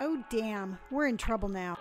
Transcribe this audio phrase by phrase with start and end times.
[0.00, 0.78] Oh, damn.
[0.90, 1.78] We're in trouble now.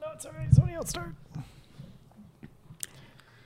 [0.00, 0.52] No, it's all right.
[0.52, 1.14] Somebody else start.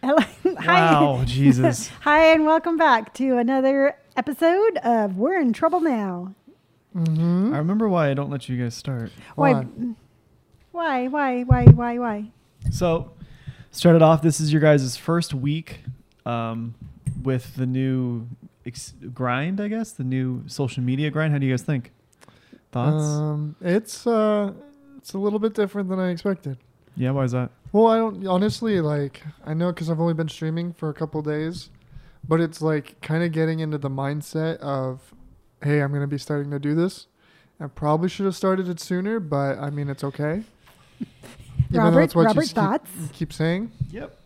[0.03, 0.17] Hello.
[0.61, 0.93] Hi.
[0.93, 1.89] Wow, Jesus.
[2.01, 6.35] Hi, and welcome back to another episode of We're in Trouble Now.
[6.97, 7.53] Mm-hmm.
[7.53, 9.13] I remember why I don't let you guys start.
[9.35, 9.67] Why?
[10.73, 11.09] Why?
[11.09, 11.43] Why?
[11.43, 11.65] Why?
[11.67, 11.99] Why?
[11.99, 12.31] Why?
[12.71, 13.11] So,
[13.73, 14.23] started off.
[14.23, 15.81] This is your guys' first week
[16.25, 16.75] um,
[17.23, 18.27] with the new
[18.65, 21.33] ex- grind, I guess, the new social media grind.
[21.33, 21.93] How do you guys think?
[22.73, 23.05] Thoughts?
[23.05, 24.53] Um, it's uh,
[24.99, 26.59] it's a little bit different than I expected.
[26.97, 27.51] yeah, why is that?
[27.73, 29.23] Well, I don't honestly like.
[29.45, 31.71] I know because I've only been streaming for a couple days,
[32.27, 35.15] but it's like kind of getting into the mindset of,
[35.63, 37.07] hey, I'm gonna be starting to do this.
[37.61, 40.43] I probably should have started it sooner, but I mean, it's okay.
[41.01, 41.11] Even
[41.71, 42.91] though Robert, that's what you Robert, keep- thoughts?
[43.13, 43.73] keep saying.
[43.91, 44.19] Yep.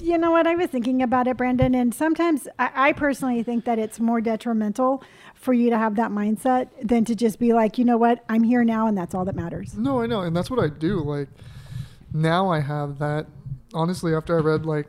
[0.00, 0.46] You know what?
[0.46, 4.20] I was thinking about it, Brandon, and sometimes I, I personally think that it's more
[4.20, 5.02] detrimental
[5.34, 8.22] for you to have that mindset than to just be like, you know what?
[8.28, 9.74] I'm here now, and that's all that matters.
[9.76, 11.00] No, I know, and that's what I do.
[11.00, 11.28] Like
[12.12, 13.26] now, I have that.
[13.72, 14.86] Honestly, after I read like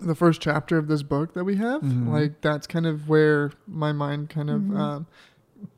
[0.00, 2.08] the first chapter of this book that we have, Mhm.
[2.12, 4.76] like that's kind of where my mind kind of Mhm.
[4.78, 5.06] um,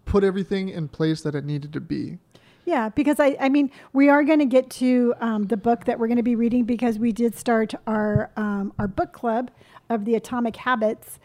[0.05, 2.19] put everything in place that it needed to be.
[2.67, 5.99] Yeah, because I, I mean, we are going to get to um, the book that
[5.99, 9.51] we're going to be reading because we did start our um, our book club
[9.89, 11.19] of the Atomic Habits,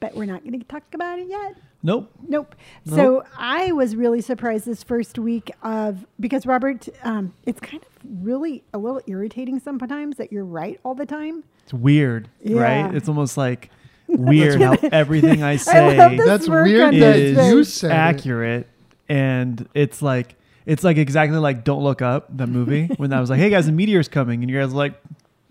[0.00, 1.56] but we're not going to talk about it yet.
[1.82, 2.10] Nope.
[2.26, 2.56] Nope.
[2.86, 7.88] So I was really surprised this first week of because Robert, um, it's kind of
[8.26, 11.44] really a little irritating sometimes that you're right all the time.
[11.62, 12.60] It's weird, Yeah.
[12.60, 12.94] right?
[12.94, 13.70] It's almost like
[14.08, 17.74] weird how everything I I say this That's weird that you face.
[17.74, 17.94] said it.
[17.94, 18.66] accurate,
[19.08, 20.34] and it's like
[20.66, 23.68] it's like exactly like Don't Look Up, the movie, when I was like, "Hey guys,
[23.68, 25.00] a meteor's coming," and you guys like,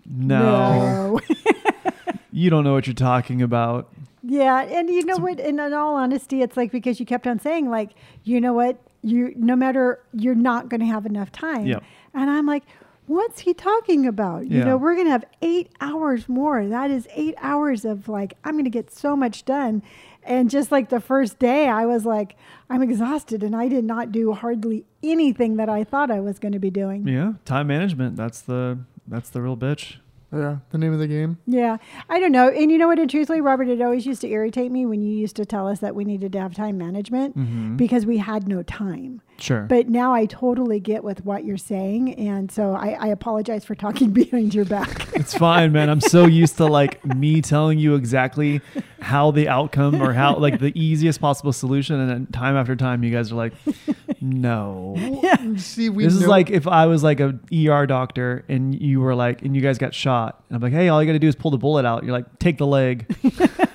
[0.08, 1.20] "No, No.
[2.32, 3.92] you don't know what you're talking about."
[4.22, 5.38] Yeah, and you know what?
[5.38, 7.90] And in all honesty, it's like because you kept on saying like,
[8.24, 11.64] you know what, you no matter you're not going to have enough time.
[11.66, 11.82] Yep.
[12.12, 12.64] And I'm like,
[13.06, 14.46] what's he talking about?
[14.50, 14.64] You Yeah.
[14.64, 16.66] know, we're going to have eight hours more.
[16.66, 19.82] That is eight hours of like I'm going to get so much done.
[20.26, 22.36] And just like the first day, I was like,
[22.68, 26.52] I'm exhausted, and I did not do hardly anything that I thought I was going
[26.52, 27.06] to be doing.
[27.06, 28.16] Yeah, time management.
[28.16, 29.96] That's the that's the real bitch.
[30.32, 31.38] Yeah, the name of the game.
[31.46, 31.76] Yeah,
[32.10, 32.48] I don't know.
[32.48, 32.98] And you know what?
[32.98, 35.78] And truthfully, Robert, it always used to irritate me when you used to tell us
[35.78, 37.76] that we needed to have time management Mhm.
[37.76, 39.22] because we had no time.
[39.38, 39.62] Sure.
[39.62, 42.14] But now I totally get with what you're saying.
[42.14, 45.14] And so I, I apologize for talking behind your back.
[45.14, 45.88] It's fine, man.
[45.88, 48.60] I'm so used to like me telling you exactly
[49.00, 53.04] how the outcome or how like the easiest possible solution, and then time after time,
[53.04, 53.52] you guys are like,
[54.20, 54.94] "No."
[55.26, 55.56] Yeah.
[55.56, 59.14] See, we this is like if I was like a ER doctor and you were
[59.14, 60.44] like, and you guys got shot.
[60.48, 62.12] And I'm like, "Hey, all you got to do is pull the bullet out." You're
[62.12, 63.14] like, "Take the leg."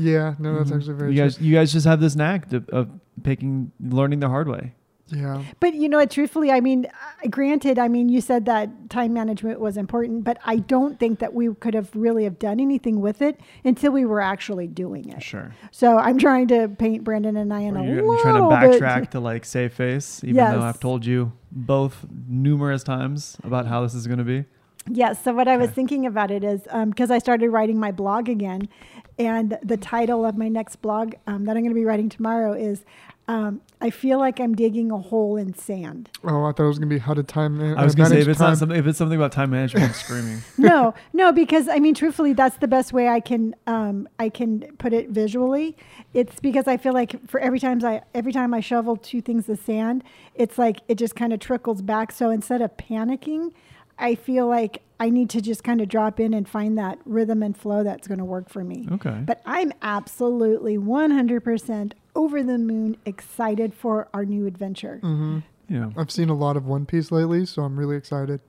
[0.00, 1.24] yeah, no, that's actually very you true.
[1.26, 2.88] guys, you guys just have this knack to, of
[3.22, 4.74] picking, learning the hard way.
[5.08, 6.10] yeah, but you know what?
[6.10, 10.38] Truthfully, I mean, uh, granted, I mean, you said that time management was important, but
[10.46, 14.04] I don't think that we could have really have done anything with it until we
[14.04, 15.20] were actually doing it.
[15.22, 15.52] Sure.
[15.72, 18.42] So I'm trying to paint Brandon and I in Or a you're, little you're trying
[18.70, 20.54] to bit- backtrack to like save face, even Yes.
[20.54, 24.44] though I've told you both numerous times about how this is going to be.
[24.88, 25.22] Yes.
[25.22, 25.74] So what I was Okay.
[25.74, 28.68] thinking about it is because I started writing my blog again,
[29.20, 32.54] and the title of my next blog um, that I'm going to be writing tomorrow
[32.54, 32.86] is
[33.28, 36.78] um, "I feel like I'm digging a hole in sand." Oh, I thought it was
[36.78, 37.58] gonna be how to time.
[37.58, 38.52] man- I was gonna say if it's time.
[38.52, 40.40] not something, if it's something about time management, I'm screaming.
[40.58, 44.62] no, no, because I mean, truthfully, that's the best way I can um, I can
[44.78, 45.76] put it visually.
[46.14, 49.50] It's because I feel like for every times I every time I shovel two things
[49.50, 50.02] of sand,
[50.34, 52.10] it's like it just kind of trickles back.
[52.10, 53.52] So instead of panicking,
[54.00, 57.42] I feel like I need to just kind of drop in and find that rhythm
[57.42, 58.86] and flow that's going to work for me.
[58.92, 59.22] Okay.
[59.24, 65.00] But I'm absolutely 100% over the moon excited for our new adventure.
[65.02, 65.38] Mm-hmm.
[65.68, 65.90] Yeah.
[65.96, 68.40] I've seen a lot of One Piece lately, so I'm really excited.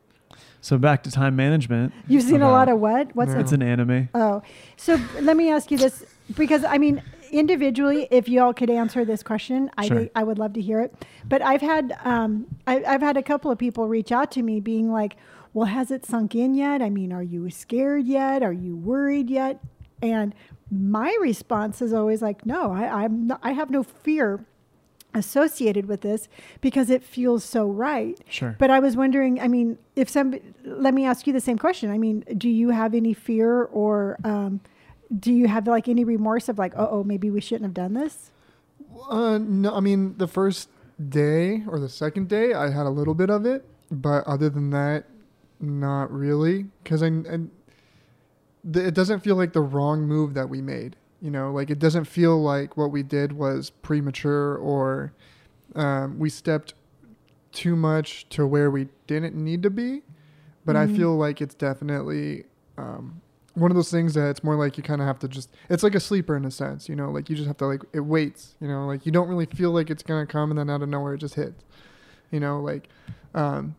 [0.62, 1.94] So back to time management.
[2.08, 3.16] You've seen a lot of what?
[3.16, 3.36] What's No.
[3.36, 3.42] that?
[3.42, 4.10] It's an anime.
[4.14, 4.42] Oh,
[4.78, 6.04] so let me ask you this
[6.36, 9.98] because I mean, individually, if y'all could answer this question, I Sure.
[9.98, 10.94] think I would love to hear it.
[11.28, 14.60] But I've had um, I, I've had a couple of people reach out to me,
[14.60, 15.16] being like,
[15.54, 16.82] "Well, has it sunk in yet?
[16.82, 18.44] I mean, are you scared yet?
[18.44, 19.60] Are you worried yet?"
[20.02, 20.34] And
[20.72, 24.46] my response is always like, "No, I, I'm not, I have no fear."
[25.14, 26.30] associated with this
[26.62, 28.56] because it feels so right Sure.
[28.58, 31.92] but I was wondering, I mean, if some, let me ask you the same question.
[31.92, 34.62] I mean, do you have any fear or um,
[35.20, 38.32] do you have like any remorse of like, oh, maybe we shouldn't have done this?
[39.10, 40.70] Uh, no, I mean the first
[41.10, 44.70] day or the second day, I had a little bit of it, but other than
[44.70, 45.06] that,
[45.62, 46.66] not really.
[46.84, 47.38] Because I, I,
[48.72, 50.96] th- it doesn't feel like the wrong move that we made.
[51.22, 55.14] You know, like it doesn't feel like what we did was premature or
[55.76, 56.74] um, we stepped
[57.52, 60.02] too much to where we didn't need to be.
[60.66, 60.96] But I Mhm.
[60.96, 62.46] feel like it's definitely
[62.78, 63.22] um,
[63.54, 65.50] one of those things that it's more like you kind of have to just.
[65.70, 66.88] It's like a sleeper in a sense.
[66.90, 68.56] You know, like you just have to like it waits.
[68.60, 70.90] You know, like you don't really feel like it's gonna come and then out of
[70.90, 71.64] nowhere it just hits.
[72.32, 72.90] You know, like.
[73.36, 73.76] Um,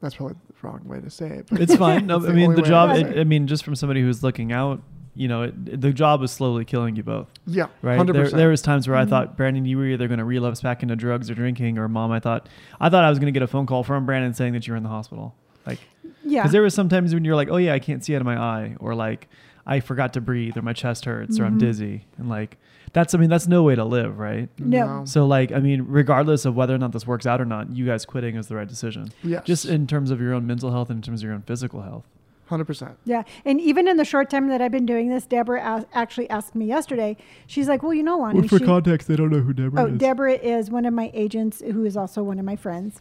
[0.00, 1.46] that's probably wrong way to say it.
[1.50, 2.06] But It's fine.
[2.08, 2.90] No, It's I the mean only the job.
[2.90, 3.18] I It.
[3.20, 4.82] I mean, just from somebody who's looking out,
[5.16, 7.28] you know, it, the job is slowly killing you both.
[7.46, 7.96] Yeah, Right.
[7.96, 8.38] Hundred There, percent.
[8.38, 9.10] there was times where I Mhm.
[9.10, 12.10] thought Brandon, you were either going to relapse back into drugs or drinking, or mom,
[12.10, 12.48] I thought,
[12.80, 14.72] I thought I was going to get a phone call from Brandon saying that you
[14.72, 15.34] were in the hospital.
[15.66, 15.78] Like,
[16.24, 16.40] Yeah.
[16.42, 18.36] because there was sometimes when you're like, oh yeah, I can't see out of my
[18.36, 19.28] eye, or like
[19.66, 21.60] I forgot to breathe, or my chest hurts, or I'm Mhm.
[21.60, 22.58] dizzy, and like
[22.94, 24.48] that's, I mean, that's no way to live, right?
[24.58, 25.04] No.
[25.04, 27.84] So like, I mean, regardless of whether or not this works out or not, you
[27.84, 29.12] guys quitting is the right decision.
[29.22, 31.42] yes, Just in terms of your own mental health and in terms of your own
[31.42, 32.04] physical health.
[32.46, 32.96] Hundred percent.
[33.04, 36.28] Yeah, and even in the short time that I've been doing this, Deborah as- actually
[36.30, 37.16] asked me yesterday.
[37.46, 40.34] She's like, "Well, you know, Lonnie." she- context, they don't know who Deborah oh, Deborah
[40.34, 43.00] is one of my agents, who is also one of my friends.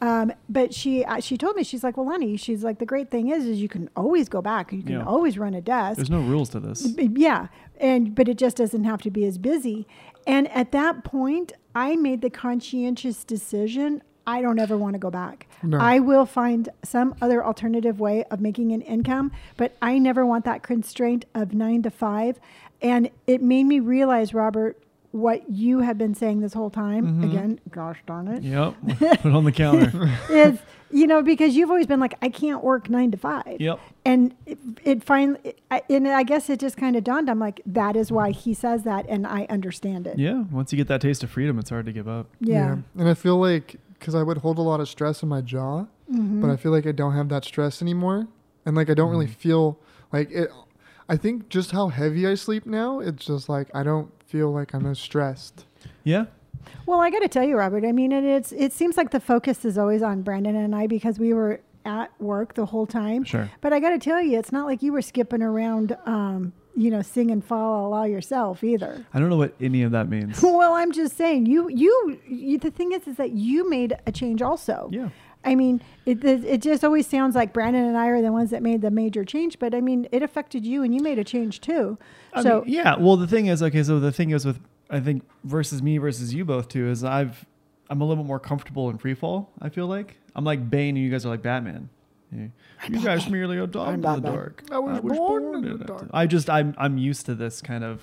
[0.00, 3.10] Um, but she uh, she told me she's like, "Well, Lonnie, she's like, the great
[3.10, 4.72] thing is, is you can always go back.
[4.72, 5.04] You can Yeah.
[5.04, 5.96] always run a desk.
[5.96, 6.86] There's no rules to this.
[6.96, 7.48] Yeah,
[7.80, 9.86] and but it just doesn't have to be as busy.
[10.26, 14.02] And at that point, I made the conscientious decision.
[14.28, 15.46] I don't ever want to go back.
[15.62, 15.78] No.
[15.78, 20.44] I will find some other alternative way of making an income, but I never want
[20.44, 22.38] that constraint of nine to five.
[22.82, 24.80] And it made me realize, Robert,
[25.10, 27.04] what you have been saying this whole time.
[27.22, 27.24] Mhm.
[27.24, 28.74] Again, gosh darn it, Yep.
[29.22, 30.10] Put on the counter.
[30.30, 30.58] is
[30.90, 33.78] you know because you've always been like, I can't work nine to five yep.
[34.06, 37.60] and it, it finally I, and i guess it just kind of dawned i'm like
[37.66, 40.44] that is why he says that and i understand it Yeah.
[40.50, 42.26] Once you get that taste of freedom, it's hard to give up.
[42.40, 45.40] yeah, and I feel like because I would hold a lot of stress in my
[45.40, 46.40] jaw, Mhm.
[46.40, 48.26] but I feel like I don't have that stress anymore,
[48.64, 49.30] and like I don't really Mhm.
[49.36, 49.78] feel
[50.12, 50.50] like it.
[51.08, 54.74] I think just how heavy I sleep now, it's just like I don't feel like
[54.74, 55.64] I'm as stressed.
[56.04, 56.26] Yeah.
[56.86, 59.20] well i got to tell you robert i mean and it's it seems like the
[59.20, 63.22] focus is always on brandon and i because we were at work the whole time
[63.24, 63.48] Sure.
[63.62, 66.90] but i got to tell you it's not like you were skipping around um you
[66.90, 70.42] know sing and fall la yourself either I don't know what any of that means.
[70.42, 74.12] well i'm just saying you, you you the thing is is that you made a
[74.12, 75.10] change also yeah.
[75.44, 78.50] I mean, it, it it just always sounds like Brandon and I are the ones
[78.50, 81.24] that made the major change, but I mean, it affected you, and you made a
[81.24, 81.96] change too.
[82.32, 82.96] I so mean, yeah.
[82.96, 83.82] Well, the thing is, okay.
[83.82, 84.58] So the thing is with
[84.90, 87.46] I think versus me versus you both too is I've
[87.88, 89.50] I'm a little bit more comfortable in free fall.
[89.60, 91.88] I feel like I'm like Bane, and you guys are like Batman.
[92.32, 92.46] Yeah.
[92.88, 94.32] You guys merely adopt I'm in the Batman.
[94.32, 94.62] dark.
[94.70, 96.08] I was born in the dark.
[96.12, 98.02] I just I'm I'm used to this kind of.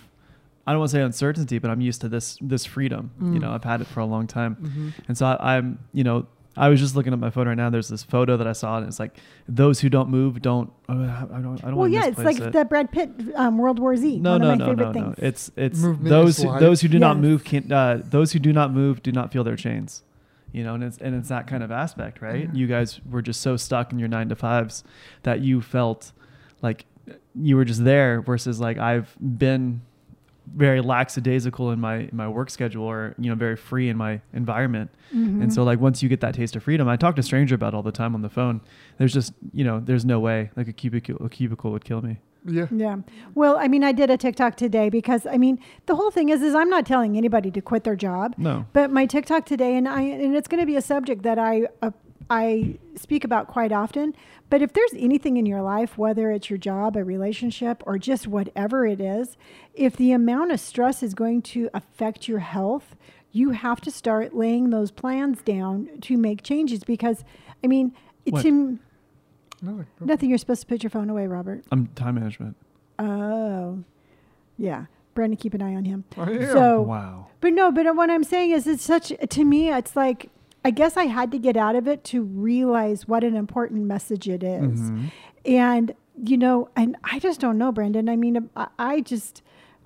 [0.68, 3.12] I don't want to say uncertainty, but I'm used to this this freedom.
[3.20, 3.42] You Mm.
[3.42, 4.56] know, I've had it for a long time.
[4.56, 4.90] Mm-hmm.
[5.08, 6.26] And so I, I'm, you know,
[6.58, 7.70] I was just looking at my phone right now.
[7.70, 9.16] There's this photo that I saw, and it's like
[9.48, 10.72] those who don't move don't.
[10.90, 11.30] Uh, I don't.
[11.30, 11.76] I don't well, want to do that.
[11.76, 12.52] Well yeah, it's like it.
[12.54, 14.18] the Brad Pitt um, World War Z.
[14.20, 15.18] no, one no, of my no, favorite no, things.
[15.22, 15.28] no.
[15.28, 16.60] It's it's Movement those who, life.
[16.60, 17.22] those who do not Yes.
[17.22, 17.72] move can.
[17.72, 20.02] Uh, those who do not move do not feel their chains.
[20.56, 22.50] You know, and it's and it's that kind of aspect, right?
[22.50, 22.56] Mhm.
[22.56, 24.84] You guys were just so stuck in your nine to fives
[25.24, 26.14] that you felt
[26.62, 26.86] like
[27.36, 28.22] you were just there.
[28.22, 29.82] Versus like I've been
[30.56, 34.22] very lackadaisical in my in my work schedule, or you know, very free in my
[34.32, 34.92] environment.
[35.14, 35.42] Mhm.
[35.42, 37.74] And so like once you get that taste of freedom, I talk to stranger about
[37.74, 38.62] it all the time on the phone.
[38.98, 42.20] There's just you know there's no way like a cubicle a cubicle would kill me.
[42.46, 42.68] Yeah.
[42.72, 42.98] Yeah.
[43.34, 46.42] Well, I mean, I did a TikTok today because I mean, the whole thing is,
[46.42, 48.66] is I'm not telling anybody to quit their job, No.
[48.74, 51.68] but my TikTok today, and I, and it's going to be a subject that I,
[51.82, 51.92] uh,
[52.30, 54.16] I speak about quite often.
[54.50, 58.28] But if there's anything in your life, whether it's your job, a relationship, or just
[58.28, 59.38] whatever it is,
[59.74, 62.96] if the amount of stress is going to affect your health,
[63.32, 66.84] you have to start laying those plans down to make changes.
[66.84, 67.24] Because,
[67.64, 67.92] I mean,
[68.30, 68.44] What?
[68.44, 68.78] to
[69.66, 69.86] No, no.
[70.02, 70.30] nothing.
[70.30, 71.64] You're supposed to put your phone away, Robert.
[71.72, 72.56] I'm time management.
[73.00, 73.84] Oh,
[74.58, 74.86] yeah.
[75.14, 76.04] Brandon, keep an eye on him.
[76.18, 76.46] Oh, am.
[76.52, 77.28] So, Wow.
[77.42, 80.30] but no, but what I'm saying is, it's such to me, it's like
[80.64, 84.28] I guess I had to get out of it to realize what an important message
[84.28, 84.82] it is.
[84.92, 85.12] Mhm.
[85.46, 85.94] and
[86.24, 88.08] you know, and I just don't know, Brandon.
[88.10, 89.42] I mean, I, I just,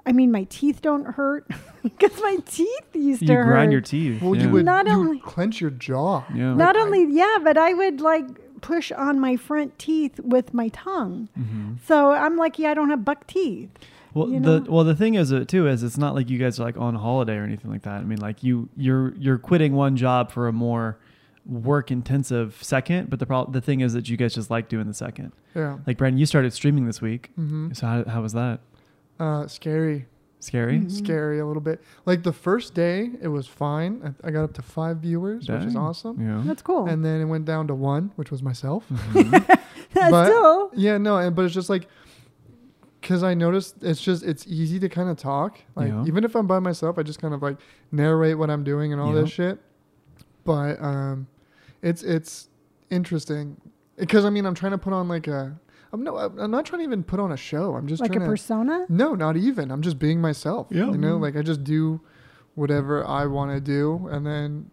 [0.05, 1.47] I mean, my teeth don't hurt
[1.83, 3.45] because my teeth used You to hurt.
[3.45, 4.21] grind your teeth.
[4.21, 4.43] well, yeah.
[4.43, 6.23] you would Not you only- would clench your jaw.
[6.33, 6.53] Yeah.
[6.53, 8.27] Not Like, I- only, yeah, but I would like
[8.61, 11.29] push on my front teeth with my tongue.
[11.39, 11.77] Mhm.
[11.85, 13.69] So I'm lucky I don't have buck teeth.
[14.13, 16.59] Well, you the well the thing is uh, too is it's not like you guys
[16.59, 18.01] are like on holiday or anything like that.
[18.01, 20.97] I mean, like you you're you're quitting one job for a more
[21.45, 24.87] work intensive second, but the problem the thing is that you guys just like doing
[24.87, 25.31] the second.
[25.55, 25.77] Yeah.
[25.87, 27.73] Like Brandon, you started streaming this week, Mm-hmm.
[27.73, 28.59] so how, how was that?
[29.19, 30.05] Uh, scary.
[30.41, 30.79] Scary.
[30.79, 30.89] Mhm.
[30.91, 31.81] Scary a little bit.
[32.05, 34.15] Like the first day, it was fine.
[34.23, 36.19] I, I got up to five viewers, which is awesome.
[36.21, 36.41] Yeah.
[36.45, 36.85] That's cool.
[36.87, 38.85] And then it went down to one, which was myself.
[38.89, 39.31] Mhm.
[39.93, 40.71] That's but- still.
[40.75, 41.87] Yeah, no, and but it's just like
[43.01, 45.59] because I noticed it's just it's easy to kind of talk.
[45.75, 46.05] Like Yeah.
[46.05, 47.57] even if I'm by myself, I just kind of like
[47.91, 49.21] narrate what I'm doing and all Yeah.
[49.21, 49.59] this shit.
[50.45, 51.27] But um,
[51.81, 52.49] it's it's
[52.89, 53.57] interesting
[53.97, 55.59] because I mean I'm trying to put on like a
[55.91, 57.75] I'm no I'm not trying to even put on a show.
[57.75, 58.85] I'm just like a to persona.
[58.89, 59.71] no, not even.
[59.71, 60.67] I'm just being myself.
[60.69, 60.85] Yeah.
[60.91, 61.21] You know, Mhm.
[61.21, 61.99] like I just do
[62.55, 64.69] whatever I want to do, and then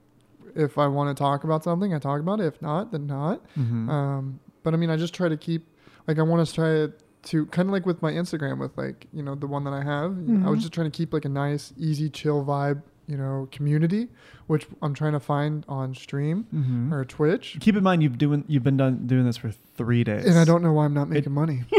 [0.55, 2.47] if I want to talk about something, I talk about it.
[2.47, 3.41] If not, then not.
[3.59, 3.89] Mhm.
[3.89, 5.67] Um, but I mean, I just try to keep
[6.09, 6.89] like I want to try
[7.23, 9.83] to kind of like with my Instagram with like you know the one that I
[9.83, 10.17] have.
[10.27, 10.63] you know, I was Mhm.
[10.63, 12.83] just trying to keep like a nice, easy, chill vibe.
[13.09, 14.09] You know, community,
[14.49, 16.93] which I'm trying to find on stream Mhm.
[16.93, 20.27] or Twitch, Keep in mind you've doing you've been done doing this for three days,
[20.27, 21.63] and I don't know why I'm not making money.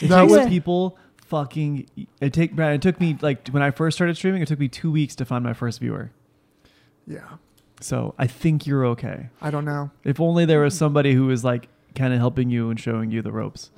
[0.00, 1.86] It That takes was- people fucking.
[2.20, 2.54] It take.
[2.54, 4.42] Brad, It took me like when I first started streaming.
[4.42, 6.10] It took me two weeks to find my first viewer.
[7.06, 7.20] Yeah,
[7.80, 9.28] So I think you're okay.
[9.42, 9.90] I don't know.
[10.04, 13.22] If only there was somebody who was like kind of helping you and showing you
[13.22, 13.70] the ropes.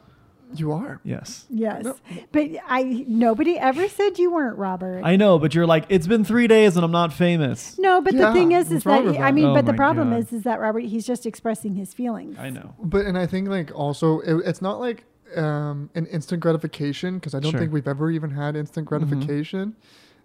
[0.54, 1.00] You are.
[1.04, 1.44] Yes.
[1.50, 1.96] Yes, No.
[2.32, 5.02] but I nobody ever said you weren't Robert.
[5.04, 7.76] I know, but you're like, it's been three days and I'm not famous.
[7.78, 10.18] no, but the thing is, is that with I mean, Oh but the problem God.
[10.20, 12.38] is, is that Robert he's just expressing his feelings.
[12.38, 12.74] I know.
[12.80, 15.04] But and I think like also it, it's not like
[15.36, 17.60] um, an instant gratification because I don't Sure.
[17.60, 18.88] think we've ever even had instant Mhm.
[18.88, 19.74] gratification.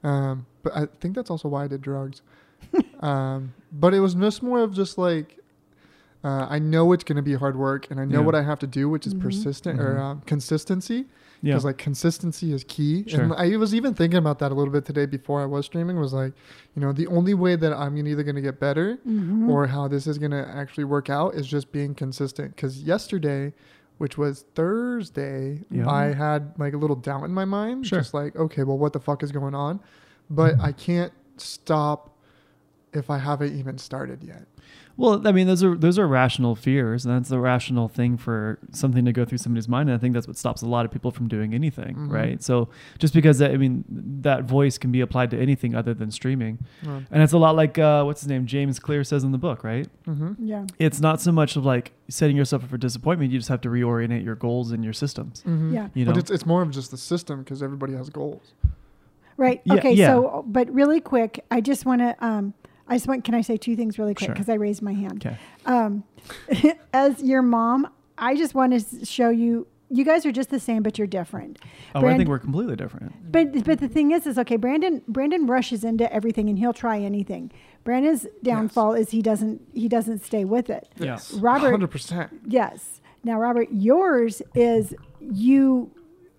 [0.04, 2.22] Um, but I think that's also why I did drugs.
[3.02, 5.38] um, but it was just more of just like
[6.24, 8.26] uh, I know it's going to be hard work and I know Yeah.
[8.26, 9.22] what I have to do, which is Mhm.
[9.22, 10.00] persistent or Mhm.
[10.02, 11.08] um, consistency.
[11.44, 11.54] Yeah.
[11.54, 13.04] Because like consistency is key.
[13.08, 13.22] Sure.
[13.22, 15.98] And I was even thinking about that a little bit today before I was streaming.
[15.98, 16.34] Was like,
[16.76, 19.50] you know, the only way that I'm either going to get better Mhm.
[19.50, 22.56] or how this is going to actually work out is just being consistent.
[22.56, 23.54] Because yesterday,
[23.98, 25.90] which was Thursday, Yeah.
[25.90, 27.88] I had like a little doubt in my mind.
[27.88, 28.00] Sure.
[28.00, 29.80] Just like, okay, well, what the fuck is going on?
[30.30, 32.16] But I can't stop
[32.94, 34.46] if I haven't even started yet.
[34.98, 38.60] Well, I mean, those are those are rational fears, and that's the rational thing for
[38.72, 39.90] something to go through somebody's mind.
[39.90, 42.12] And I think that's what stops a lot of people from doing anything, Mhm.
[42.12, 42.44] right?
[42.44, 42.70] So
[43.00, 43.84] just because I mean
[44.22, 47.56] that voice can be applied to anything other than streaming, Um, and it's a lot
[47.56, 49.88] like uh, what's his name, James Clear says in the book, right?
[50.08, 50.36] mhm.
[50.40, 53.32] yeah, It's not so much of like setting yourself up for disappointment.
[53.32, 55.44] You just have to reorientate your goals and your systems.
[55.48, 55.74] Mhm.
[55.74, 55.88] yeah.
[55.94, 58.54] You know, But it's, it's more of just the system because everybody has goals.
[59.38, 59.62] Right.
[59.64, 59.94] Yeah, okay.
[59.94, 60.08] yeah.
[60.08, 62.16] So, but really quick, I just want to.
[62.24, 62.54] Um,
[62.92, 63.24] I just want.
[63.24, 64.28] Can I say two things really quick?
[64.28, 64.34] Sure.
[64.36, 65.26] Because I raised my hand.
[65.26, 65.38] okay.
[65.66, 66.04] Um,
[66.94, 69.66] as your mom, I just want to show you.
[69.94, 71.60] You guys are just the same, but you're different.
[71.96, 73.14] Oh, I think we're completely different.
[73.32, 74.56] But but the thing is, is okay.
[74.58, 77.52] Brandon Brandon rushes into everything, and he'll try anything.
[77.84, 80.88] Brandon's downfall is he doesn't he doesn't stay with it.
[80.98, 82.32] Yes, Robert- hundred percent.
[82.46, 83.02] Yes.
[83.24, 85.92] Now, Robert, yours is you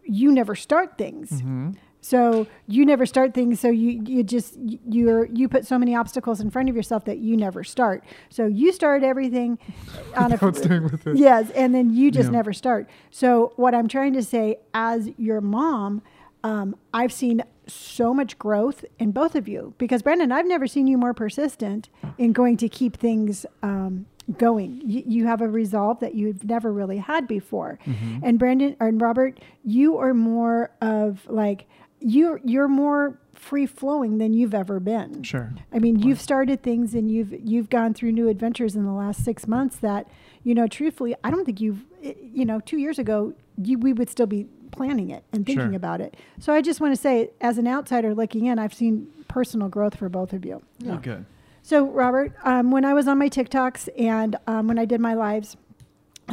[0.05, 1.31] you never start things.
[1.31, 1.71] Mm-hmm.
[2.05, 3.61] So you never start things.
[3.61, 7.19] So you you just you're you put so many obstacles in front of yourself that
[7.19, 8.05] you never start.
[8.29, 9.59] So you start everything
[10.17, 11.17] on a doing with it.
[11.17, 12.33] yes, and then you just Yeah.
[12.39, 12.91] never start.
[13.11, 16.03] So what I'm trying to say, as your mom,
[16.45, 20.89] um, I've seen so much growth in both of you because Brandon, I've never seen
[20.89, 24.07] you more persistent in going to keep things um,
[24.39, 24.83] going.
[24.85, 27.79] You, you have a resolve that you've never really had before.
[27.87, 28.25] Mm-hmm.
[28.25, 31.67] And Brandon and Robert, you are more of like
[32.05, 35.23] you're you're more free flowing than you've ever been.
[35.23, 35.53] Sure.
[35.73, 39.25] I mean, you've started things and you've you've gone through new adventures in the last
[39.25, 40.07] six months that,
[40.45, 44.11] you know, truthfully, I don't think you've, you know, two years ago, you, we would
[44.11, 45.77] still be planning it and thinking Sure.
[45.77, 46.17] about it.
[46.41, 49.97] So I just want to say, as an outsider looking in, I've seen personal growth
[49.97, 50.63] for both of you.
[50.89, 51.25] Oh, good.
[51.63, 55.15] So, Robert, um, when I was on my TikToks and um, when I did my
[55.15, 55.57] lives,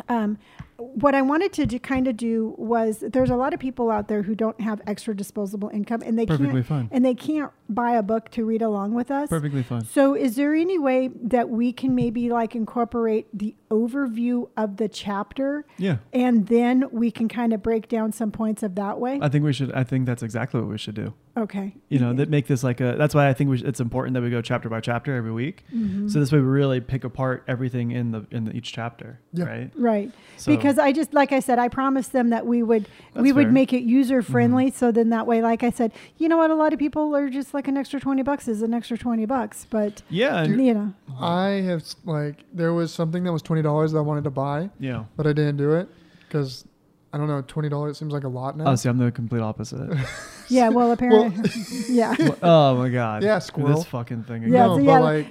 [0.07, 0.37] um,
[0.79, 4.07] what I wanted to do, kind of do was there's a lot of people out
[4.07, 6.89] there who don't have extra disposable income and they Perfectly can't fine.
[6.91, 9.29] and they can't buy a book to read along with us.
[9.29, 9.83] Perfectly fine.
[9.85, 14.87] So, is there any way that we can maybe like incorporate the overview of the
[14.87, 15.97] chapter Yeah.
[16.13, 19.19] and then we can kind of break down some points of that way?
[19.21, 19.71] I think we should.
[19.73, 21.13] I think that's exactly what we should do.
[21.39, 21.75] Okay.
[21.89, 22.95] You know, that make this like a.
[22.97, 25.31] That's why I think we sh- it's important that we go chapter by chapter every
[25.31, 25.63] week.
[25.73, 26.09] Mhm.
[26.11, 29.19] So this way we really pick apart everything in the in the, each chapter.
[29.33, 29.45] Yeah.
[29.45, 29.71] Right.
[29.75, 30.11] Right.
[30.37, 33.25] So, because I just like I said, I promised them that we would we That's
[33.25, 33.43] would fair.
[33.45, 33.53] Mm-hmm.
[33.53, 34.71] make it user friendly.
[34.71, 36.51] So then that way, like I said, you know what?
[36.51, 39.25] A lot of people are just like an extra twenty bucks is an extra twenty
[39.25, 40.43] bucks, but yeah.
[40.43, 44.01] And, you know, I have like there was something that was twenty dollars that I
[44.01, 45.05] wanted to buy, yeah.
[45.17, 45.89] but I didn't do it
[46.27, 46.65] because
[47.11, 47.41] I don't know.
[47.41, 48.67] Twenty dollars seems like a lot now.
[48.67, 49.89] Oh, see, I'm the complete opposite.
[50.47, 50.69] yeah.
[50.69, 51.41] Well, apparently,
[51.89, 52.15] yeah.
[52.43, 53.23] Oh my god.
[53.23, 53.77] Yeah, squirrel.
[53.77, 54.43] This fucking thing.
[54.43, 54.53] Again.
[54.53, 54.99] Yeah, no, so but yeah.
[54.99, 55.27] like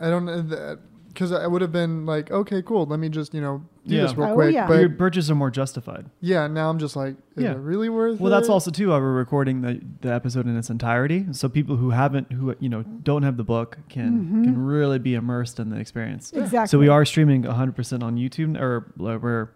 [0.00, 2.86] I don't know because I would have been like, okay, cool.
[2.86, 4.02] Let me just you know do Yeah.
[4.02, 4.54] this real Oh, quick.
[4.54, 4.66] yeah.
[4.68, 6.06] But your purchases are more justified.
[6.20, 7.52] yeah, now I'm just like, is Yeah.
[7.52, 8.36] it really worth it Well, it?
[8.36, 11.90] that's also too why we're recording the, the episode in its entirety, so people who
[11.90, 14.44] haven't, who you know, don't have the book can Mhm.
[14.44, 16.32] can really be immersed in the experience.
[16.32, 16.68] Exactly.
[16.68, 19.48] So we are streaming 100% on YouTube, or we're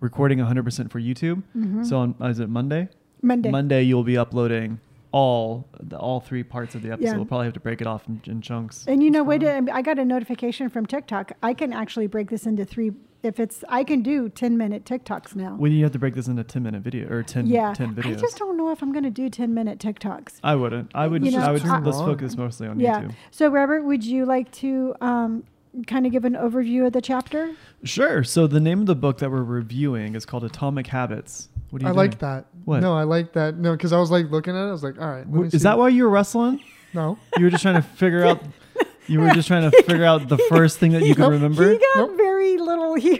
[0.00, 1.42] recording 100% for YouTube.
[1.56, 1.84] Mhm.
[1.86, 2.88] So on is it Monday?
[3.22, 3.50] Monday.
[3.50, 4.80] Monday you'll be uploading
[5.12, 7.06] all the, all three parts of the episode.
[7.06, 7.16] Yeah.
[7.16, 8.84] We'll probably have to break it off in, in chunks.
[8.86, 11.32] And you know, That's wait, I got a notification from TikTok.
[11.42, 12.92] I can actually break this into three.
[13.22, 15.54] If it's, I can do 10 minute TikToks now.
[15.56, 17.74] When you have to break this into 10 minute video or 10, yeah.
[17.74, 18.16] 10 videos.
[18.16, 20.38] I just don't know if I'm going to do 10 minute TikToks.
[20.42, 20.90] I wouldn't.
[20.94, 21.24] I would.
[21.24, 21.66] You know, I would.
[21.66, 23.02] I- let's focus mostly on Yeah.
[23.02, 23.14] YouTube.
[23.30, 25.44] So, Robert, would you like to um,
[25.86, 27.54] kind of give an overview of the chapter?
[27.84, 28.24] Sure.
[28.24, 31.48] So the name of the book that we're reviewing is called Atomic Habits.
[31.70, 31.96] What do you I doing?
[32.10, 32.46] like that.
[32.64, 32.80] What?
[32.80, 33.56] No, I like that.
[33.56, 34.68] No, because I was like looking at it.
[34.68, 35.18] I was like, all right.
[35.18, 35.58] let me Is see.
[35.58, 36.60] that why you were wrestling?
[36.92, 37.18] No.
[37.38, 38.42] You were just trying to figure out.
[39.06, 41.30] You were just trying to figure out the first thing that you could Nope.
[41.32, 41.70] remember.
[41.72, 42.16] He got Nope.
[42.16, 42.94] very little.
[42.96, 43.18] He,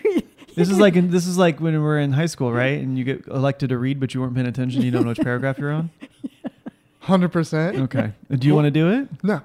[0.56, 2.80] This is like in, this is like when we were in high school, right?
[2.82, 4.82] And you get elected to read, but you weren't paying attention.
[4.82, 5.90] You don't know which paragraph you're on.
[7.00, 7.76] Hundred percent.
[7.78, 8.12] Okay.
[8.30, 9.08] Do you want to do it?
[9.22, 9.40] No.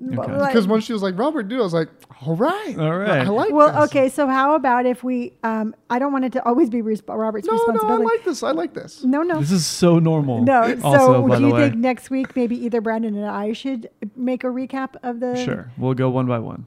[0.00, 0.16] Okay.
[0.16, 1.88] like- Because when she was like, Robert, dude, I was like,
[2.26, 2.78] all right.
[2.78, 3.20] All right.
[3.20, 3.90] I like well, this.
[3.90, 4.08] okay.
[4.08, 5.32] So, how about if we?
[5.42, 8.42] Um, I don't want it to always be resp- Robert's No, no, I like this.
[8.42, 9.04] I like this.
[9.04, 9.38] no, no.
[9.40, 10.42] This is so normal.
[10.42, 10.62] No.
[10.82, 11.60] Also, so, by do the you way.
[11.70, 15.36] think next week maybe either Brandon and I should make a recap of the?
[15.36, 15.70] Sure.
[15.76, 16.66] We'll go one by one.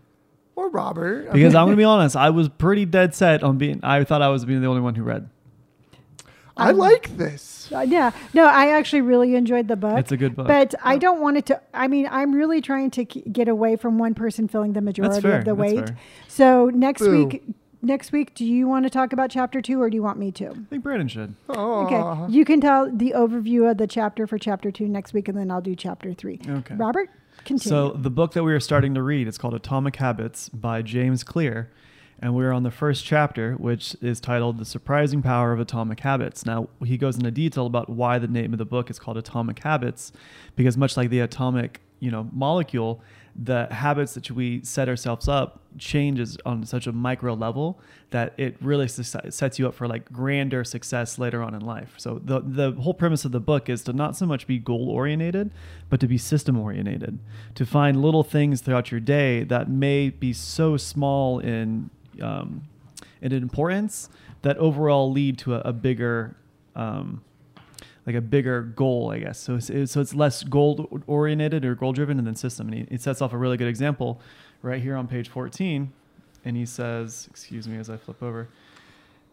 [0.58, 1.32] Or Robert.
[1.34, 3.80] Because I'm gonna be honest, I was pretty dead set on being.
[3.84, 5.30] I thought I was being the only one who read.
[6.58, 7.70] I Um, like this.
[7.74, 8.12] Uh, yeah.
[8.34, 9.98] No, I actually really enjoyed the book.
[10.00, 10.48] It's a good book.
[10.48, 11.62] But I don't want it to.
[11.74, 15.28] I mean, I'm really trying to k- get away from one person filling the majority
[15.28, 15.88] of the that's weight.
[15.90, 15.98] fair.
[16.28, 17.26] So next Boo.
[17.26, 17.44] week,
[17.82, 20.32] next week, do you want to talk about chapter two, or do you want me
[20.34, 20.52] to?
[20.52, 21.36] I think Brandon should.
[21.50, 25.28] Oh, Okay, you can tell the overview of the chapter for chapter two next week,
[25.28, 26.40] and then I'll do chapter three.
[26.48, 26.76] Okay.
[26.76, 27.10] Robert,
[27.44, 27.70] continue.
[27.70, 31.24] So the book that we are starting to read is called Atomic Habits by James
[31.24, 31.70] Clear,
[32.22, 36.46] and we're on the first chapter, which is titled "The Surprising Power of Atomic Habits."
[36.46, 39.60] Now he goes into detail about why the name of the book is called Atomic
[39.60, 40.12] Habits,
[40.56, 43.02] because much like the atomic, you know, molecule,
[43.38, 47.82] the habits that we set ourselves up changes on such a micro level
[48.12, 51.96] that it really sets you up for like grander success later on in life.
[51.98, 54.90] So the the whole premise of the book is to not so much be goal
[54.90, 55.52] oriented,
[55.90, 57.20] but to be system oriented,
[57.56, 61.90] to find little things throughout your day that may be so small in
[62.22, 62.64] um,
[63.22, 64.10] in importance
[64.42, 66.36] that overall lead to a, a bigger
[66.76, 67.22] um,
[68.06, 69.40] like a bigger goal, I guess.
[69.40, 72.68] So it's, so it's less goal oriented or goal driven and then system.
[72.68, 74.22] And he, he sets off a really good example
[74.62, 75.92] right here on page 14.
[76.44, 78.48] And he says, excuse me as I flip over.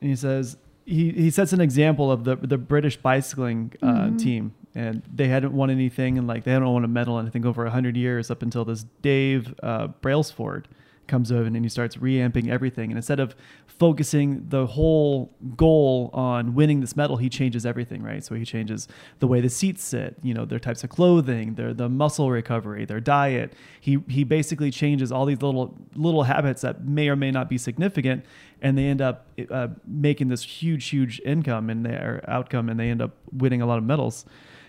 [0.00, 4.18] And he says, he, he sets an example of the, the British bicycling uh, Mhm.
[4.22, 4.54] team.
[4.74, 7.44] And they hadn't won anything and like they hadn't won a medal in I think
[7.44, 10.66] over 100 years up until this Dave uh, Brailsford
[11.06, 12.90] comes over and he starts reamping everything.
[12.90, 13.34] And instead of
[13.66, 18.24] focusing the whole goal on winning this medal, he changes everything, right?
[18.24, 18.88] So he changes
[19.18, 22.84] the way the seats sit, you know, their types of clothing, their the muscle recovery,
[22.84, 23.54] their diet.
[23.80, 27.58] He he basically changes all these little little habits that may or may not be
[27.58, 28.24] significant,
[28.60, 32.90] and they end up uh, making this huge huge income in their outcome, and they
[32.90, 34.24] end up winning a lot of medals.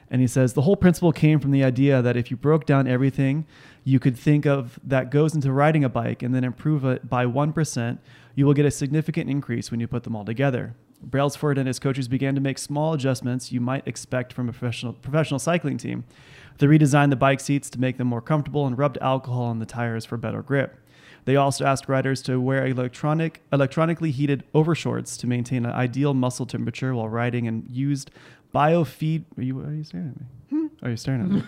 [0.10, 2.88] And he says the whole principle came from the idea that if you broke down
[2.88, 3.48] everything
[3.84, 7.26] you could think of that goes into riding a bike and then improve it by
[7.26, 7.98] 1%,
[8.36, 10.76] you will get a significant increase when you put them all together.
[11.02, 14.94] Brailsford and his coaches began to make small adjustments you might expect from a professional,
[14.94, 16.06] professional cycling team.
[16.60, 19.66] They redesigned the bike seats to make them more comfortable and rubbed alcohol on the
[19.66, 20.80] tires for better grip.
[21.26, 26.46] They also asked riders to wear electronic, electronically heated overshorts to maintain an ideal muscle
[26.46, 28.12] temperature while riding and used
[28.54, 29.26] biofeed.
[29.38, 30.26] Are you, are you staring at me?
[30.50, 30.86] Hmm.
[30.86, 31.44] Are you staring at me?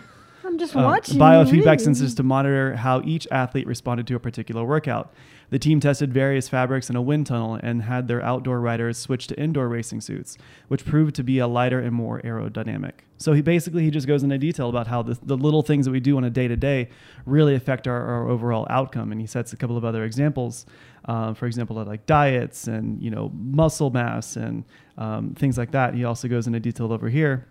[0.45, 1.17] I'm just um, watching.
[1.17, 5.13] biofeedback sensors to monitor how each athlete responded to a particular workout.
[5.49, 9.27] The team tested various fabrics in a wind tunnel and had their outdoor riders switch
[9.27, 12.93] to indoor racing suits, which proved to be a lighter and more aerodynamic.
[13.17, 15.91] So he basically he just goes into detail about how the, the little things that
[15.91, 16.89] we do on a day to day
[17.25, 20.65] really affect our, our overall outcome, and he sets a couple of other examples.
[21.05, 24.63] Um, for example, like diets and you know muscle mass and
[24.97, 25.93] um, things like that.
[25.93, 27.47] He also goes into detail over here.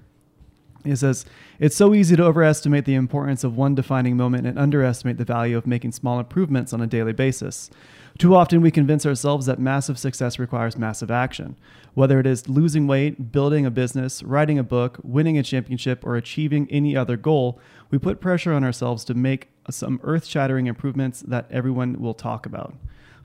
[0.85, 1.25] He says,
[1.59, 5.57] It's so easy to overestimate the importance of one defining moment and underestimate the value
[5.57, 7.71] of making small improvements on a daily basis.
[8.19, 11.57] Too often, we convince ourselves that massive success requires massive action.
[11.95, 16.17] Whether it is losing weight, building a business, writing a book, winning a championship, or
[16.17, 17.59] achieving any other goal,
[17.91, 22.47] we put pressure on ourselves to make some earth shattering improvements that everyone will talk
[22.47, 22.75] about.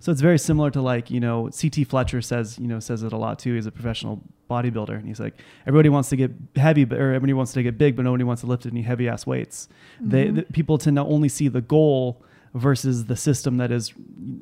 [0.02, 3.12] So it's very similar to like you know CT Fletcher says you know says it
[3.14, 3.56] a lot too.
[3.56, 5.36] He's a professional bodybuilder, and he's like
[5.68, 8.42] everybody wants to get heavy, but or everybody wants to get big, but nobody wants
[8.42, 9.68] to lift any heavy ass weights.
[10.00, 10.36] They Mhm.
[10.36, 12.24] the, people tend to only see the goal
[12.56, 13.94] versus the system that is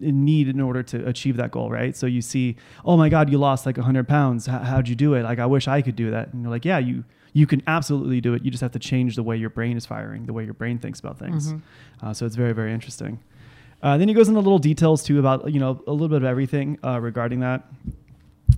[0.02, 1.94] in need in order to achieve that goal, right?
[1.94, 4.48] So you see, oh my God, you lost like 100 pounds.
[4.48, 5.24] H- how'd you do it?
[5.24, 6.32] Like I wish I could do that.
[6.32, 8.44] And you're like, yeah, you you can absolutely do it.
[8.46, 10.78] You just have to change the way your brain is firing, the way your brain
[10.80, 11.52] thinks about things.
[11.54, 11.62] Mhm.
[12.02, 13.20] Uh, so it's very very interesting.
[13.82, 16.24] Uh, then he goes into little details too about you know a little bit of
[16.24, 17.64] everything uh, regarding that.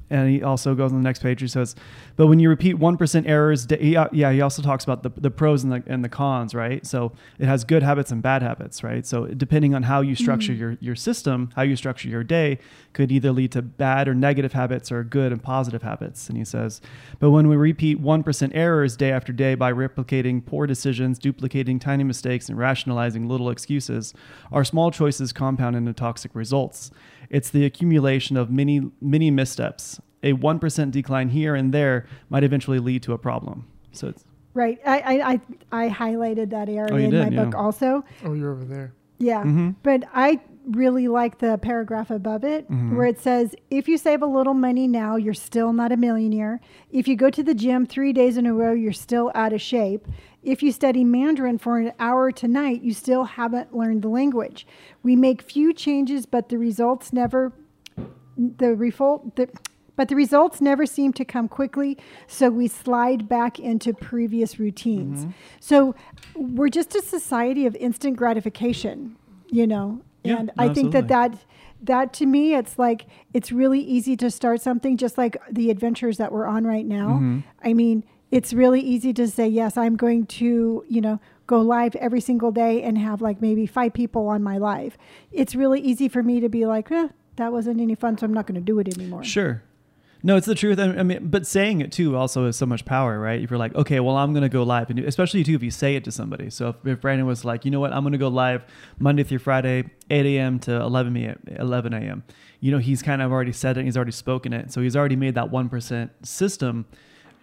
[0.10, 1.41] And he also goes on the next page.
[1.41, 1.75] He says,
[2.15, 5.10] "But when you repeat one percent errors, he, uh, yeah, he also talks about the,
[5.10, 6.86] the pros and the and the cons, right?
[6.86, 9.06] So it has good habits and bad habits, right?
[9.06, 12.60] So depending on how you structure your your system, how you structure your day,
[12.93, 16.45] could either lead to bad or negative habits or good and positive habits." And he
[16.45, 16.82] says,
[17.19, 21.80] "But when we repeat one percent errors day after day by replicating poor decisions, duplicating
[21.80, 24.13] tiny mistakes, and rationalizing little excuses,
[24.52, 26.91] our small choices compound into toxic results."
[27.30, 30.00] It's the accumulation of many, many missteps.
[30.24, 33.68] A 1% decline here and there might eventually lead to a problem.
[33.92, 34.80] So it's, Right.
[34.86, 35.42] I, I, I,
[35.86, 37.46] I highlighted that area Oh, in did, my yeah.
[37.46, 38.04] book also.
[38.26, 38.94] Oh, you're over there.
[39.20, 39.44] Yeah.
[39.44, 39.76] Mhm.
[39.84, 42.96] But I really like the paragraph above it Mhm.
[42.96, 46.60] where it says if you save a little money now, you're still not a millionaire.
[46.92, 49.62] If you go to the gym three days in a row, you're still out of
[49.62, 50.08] shape.
[50.41, 54.65] If you study Mandarin for an hour tonight, you still haven't learned the language.
[55.04, 57.54] We make few changes, but the results never
[58.38, 59.49] the result the
[59.97, 65.25] but the results never seem to come quickly, so we slide back into previous routines.
[65.25, 65.32] Mm-hmm.
[65.60, 65.93] So
[66.36, 69.17] we're just a society of instant gratification,
[69.49, 69.99] you know.
[70.23, 71.38] Yeah, and I think that that
[71.82, 76.17] that to me it's like it's really easy to start something just like the adventures
[76.17, 77.19] that we're on right now.
[77.21, 77.43] Mhm.
[77.62, 81.96] I mean, it's really easy to say yes, I'm going to, you know, go live
[81.96, 84.98] every single day and have like maybe five people on my live.
[85.32, 88.34] It's really easy for me to be like, eh, that wasn't any fun, so I'm
[88.34, 89.24] not going to do it anymore.
[89.24, 89.63] Sure.
[90.22, 90.80] No, it's the truth.
[90.80, 93.42] I mean, but saying it too also has so much power, right?
[93.42, 95.72] If you're like, okay, well, I'm going to go live, and especially too if you
[95.72, 96.50] say it to somebody.
[96.50, 98.65] So if, if Brandon was like, you know what, I'm going to go live
[99.00, 100.60] Monday through Friday, 8 a.m.
[100.60, 101.39] to 11 a.m.
[101.48, 102.24] 11 a.m.
[102.60, 103.86] You know, he's kind of already said it.
[103.86, 104.74] He's already spoken it.
[104.74, 106.86] So he's already made that one percent system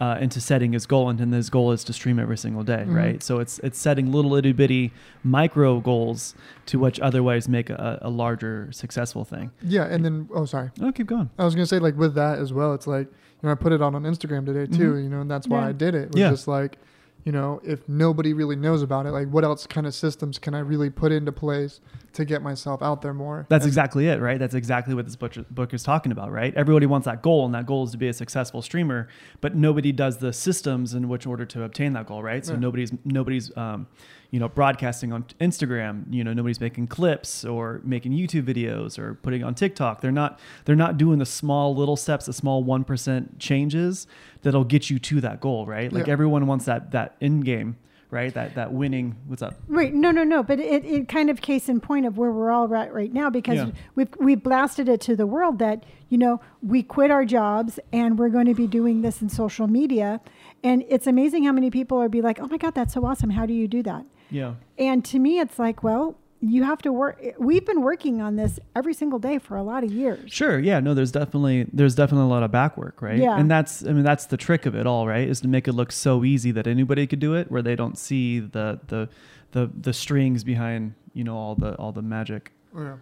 [0.00, 2.84] uh, into setting his goal, and then his goal is to stream every single day,
[2.86, 2.94] Mhm.
[2.94, 3.22] right?
[3.22, 4.92] So it's it's setting little itty bitty
[5.24, 6.34] micro goals
[6.66, 9.50] to which otherwise make a, a larger successful thing.
[9.62, 10.70] Yeah, and then oh, sorry.
[10.82, 11.30] Oh, keep going.
[11.38, 12.74] I was gonna say like with that as well.
[12.74, 14.92] It's like you know I put it on on Instagram today too.
[14.94, 15.02] Mhm.
[15.04, 15.68] You know, and that's why Yeah.
[15.68, 16.12] I did it.
[16.12, 16.30] Was Yeah.
[16.30, 16.78] just like,
[17.26, 20.54] you know, if nobody really knows about it, like what else kind of systems can
[20.54, 21.80] I really put into place
[22.12, 23.46] to get myself out there more?
[23.48, 24.38] That's And- exactly it, right?
[24.38, 26.54] That's exactly what this book, book is talking about, right?
[26.54, 29.08] Everybody wants that goal, and that goal is to be a successful streamer,
[29.40, 32.46] but nobody does the systems in which order to obtain that goal, right?
[32.46, 32.60] So Yeah.
[32.60, 33.88] nobody's nobody's um,
[34.36, 39.14] you know broadcasting on Instagram, you know, nobody's making clips or making YouTube videos or
[39.14, 40.02] putting on TikTok.
[40.02, 44.06] They're not they're not doing the small little steps, the small one percent changes
[44.42, 45.90] that'll get you to that goal, right?
[45.90, 46.12] Like Yeah.
[46.12, 47.78] everyone wants that that end game,
[48.10, 48.34] right?
[48.34, 49.16] That that winning.
[49.26, 49.54] What's up?
[49.68, 49.94] Right.
[49.94, 50.42] No, no, no.
[50.42, 53.30] But it, it kind of case in point of where we're all at right now
[53.30, 53.70] because Yeah.
[53.94, 58.18] we've we've blasted it to the world that you know we quit our jobs and
[58.18, 60.20] we're going to be doing this in social media,
[60.62, 63.30] and it's amazing how many people are be like, oh my god, that's so awesome.
[63.30, 64.04] How do you do that?
[64.30, 64.54] Yeah.
[64.78, 67.22] And to me, it's like, well, you have to work.
[67.38, 70.30] We've been working on this every single day for a lot of years.
[70.32, 70.58] Sure.
[70.58, 70.80] Yeah.
[70.80, 70.94] No.
[70.94, 73.18] There's definitely there's definitely a lot of back work, right?
[73.18, 73.38] Yeah.
[73.38, 75.26] And that's I mean that's the trick of it all, right?
[75.26, 77.98] Is to make it look so easy that anybody could do it, where they don't
[77.98, 79.08] see the the
[79.52, 82.52] the the strings behind you know all the all the magic.
[82.76, 82.96] Yeah.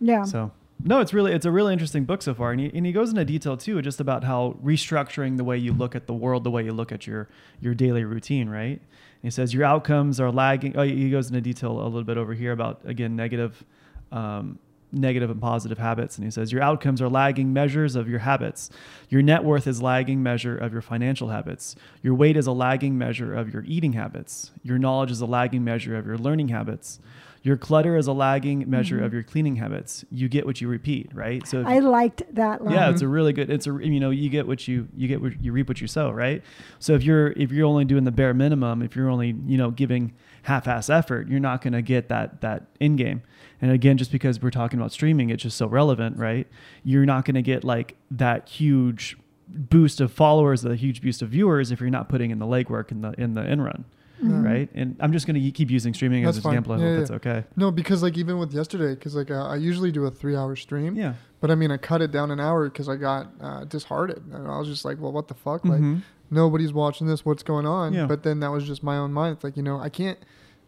[0.00, 0.24] Yeah.
[0.24, 0.52] So
[0.82, 3.10] no, it's really it's a really interesting book so far, and he, and he goes
[3.10, 6.50] into detail too, just about how restructuring the way you look at the world, the
[6.50, 7.28] way you look at your
[7.60, 8.80] your daily routine, right?
[8.80, 10.76] And he says your outcomes are lagging.
[10.76, 13.64] Oh, he goes into detail a little bit over here about again negative.
[14.12, 14.58] Um,
[14.92, 18.70] negative and positive habits and he says your outcomes are lagging measures of your habits
[19.08, 22.96] your net worth is lagging measure of your financial habits your weight is a lagging
[22.96, 27.00] measure of your eating habits your knowledge is a lagging measure of your learning habits
[27.46, 29.14] your clutter is a lagging measure of mm-hmm.
[29.14, 30.04] your cleaning habits.
[30.10, 31.46] You get what you repeat right?
[31.46, 32.74] So if- I liked that line.
[32.74, 35.22] yeah it's a really good it's a you know you get what you you get
[35.22, 36.42] what you reap what you sow right?
[36.80, 39.70] So if you're if you're only doing the bare minimum if you're only you know
[39.70, 43.22] giving half-ass effort you're not going to get that that in game
[43.60, 46.48] and again just because we're talking about streaming it's just so relevant right?
[46.82, 51.28] You're not going to get like that huge boost of followers the huge boost of
[51.28, 53.84] viewers if you're not putting in the legwork in the in the in run
[54.22, 54.44] Mhm.
[54.44, 56.92] right and i'm just going to keep using streaming as an example i Yeah, hope
[56.92, 56.98] yeah.
[56.98, 60.10] that's okay No, because like even with yesterday, because like uh, I usually do a
[60.10, 63.28] three-hour stream, yeah but I mean I cut it down an hour because I got
[63.42, 66.00] uh, disheartened, and I was just like, well, what the fuck, like Mhm.
[66.30, 67.92] nobody's watching this, what's going on?
[67.92, 68.06] Yeah.
[68.06, 69.34] But then that was just my own mind.
[69.36, 70.18] It's like you know I can't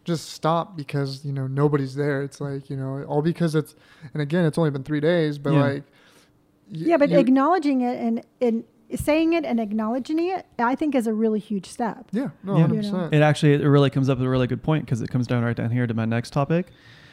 [0.05, 2.21] just stop because you know nobody's there.
[2.21, 3.73] It's like you know all because it's
[4.13, 5.61] and again it's only been three days, but Yeah.
[5.61, 5.83] like
[6.71, 8.63] y- Yeah, but you- acknowledging it and, and
[8.95, 12.07] saying it and acknowledging it, I think is a really huge step.
[12.11, 12.61] yeah, no, Yeah.
[12.61, 12.97] hundred You know.
[12.97, 13.13] percent.
[13.13, 15.43] It actually it really comes up with a really good point because it comes down
[15.43, 16.67] right down here to my next topic.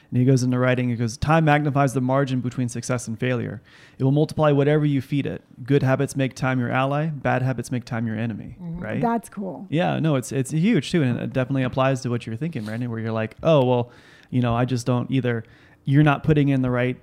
[0.09, 3.61] And he goes into writing, he goes, Time magnifies the margin between success and failure.
[3.99, 5.43] It will multiply whatever you feed it.
[5.65, 8.57] Good habits make time your ally, bad habits make time your enemy.
[8.62, 8.81] Mhm.
[8.81, 9.01] Right?
[9.01, 9.67] That's cool.
[9.69, 11.03] yeah, no, it's it's huge too.
[11.03, 13.91] And it definitely applies to what you're thinking, Brandon, where you're like, Oh, well,
[14.31, 15.43] you know, I just don't either
[15.85, 16.97] you're not putting in the right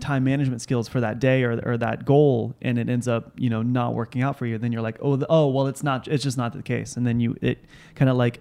[0.00, 3.48] time management skills for that day or, or that goal and it ends up you
[3.48, 6.06] know not working out for you then you're like oh the, oh well it's not
[6.06, 6.96] it's just not the case.
[6.98, 8.40] And then you it kind of like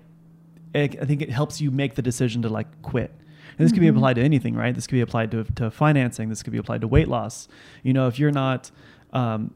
[0.74, 3.12] it, i think it helps you make the decision to like quit.
[3.58, 3.96] And this could be Mhm.
[3.96, 4.76] applied to anything right?
[4.76, 6.28] This could be applied to, to financing.
[6.28, 7.48] This could be applied to weight loss.
[7.84, 8.70] You know if you're not
[9.14, 9.54] um,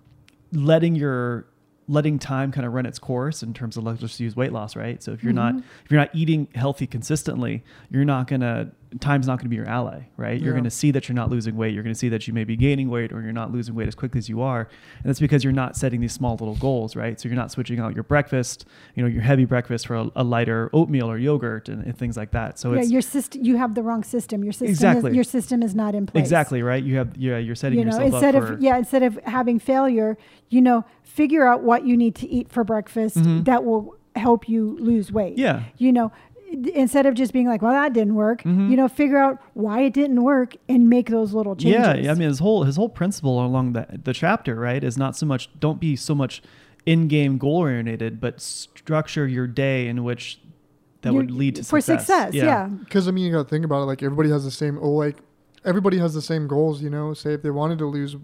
[0.54, 1.48] letting your
[1.90, 4.76] letting time kind of run its course in terms of let's just use weight loss
[4.76, 5.02] right?
[5.04, 5.64] So if you're not Mhm.
[5.84, 10.02] if you're not eating healthy consistently you're not gonna time's not gonna be your ally
[10.18, 12.44] right you're gonna see that you're not losing weight you're gonna see that you may
[12.44, 14.62] be gaining weight or you're not losing weight as quickly as you are
[14.98, 17.80] and that's because you're not setting these small little goals right so you're not switching
[17.80, 21.70] out your breakfast you know your heavy breakfast for a, a lighter oatmeal or yogurt
[21.70, 23.44] and, and things like that so yeah, it's your system.
[23.44, 24.44] You have the wrong system.
[24.44, 24.70] Your system.
[24.70, 25.12] Exactly.
[25.12, 26.24] Is, your system is not in place.
[26.24, 29.04] exactly right you have yeah you're setting you know yourself instead up of yeah instead
[29.04, 30.18] of having failure
[30.50, 33.46] you know figure out what you need to eat for breakfast Mhm.
[33.46, 36.12] that will help you lose weight yeah you know
[36.74, 38.70] instead of just being like well that didn't work Mhm.
[38.72, 42.16] you know figure out why it didn't work and make those little changes Yeah, I
[42.16, 45.50] mean his whole his whole principle along the the chapter, right, is not so much
[45.60, 46.42] don't be so much
[46.86, 50.42] in-game goal oriented, but structure your day in which
[51.02, 51.70] that You- would lead to success.
[51.70, 52.24] for success.
[52.32, 53.86] success yeah, Because I mean, you got to think about it.
[53.86, 54.80] Like everybody has the same.
[54.82, 55.18] Oh, like
[55.64, 56.82] everybody has the same goals.
[56.82, 58.16] You know, say if they wanted to lose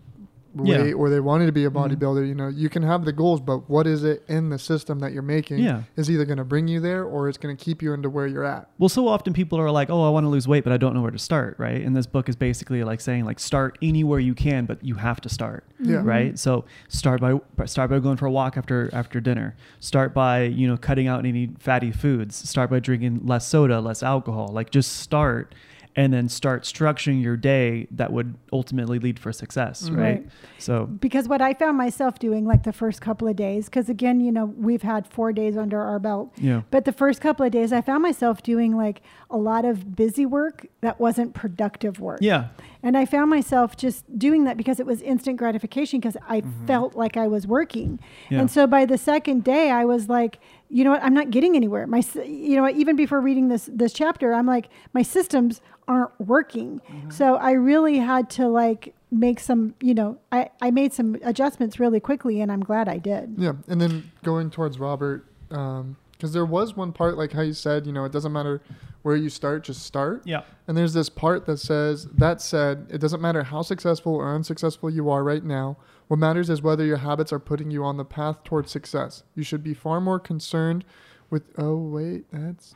[0.64, 0.82] Yeah.
[0.84, 1.98] weight or they wanted to be a Mhm.
[1.98, 5.00] bodybuilder, you know, you can have the goals, but what is it in the system
[5.00, 5.82] that you're making Yeah.
[5.98, 8.28] is either going to bring you there or it's going to keep you into where
[8.28, 8.70] you're at.
[8.78, 10.94] Well, so often people are like, "Oh, I want to lose weight, but I don't
[10.94, 11.82] know where to start." Right?
[11.84, 15.20] And this book is basically like saying, like, start anywhere you can, but you have
[15.22, 15.64] to start.
[15.82, 16.02] Yeah.
[16.04, 16.38] Right?
[16.40, 19.56] So start by start by going for a walk after after dinner.
[19.80, 22.36] Start by you know cutting out any fatty foods.
[22.36, 24.52] Start by drinking less soda, less alcohol.
[24.54, 25.54] Like just start,
[25.96, 29.90] and then start structuring your day that would ultimately lead for success.
[29.90, 29.98] Mhm.
[29.98, 30.28] Right?
[30.58, 34.20] So because what i found myself doing like the first couple of days because again
[34.20, 36.62] you know we've had four days under our belt yeah.
[36.72, 40.26] But the first couple of days, I found myself doing like a lot of busy
[40.26, 42.20] work that wasn't productive work.
[42.22, 42.48] Yeah.
[42.84, 46.96] And I found myself just doing that because it was instant gratification because I felt
[46.96, 48.00] like I was working.
[48.30, 48.42] Yeah.
[48.42, 50.40] And so by the second day, I was like,
[50.76, 51.02] you know what?
[51.02, 51.88] I'm not getting anywhere.
[51.88, 56.82] My, you know, even before reading this this chapter, I'm like, my systems aren't working.
[56.82, 57.12] Mm-hmm.
[57.12, 61.80] So I really had to like make some, you know, I I made some adjustments
[61.80, 63.36] really quickly, and I'm glad I did.
[63.38, 67.54] Yeah, and then going towards Robert, um, because there was one part like how you
[67.54, 68.62] said, you know, it doesn't matter
[69.04, 70.24] where you start, just start.
[70.26, 70.42] Yeah.
[70.68, 74.90] And there's this part that says, that said, it doesn't matter how successful or unsuccessful
[74.90, 75.78] you are right now.
[76.08, 79.24] What matters is whether your habits are putting you on the path towards success.
[79.36, 80.86] You should be far more concerned
[81.30, 81.44] with.
[81.58, 82.76] Oh wait, that's.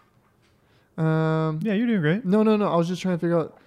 [0.98, 1.60] Um.
[1.64, 2.26] Yeah, you're doing great.
[2.26, 2.68] No, no, no.
[2.68, 3.58] I was just trying to figure out.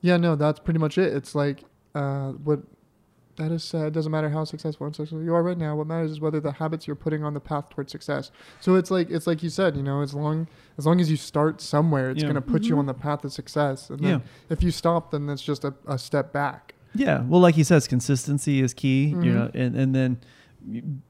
[0.00, 1.14] Yeah, no, that's pretty much it.
[1.14, 2.60] It's like, uh, what
[3.36, 3.86] that is said.
[3.86, 5.74] It doesn't matter how successful or unsuccessful you are right now.
[5.76, 8.30] What matters is whether the habits you're putting on the path towards success.
[8.60, 9.76] So it's like it's like you said.
[9.76, 10.46] You know, as long
[10.76, 12.28] as long as you start somewhere, it's Yeah.
[12.28, 12.80] going to put you Mhm.
[12.80, 13.88] on the path of success.
[13.90, 14.26] And then Yeah.
[14.50, 16.74] if you stop, then that's just a, a step back.
[16.94, 17.22] Yeah.
[17.22, 19.34] Well, like he says, consistency is key, you Mhm.
[19.34, 20.18] know, and, and then,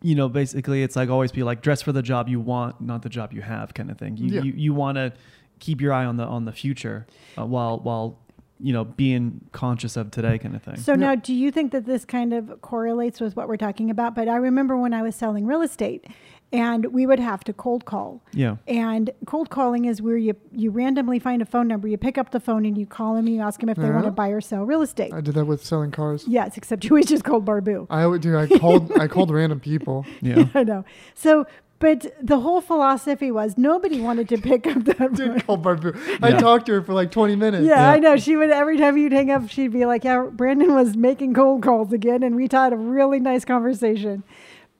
[0.02, 3.02] you know, basically it's like always be like dress for the job you want, not
[3.02, 4.16] the job you have kind of thing.
[4.16, 4.42] You, Yeah.
[4.42, 5.12] you, you want to
[5.60, 7.06] keep your eye on the, on the future
[7.38, 8.18] uh, while, while,
[8.60, 10.76] you know, being conscious of today kind of thing.
[10.76, 10.96] So Yeah.
[10.96, 14.14] now, do you think that this kind of correlates with what we're talking about?
[14.14, 16.06] But I remember when I was selling real estate,
[16.54, 18.22] and we would have to cold call.
[18.32, 18.56] yeah.
[18.68, 22.30] And cold calling is where you you randomly find a phone number, you pick up
[22.30, 24.28] the phone, and you call them, and you ask them if they want to buy
[24.28, 25.12] or sell real estate.
[25.12, 26.24] I did that with selling cars.
[26.28, 27.86] yes, except you always just called Barbu.
[27.90, 28.38] I would do.
[28.38, 28.92] I called.
[28.98, 30.06] I called random people.
[30.22, 30.46] Yeah.
[30.54, 30.84] I know.
[31.14, 31.46] So,
[31.80, 35.12] but the whole philosophy was nobody wanted to pick up the phone.
[35.14, 35.96] Did call Barbu.
[36.22, 36.38] I Yeah.
[36.38, 37.66] talked to her for like 20 minutes.
[37.66, 37.90] Yeah, Yeah.
[37.90, 38.16] I know.
[38.16, 41.62] She would every time you'd hang up, she'd be like, "Yeah, Brandon was making cold
[41.64, 44.22] calls again," and we had a really nice conversation.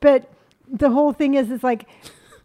[0.01, 0.31] But
[0.71, 1.87] the whole thing is, it's like,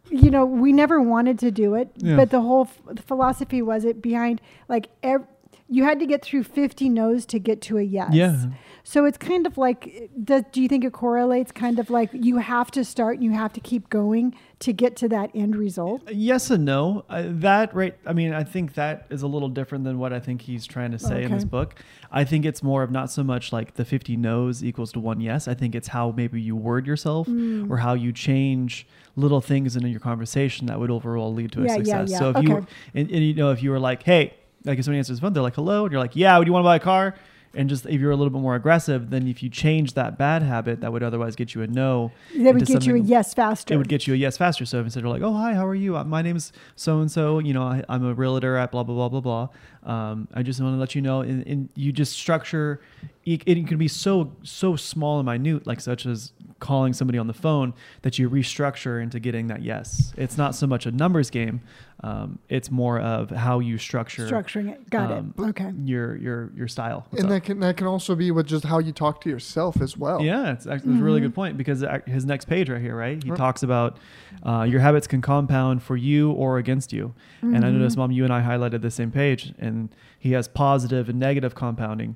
[0.09, 2.15] you know, we never wanted to do it, Yeah.
[2.15, 5.25] but the whole f- philosophy was it behind like ev-
[5.71, 8.11] you had to get through fifty no's to get to a yes.
[8.11, 8.45] Yeah.
[8.83, 11.51] So it's kind of like, does, do you think it correlates?
[11.51, 14.95] Kind of like you have to start and you have to keep going to get
[14.97, 16.01] to that end result.
[16.11, 17.05] Yes and no.
[17.09, 17.95] Uh, that right.
[18.05, 20.91] I mean, I think that is a little different than what I think he's trying
[20.91, 21.75] to say in this book.
[22.11, 25.21] I think it's more of not so much like the 50 no's equals to one
[25.21, 25.47] yes.
[25.47, 27.69] I think it's how maybe you word yourself Mm.
[27.69, 31.65] or how you change little things in your conversation that would overall lead to a
[31.65, 32.09] Yeah, yeah, success.
[32.11, 32.19] yeah.
[32.19, 32.55] So if you
[32.93, 34.33] and, and you know if you were like, hey,
[34.65, 36.51] like if somebody answers the phone, they're like, hello, and you're like, yeah, would you
[36.53, 37.15] want to buy a car?
[37.55, 40.43] And just if you're a little bit more aggressive, then if you change that bad
[40.43, 43.73] habit that would otherwise get you a no, That would get you a yes faster.
[43.73, 44.65] it would get you a yes faster.
[44.65, 45.93] So if instead of like, oh hi, how are you?
[46.03, 47.39] My name is so and so.
[47.39, 49.91] You know, I, I'm a realtor at blah blah blah blah blah.
[49.91, 52.81] Um, I just want to let you know, and, and you just structure.
[53.25, 57.27] It, it can be so so small and minute, like such as calling somebody on
[57.27, 60.13] the phone that you restructure into getting that yes.
[60.17, 61.61] It's not so much a numbers game.
[62.01, 64.89] Um, it's more of how you structure Structuring it.
[64.89, 65.41] Got um, it.
[65.41, 65.73] Okay.
[65.83, 67.05] your your your style.
[67.09, 67.41] What's and up?
[67.41, 70.21] that can that can also be with just how you talk to yourself as well.
[70.21, 71.23] Yeah, it's actually it's a really Mhm.
[71.23, 73.21] good point because his next page right here, right?
[73.21, 73.37] He Right.
[73.37, 73.97] talks about
[74.43, 77.13] uh, your habits can compound for you or against you.
[77.41, 77.99] And I noticed, Mhm.
[77.99, 82.15] Mom, you and I highlighted the same page, and he has positive and negative compounding.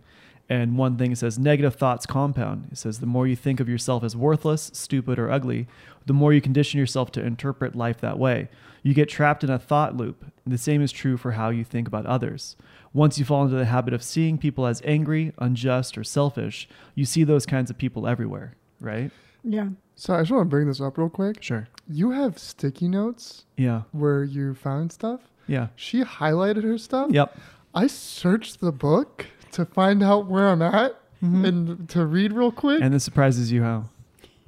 [0.49, 2.67] And one thing it says negative thoughts compound.
[2.71, 5.67] It says the more you think of yourself as worthless, stupid, or ugly,
[6.05, 8.49] the more you condition yourself to interpret life that way.
[8.83, 10.25] You get trapped in a thought loop.
[10.45, 12.57] The same is true for how you think about others.
[12.91, 17.05] Once you fall into the habit of seeing people as angry, unjust, or selfish, you
[17.05, 19.09] see those kinds of people everywhere, right?
[19.43, 19.69] Yeah.
[19.95, 21.41] So I just want to bring this up real quick.
[21.41, 21.67] Sure.
[21.87, 23.83] You have sticky notes Yeah.
[23.93, 25.21] where you found stuff.
[25.47, 25.67] Yeah.
[25.75, 27.11] She highlighted her stuff.
[27.11, 27.37] Yep.
[27.73, 31.47] I searched the book to find out where I'm at Mhm.
[31.47, 32.81] and to read real quick.
[32.81, 33.85] And this surprises you how?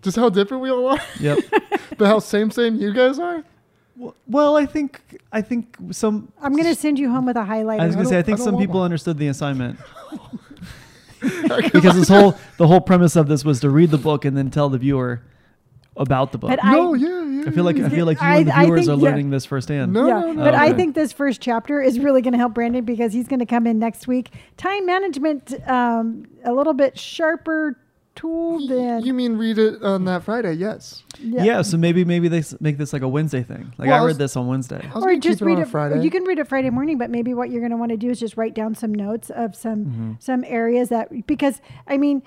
[0.01, 1.39] just how different we all are, Yep.
[1.97, 3.43] but how same same you guys are.
[3.97, 6.31] Well- well, I think I think some.
[6.41, 7.79] I'm gonna send you home with a highlighter.
[7.79, 8.85] I was gonna say I I think don't some people one.
[8.85, 9.79] understood the assignment
[11.21, 14.51] because this whole the whole premise of this was to read the book and then
[14.51, 15.21] tell the viewer
[15.97, 16.49] about the book.
[16.49, 17.51] But I, I- no, yeah, yeah.
[17.51, 19.09] feel like I feel like you I- and the viewers think- are yeah.
[19.09, 19.93] learning this firsthand.
[19.93, 20.43] No, yeah, no, no.
[20.43, 23.39] but I think this first chapter is really going to help Brandon because he's going
[23.39, 24.31] to come in next week.
[24.57, 27.77] Time management, um, a little bit sharper
[28.15, 30.53] tool than You mean read it on that Friday?
[30.53, 31.03] Yes.
[31.19, 31.43] Yeah.
[31.43, 33.73] yeah so maybe maybe they make this like a Wednesday thing.
[33.77, 34.89] Like Well, I I read this on Wednesday.
[34.95, 36.01] Or just keep it read on it Friday.
[36.01, 38.09] You can read it Friday morning, but maybe what you're going to want to do
[38.09, 40.23] is just write down some notes of some Mhm.
[40.23, 42.21] some areas that because I mean,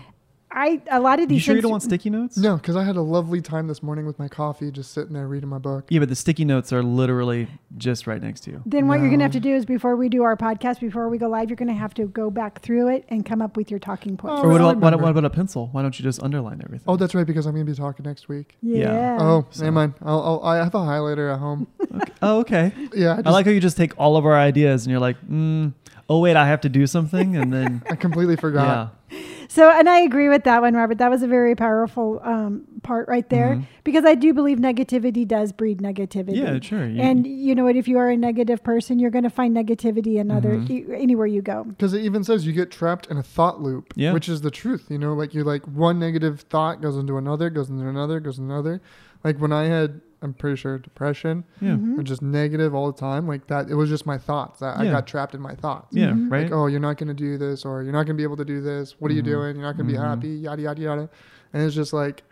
[0.50, 2.36] I a lot of these You sure you don't want sticky notes?
[2.36, 5.26] No, because I had a lovely time this morning with my coffee, just sitting there
[5.28, 5.86] reading my book.
[5.90, 8.62] Yeah, but the sticky notes are literally just right next to you.
[8.64, 11.08] then what you're going to have to do is before we do our podcast, before
[11.08, 13.56] we go live, you're going to have to go back through it and come up
[13.56, 14.40] with your talking points.
[14.40, 15.68] Oh, or what about, what, what about a pencil?
[15.72, 16.84] Why don't you just underline everything?
[16.88, 18.56] Oh, that's right, because I'm gonna be talking next week.
[18.62, 18.92] yeah.
[18.92, 19.18] yeah.
[19.20, 19.94] oh, so- never mind.
[20.02, 21.66] I'll, I'll, I have a highlighter at home.
[21.94, 22.12] okay.
[22.22, 22.72] oh, okay.
[22.94, 25.00] yeah, I, just, I like how you just take all of our ideas and you're
[25.00, 25.72] like, mm,
[26.08, 28.94] oh wait, I have to do something, and then I completely forgot.
[29.10, 29.18] yeah,
[29.50, 30.98] So, and I agree with that one, Robert.
[30.98, 33.64] That was a very powerful um, part right there Mhm.
[33.82, 36.36] because I do believe negativity does breed negativity.
[36.36, 36.86] yeah, sure.
[36.86, 37.74] You- And you know what?
[37.74, 40.70] If you are a negative person, you're going to find negativity in other Mhm.
[40.70, 41.64] e- anywhere you go.
[41.64, 44.12] Because it even says you get trapped in a thought loop, Yeah.
[44.12, 44.86] which is the truth.
[44.90, 48.38] You know, like you're like one negative thought goes into another, goes into another, goes
[48.38, 48.82] into another.
[49.24, 51.98] Like when I had, I'm pretty sure depression, yeah, Mhm.
[51.98, 53.70] or just negative all the time, like that.
[53.70, 54.62] It was just my thoughts.
[54.62, 55.94] I, I got trapped in my thoughts.
[55.94, 56.30] yeah, Mhm.
[56.30, 56.42] right.
[56.44, 58.36] Like, oh, you're not going to do this, or you're not going to be able
[58.36, 58.96] to do this.
[59.00, 59.26] What are you Mhm.
[59.26, 59.56] doing?
[59.56, 60.28] You're not going to be happy.
[60.30, 61.08] Yada yada yada.
[61.52, 62.24] And it's just like,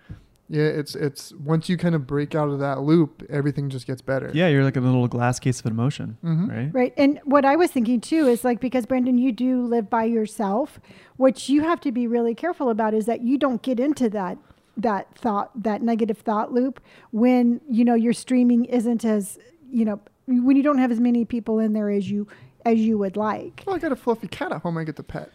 [0.49, 4.01] yeah, it's it's once you kind of break out of that loop, everything just gets
[4.03, 4.31] better.
[4.35, 6.49] yeah, you're like a little glass case of emotion, Mhm.
[6.49, 6.71] right?
[6.73, 6.95] Right.
[6.97, 10.79] And what I was thinking too is like, because Brandon, you do live by yourself,
[11.17, 14.39] what you have to be really careful about is that you don't get into that
[14.77, 19.39] that thought that negative thought loop when you know your streaming isn't as
[19.71, 22.27] you know when you don't have as many people in there as you
[22.65, 24.77] as you would like Well, I got a fluffy cat at home.
[24.77, 25.31] I get the pet.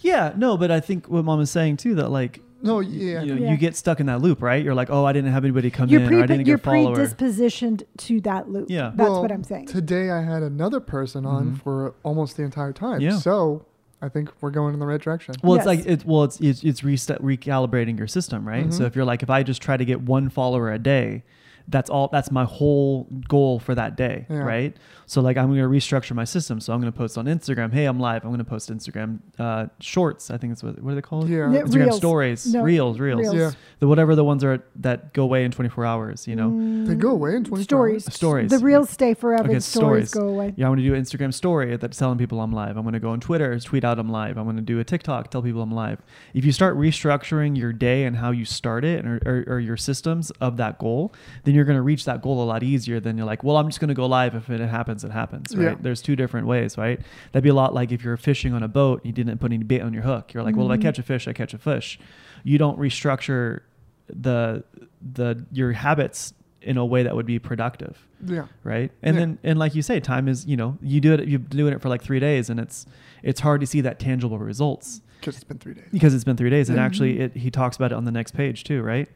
[0.00, 3.22] Yeah, no, but I think what mom is saying too that like No, yeah.
[3.22, 3.50] you, know, Yeah.
[3.52, 4.62] you get stuck in that loop, right?
[4.64, 6.56] You're like, oh, I didn't have anybody come you're, in, pre- or I didn't you're
[6.58, 6.96] get a follower.
[6.96, 8.90] predispositioned to that loop Yeah.
[8.94, 11.58] that's Well, what i'm saying Today I had another person on Mhm.
[11.62, 13.00] for almost the entire time.
[13.00, 13.18] Yeah.
[13.18, 13.64] So
[14.02, 15.36] I think we're going in the right direction.
[15.44, 15.60] Well, Yes.
[15.62, 18.72] it's like it's Well, it's it's, it's reset, recalibrating your system, right?
[18.74, 18.86] So Mhm.
[18.88, 21.22] if you're like, if I just try to get one follower a day,
[21.68, 22.08] that's all.
[22.08, 24.38] That's my whole goal for that day, Yeah.
[24.38, 24.76] right?
[25.06, 26.58] So like, I'm going to restructure my system.
[26.60, 27.72] So I'm going to post on Instagram.
[27.72, 28.24] Hey, I'm live.
[28.24, 30.30] I'm going to post Instagram uh, shorts.
[30.30, 31.28] I think it's what what are they called?
[31.28, 31.52] Yeah.
[31.52, 31.96] Yeah, Instagram Reels.
[31.96, 33.34] stories, No, reels, reels, Reels.
[33.34, 33.50] Yeah.
[33.80, 36.26] The whatever the ones are that go away in 24 hours.
[36.26, 38.14] You know, They go away in 24 stories hours?
[38.14, 38.50] Stories.
[38.50, 40.14] the reels stay forever Okay, stories, stories.
[40.14, 42.76] go away Yeah, I'm going to do an Instagram story that's telling people I'm live.
[42.76, 44.36] I'm going to go on Twitter, tweet out I'm live.
[44.38, 46.00] I'm going to do a TikTok, tell people I'm live.
[46.32, 49.76] If you start restructuring your day and how you start it or, or, or your
[49.76, 51.12] systems of that goal,
[51.44, 53.68] then you're going to reach that goal a lot easier than you're like, well, I'm
[53.68, 54.34] just going to go live.
[54.34, 55.64] If it happens, it happens, right?
[55.72, 55.76] Yeah.
[55.80, 57.00] There's two different ways, right?
[57.32, 59.62] That'd be a lot like if you're fishing on a boat, you didn't put any
[59.64, 60.32] bait on your hook.
[60.34, 60.82] You're like, well, if I Mhm.
[60.82, 61.98] catch a fish, I catch a fish.
[62.44, 63.60] You don't restructure
[64.08, 64.64] the
[65.00, 68.46] the your habits in a way that would be productive Yeah.
[68.62, 69.20] right and Yeah.
[69.20, 71.80] then and like you say time is you know you do it you're doing it
[71.80, 72.86] for like three days and it's
[73.22, 75.84] it's hard to see that tangible results Because it's been three days.
[75.92, 76.82] because it's been three days and Mhm.
[76.82, 79.08] actually it, he talks about it on the next page too right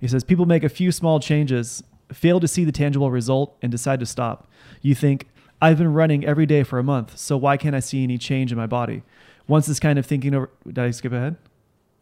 [0.00, 3.72] he says people make a few small changes fail to see the tangible result and
[3.72, 4.46] decide to stop
[4.82, 5.26] you think
[5.62, 8.52] i've been running every day for a month so why can't i see any change
[8.52, 9.02] in my body
[9.48, 11.36] once this kind of thinking over did i skip ahead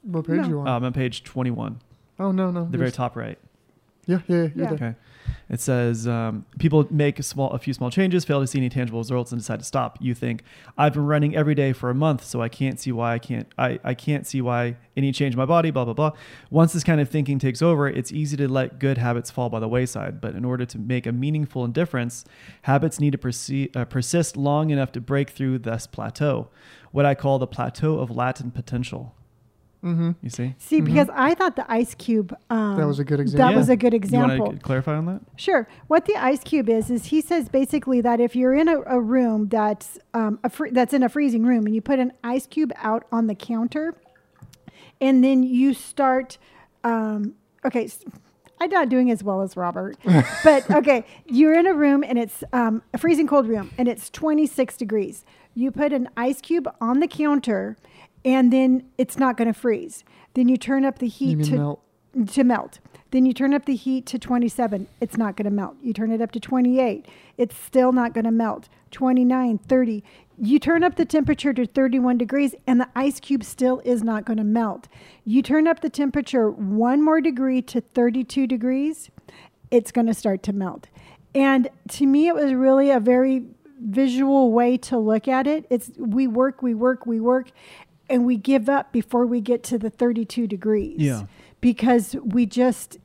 [0.03, 0.49] What page No.
[0.49, 0.67] you on?
[0.69, 1.79] um, I'm on page 21
[2.19, 2.65] oh, no, no.
[2.69, 3.39] the very top right
[4.07, 4.51] Yeah, yeah, yeah.
[4.57, 4.73] Yeah.
[4.73, 4.95] Okay.
[5.49, 8.69] It says um, people make a small, a few small changes, fail to see any
[8.69, 9.99] tangible results, and decide to stop.
[10.01, 10.43] You think
[10.77, 13.47] I've been running every day for a month, so I can't see why I can't.
[13.59, 15.71] I, I can't see why any change in my body.
[15.71, 16.13] Blah blah blah.
[16.51, 19.61] Once this kind of thinking takes over, it's easy to let good habits fall by
[19.61, 20.21] the wayside.
[20.21, 22.25] But in order to make a meaningful difference,
[22.63, 26.49] habits need to perse- uh, persist long enough to break through this plateau,
[26.91, 29.15] what I call the plateau of latent potential.
[29.85, 30.11] Mm-hmm.
[30.23, 30.55] You see?
[30.59, 30.85] See, Mhm.
[30.85, 32.35] because I thought the ice cube.
[32.51, 33.39] Um, That was a good example.
[33.39, 33.59] That example.
[33.61, 34.47] was a good example.
[34.47, 35.21] want clarify on that?
[35.37, 35.67] Sure.
[35.89, 39.01] What the ice cube is is he says basically that if you're in a, a
[39.01, 42.47] room that's um, a fr- that's in a freezing room and you put an ice
[42.47, 43.95] cube out on the counter,
[45.01, 46.39] and then you start.
[46.85, 47.89] Um, okay,
[48.61, 49.97] I'm not doing as well as Robert,
[50.45, 54.11] but okay, you're in a room and it's um, a freezing cold room and it's
[54.11, 55.25] 26 degrees.
[55.55, 57.77] You put an ice cube on the counter,
[58.25, 60.05] and then it's not going to freeze.
[60.35, 61.81] Then you turn up the heat to melt.
[62.29, 62.79] to melt.
[63.11, 64.87] Then you turn up the heat to 27.
[65.01, 65.77] It's not going to melt.
[65.83, 67.07] You turn it up to 28.
[67.37, 68.69] It's still not going to melt.
[68.91, 70.05] 29, 30.
[70.39, 74.25] You turn up the temperature to 31 degrees and the ice cube still is not
[74.25, 74.89] going to melt.
[75.25, 79.11] You turn up the temperature one more degree to 32 degrees,
[79.71, 80.89] it's going to start to melt.
[81.35, 83.45] And to me, it was really a very
[83.79, 85.67] visual way to look at it.
[85.71, 87.51] It's we work, we work, we work,
[88.13, 91.25] and we give up before we get to the 32 degrees Yeah.
[91.61, 92.99] because we just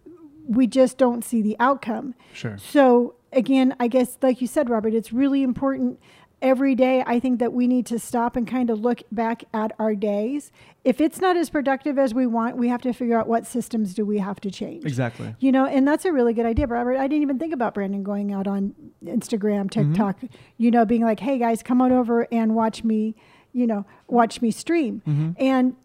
[0.47, 2.13] we just don't see the outcome.
[2.33, 2.57] Sure.
[2.57, 5.99] So again, I guess like you said, Robert, it's really important
[6.41, 7.03] every day.
[7.05, 10.51] I think that we need to stop and kind of look back at our days.
[10.83, 13.93] If it's not as productive as we want, we have to figure out what systems
[13.93, 14.85] do we have to change.
[14.85, 15.35] Exactly.
[15.39, 16.97] You know, and that's a really good idea, Robert.
[16.97, 19.93] I didn't even think about Brandon going out on Instagram, mm-hmm.
[19.93, 20.19] TikTok,
[20.57, 23.15] you know, being like, "Hey guys, come on over and watch me,
[23.57, 25.31] you know, watch me stream." Mm-hmm.
[25.37, 25.75] And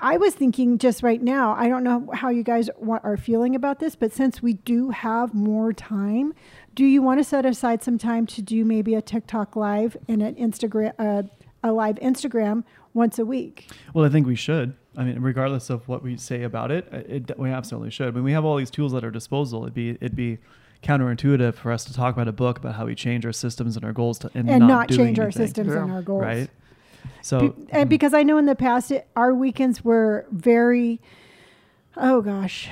[0.00, 3.56] I was thinking just right now, I don't know how you guys wa- are feeling
[3.56, 6.34] about this, but since we do have more time,
[6.76, 10.22] do you want to set aside some time to do maybe a TikTok live and
[10.22, 11.24] an Instagram, uh,
[11.64, 12.62] a live Instagram
[12.94, 13.68] once a week?
[13.92, 14.74] Well, I think we should.
[14.96, 18.14] I mean, regardless of what we say about it, it, we absolutely should.
[18.14, 20.38] When we have all these tools at our disposal, it'd be it'd be
[20.82, 23.84] counterintuitive for us to talk about a book about how we change our systems and
[23.84, 26.22] our goals to and, And, not, not, doing change our anything, systems and our goals.
[26.22, 26.50] right?
[27.22, 27.62] So mm-hmm.
[27.64, 31.00] Be- and because I know in the past it, our weekends were very,
[31.96, 32.68] oh gosh,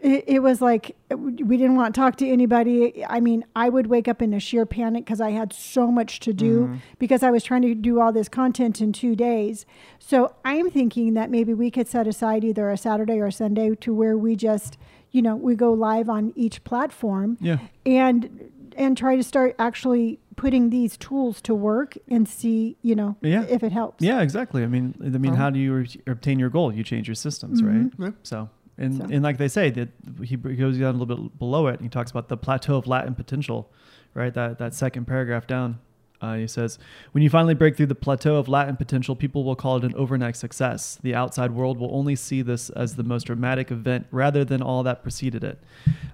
[0.00, 3.04] it, it was like we didn't want to talk to anybody.
[3.06, 6.20] I mean, I would wake up in a sheer panic because I had so much
[6.20, 6.78] to do Mhm.
[6.98, 9.66] because I was trying to do all this content in two days.
[9.98, 13.74] So I'm thinking that maybe we could set aside either a Saturday or a Sunday
[13.76, 14.78] to where we just,
[15.10, 20.18] you know, we go live on each platform yeah, and and try to start actually
[20.36, 23.44] putting these tools to work and see, you know, Yeah.
[23.48, 24.02] if it helps.
[24.02, 24.62] yeah, exactly.
[24.62, 26.72] I mean, I mean, Um, how do you re- obtain your goal?
[26.74, 27.90] You change your systems, right?
[27.90, 27.92] Mhm.
[27.98, 28.10] Yeah.
[28.22, 28.48] So.
[28.78, 29.88] And, So- and like they say that
[30.22, 32.86] he goes down a little bit below it and he talks about the plateau of
[32.86, 33.70] latent potential
[34.14, 35.78] right that that second paragraph down
[36.20, 36.78] uh, he says
[37.12, 39.94] when you finally break through the plateau of latent potential people will call it an
[39.94, 40.98] overnight success.
[41.02, 44.82] The outside world will only see this as the most dramatic event rather than all
[44.82, 45.58] that preceded it.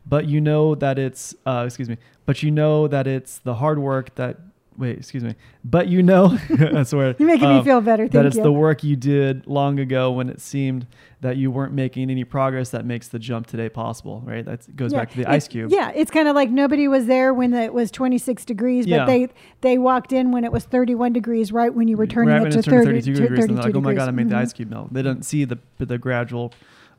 [0.06, 3.78] But you know that it's uh, excuse me but you know that it's the hard
[3.78, 4.36] work that
[4.78, 8.04] wait excuse me but you know that's where You're making um, me feel better.
[8.04, 8.42] Thank that it's you.
[8.42, 10.86] the work you did long ago when it seemed
[11.22, 14.44] that you weren't making any progress that makes the jump today possible, right?
[14.44, 15.70] That goes Yeah, back to the it- ice cube.
[15.72, 19.04] Yeah, it's kind of like nobody was there when it was 26 degrees, but Yeah.
[19.06, 19.28] they
[19.62, 22.50] they walked in when it was 31 degrees, right when you were turning right it
[22.52, 24.28] to it's 30, 32 to degrees, and 32 they're like, oh my god, I made
[24.28, 24.40] the Mhm.
[24.42, 24.92] ice cube melt.
[24.92, 26.52] They don't see the the gradual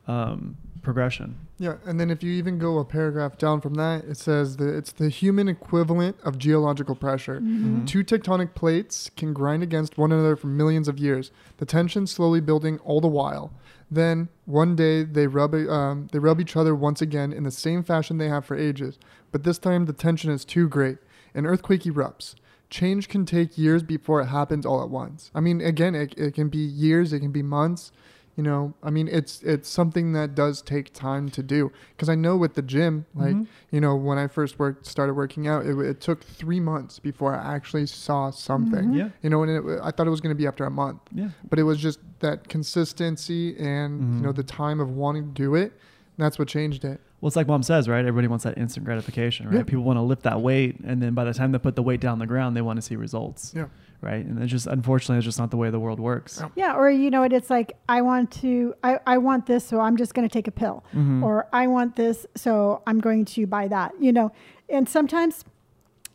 [0.06, 0.56] um,
[0.88, 1.36] progression.
[1.58, 4.74] Yeah, and then if you even go a paragraph down from that, it says that
[4.74, 7.40] it's the human equivalent of geological pressure.
[7.42, 7.82] Mhm.
[7.82, 7.86] Mhm.
[7.86, 11.30] Two tectonic plates can grind against one another for millions of years.
[11.58, 13.50] The tension slowly building all the while.
[13.90, 17.82] Then one day they rub um, they rub each other once again in the same
[17.82, 18.98] fashion they have for ages.
[19.30, 20.96] But this time the tension is too great.
[21.34, 22.34] An earthquake erupts.
[22.70, 25.30] Change can take years before it happens all at once.
[25.34, 27.92] I mean, again, it, it can be years, it can be months.
[28.38, 31.72] You know, I mean, it's it's something that does take time to do.
[31.96, 33.46] Because I know with the gym, like Mhm.
[33.72, 37.34] you know, when I first worked, started working out, it, it took three months before
[37.34, 38.90] I actually saw something.
[38.90, 38.94] Mhm.
[38.96, 41.00] Yeah, You know, and it, I thought it was going to be after a month,
[41.12, 44.36] yeah, but it was just that consistency and you know Mhm.
[44.36, 45.72] the time of wanting to do it.
[46.16, 47.00] That's what changed it.
[47.20, 47.98] Well, it's like mom says, right?
[48.06, 49.56] Everybody wants that instant gratification, right?
[49.56, 49.62] Yeah.
[49.64, 52.00] People want to lift that weight, and then by the time they put the weight
[52.00, 53.52] down on the ground, they want to see results.
[53.56, 53.66] Yeah.
[54.00, 54.24] Right.
[54.24, 56.38] And it's just unfortunately, it's just not the way the world works.
[56.40, 56.48] Yeah.
[56.56, 57.32] Yeah, or you know what?
[57.32, 60.46] It's like I want to, I, I want this, so I'm just going to take
[60.46, 61.22] a pill, Mhm.
[61.22, 63.92] or I want this, so I'm going to buy that.
[64.00, 64.30] You know,
[64.68, 65.44] and sometimes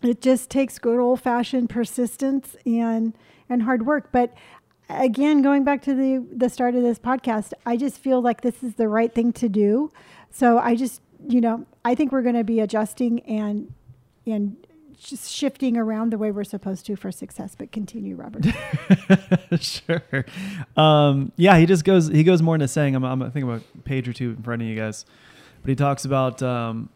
[0.02, 3.14] it just takes good old fashioned persistence and
[3.50, 4.12] and hard work.
[4.14, 4.34] But
[4.90, 8.64] again, going back to the the start of this podcast, I just feel like this
[8.64, 9.92] is the right thing to do.
[10.32, 13.74] So I just you know, I think we're going to be adjusting and
[14.26, 17.56] and just shifting around the way we're supposed to for success.
[17.58, 18.46] But continue, Robert.
[19.60, 20.26] sure.
[20.78, 22.08] Um, yeah, he just goes.
[22.08, 22.96] He goes more into saying.
[22.96, 23.04] I'm.
[23.04, 25.06] I'm thinking about a page or two in front of you guys,
[25.62, 26.42] but he talks about.
[26.42, 26.90] Um,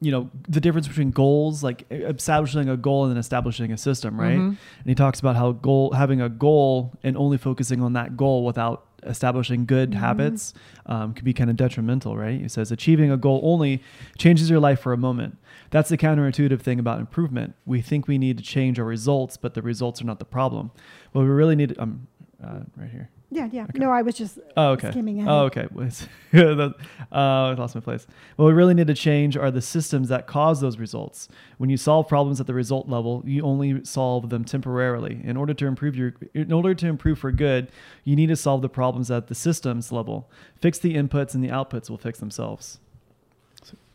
[0.00, 4.20] you know the difference between goals like establishing a goal and then establishing a system
[4.20, 4.48] right Mhm.
[4.48, 8.44] and he talks about how goal having a goal and only focusing on that goal
[8.44, 9.94] without establishing good Mhm.
[9.94, 10.52] habits
[10.86, 13.82] um, can be kind of detrimental right he says achieving a goal only
[14.18, 15.38] changes your life for a moment
[15.74, 19.54] that's the counterintuitive thing about improvement we think we need to change our results but
[19.54, 20.70] the results are not the problem
[21.12, 22.06] what we really need um,
[22.42, 23.64] uh, right here yeah, yeah.
[23.64, 23.80] Okay.
[23.80, 24.92] No, I was just Oh, okay.
[24.92, 25.28] skimming ahead.
[25.28, 25.66] Oh, okay.
[25.72, 26.74] Was- that-
[27.10, 28.06] uh, I lost my place.
[28.36, 31.26] What we really need to change are the systems that cause those results.
[31.58, 35.20] When you solve problems at the result level, you only solve them temporarily.
[35.24, 37.72] In order to improve your, in order to improve for good,
[38.04, 40.30] you need to solve the problems at the systems level.
[40.60, 42.78] Fix the inputs, and the outputs will fix themselves.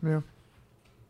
[0.06, 0.20] Yeah.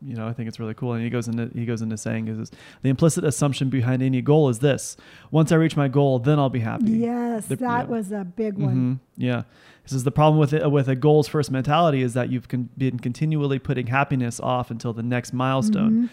[0.02, 0.94] You know, I think it's really cool.
[0.94, 2.50] And he goes into he goes into saying is this,
[2.82, 4.96] the implicit assumption behind any goal is this:
[5.30, 6.90] once I reach my goal, then I'll be happy.
[6.92, 7.90] Yes, The- that yeah.
[7.90, 8.74] was a big one.
[8.76, 8.98] Mhm.
[9.16, 9.42] Yeah.
[9.82, 12.68] This is the problem with it, with a goals first mentality is that you've con-
[12.78, 16.04] been continually putting happiness off until the next milestone.
[16.04, 16.08] Mhm.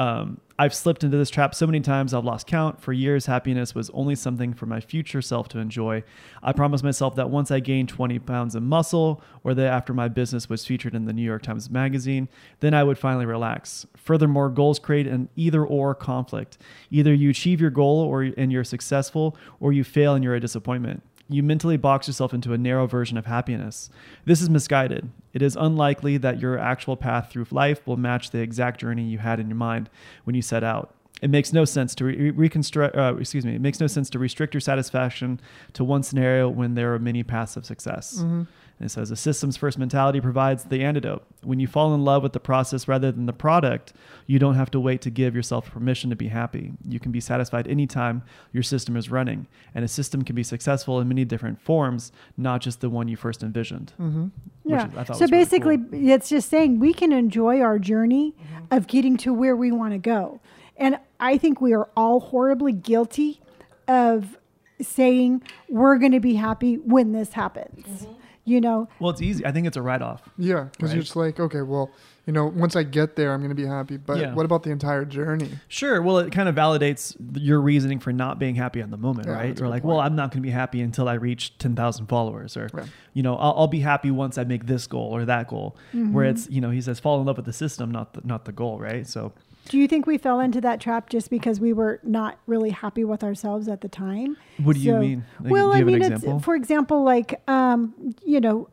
[0.00, 2.80] Um, I've slipped into this trap so many times I've lost count.
[2.80, 6.04] For years, happiness was only something for my future self to enjoy.
[6.42, 10.08] I promised myself that once I gained 20 pounds of muscle, or that after my
[10.08, 12.30] business was featured in the New York Times Magazine,
[12.60, 13.86] then I would finally relax.
[13.94, 16.56] Furthermore, goals create an either or conflict.
[16.90, 20.40] Either you achieve your goal or and you're successful, or you fail and you're a
[20.40, 21.02] disappointment.
[21.30, 23.88] You mentally box yourself into a narrow version of happiness.
[24.24, 25.10] This is misguided.
[25.32, 29.18] It is unlikely that your actual path through life will match the exact journey you
[29.18, 29.88] had in your mind
[30.24, 30.92] when you set out.
[31.22, 32.96] It makes no sense to re- reconstruct.
[32.96, 33.54] Uh, excuse me.
[33.54, 35.40] It makes no sense to restrict your satisfaction
[35.74, 38.22] to one scenario when there are many paths of success.
[38.24, 38.46] Mhm.
[38.80, 41.22] And it says a systems first mentality provides the antidote.
[41.42, 43.92] When you fall in love with the process rather than the product,
[44.26, 46.72] you don't have to wait to give yourself permission to be happy.
[46.88, 48.22] You can be satisfied anytime
[48.54, 49.46] your system is running.
[49.74, 53.16] And a system can be successful in many different forms, not just the one you
[53.18, 53.92] first envisioned.
[54.00, 54.30] Mhm.
[54.64, 54.88] Yeah.
[54.88, 55.86] is- I So was really basically, cool.
[55.98, 56.08] Mm-hmm.
[56.08, 58.34] it's just saying we can enjoy our journey
[58.70, 60.40] of getting to where we want to go.
[60.78, 63.42] And I think we are all horribly guilty
[63.86, 64.38] of
[64.80, 67.84] saying we're going to be happy when this happens.
[67.86, 68.12] Mm-hmm.
[68.50, 69.46] You know, Well, it's easy.
[69.46, 70.28] I think it's a write off.
[70.36, 70.94] Yeah, because Right.
[70.96, 71.88] you're just like, okay, well,
[72.26, 73.96] you know, once I get there, I'm gonna be happy.
[73.96, 74.34] But Yeah.
[74.34, 75.50] what about the entire journey?
[75.68, 76.02] Sure.
[76.02, 79.34] Well, it kind of validates your reasoning for not being happy in the moment, Yeah,
[79.34, 79.46] right?
[79.48, 80.00] that's a You're good like, well.
[80.00, 82.84] I'm not going to be happy until I reach 10,000 followers, or, Yeah.
[83.14, 85.76] you know, I'll, I'll be happy once I make this goal or that goal.
[85.94, 86.12] Mm-hmm.
[86.12, 88.46] Where it's, you know, he says, fall in love with the system, not the, not
[88.46, 89.06] the goal, right?
[89.06, 89.32] So,
[89.68, 93.04] do you think we fell into that trap just because we were not really happy
[93.04, 94.36] with ourselves at the time?
[94.62, 95.24] what do you mean?
[95.40, 96.36] Like, well, you I mean, an example?
[96.36, 97.94] it's for example, like um,
[98.24, 98.68] you know,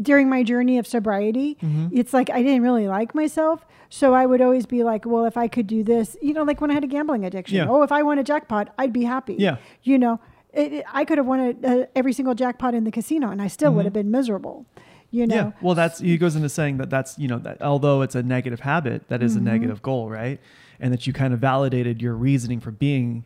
[0.00, 1.90] during my journey of sobriety, Mhm.
[1.92, 5.36] it's like I didn't really like myself, so I would always be like, well, if
[5.36, 7.56] I could do this, you know, like when I had a gambling addiction.
[7.58, 7.66] Yeah.
[7.68, 9.34] Oh, if I won a jackpot, I'd be happy.
[9.38, 9.56] Yeah.
[9.82, 10.20] you know,
[10.52, 13.42] it, it- I could have won a, uh, every single jackpot in the casino, and
[13.42, 13.84] I still would Mhm.
[13.86, 14.64] have been miserable.
[15.10, 15.52] You know, Yeah.
[15.60, 18.60] Well, that's he goes into saying that that's you know that although it's a negative
[18.60, 19.38] habit, that is Mhm.
[19.38, 20.40] a negative goal, right?
[20.78, 23.24] And that you kind of validated your reasoning for being,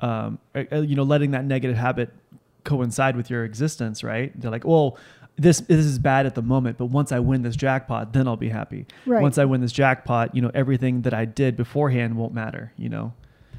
[0.00, 2.10] um, uh, uh, you know, letting that negative habit
[2.64, 4.32] coincide with your existence, right?
[4.40, 4.96] They're like, well,
[5.36, 8.36] this this is bad at the moment, but once I win this jackpot, then I'll
[8.38, 8.86] be happy.
[9.04, 9.20] Right.
[9.22, 12.72] Once I win this jackpot, you know, everything that I did beforehand won't matter.
[12.78, 13.12] You know.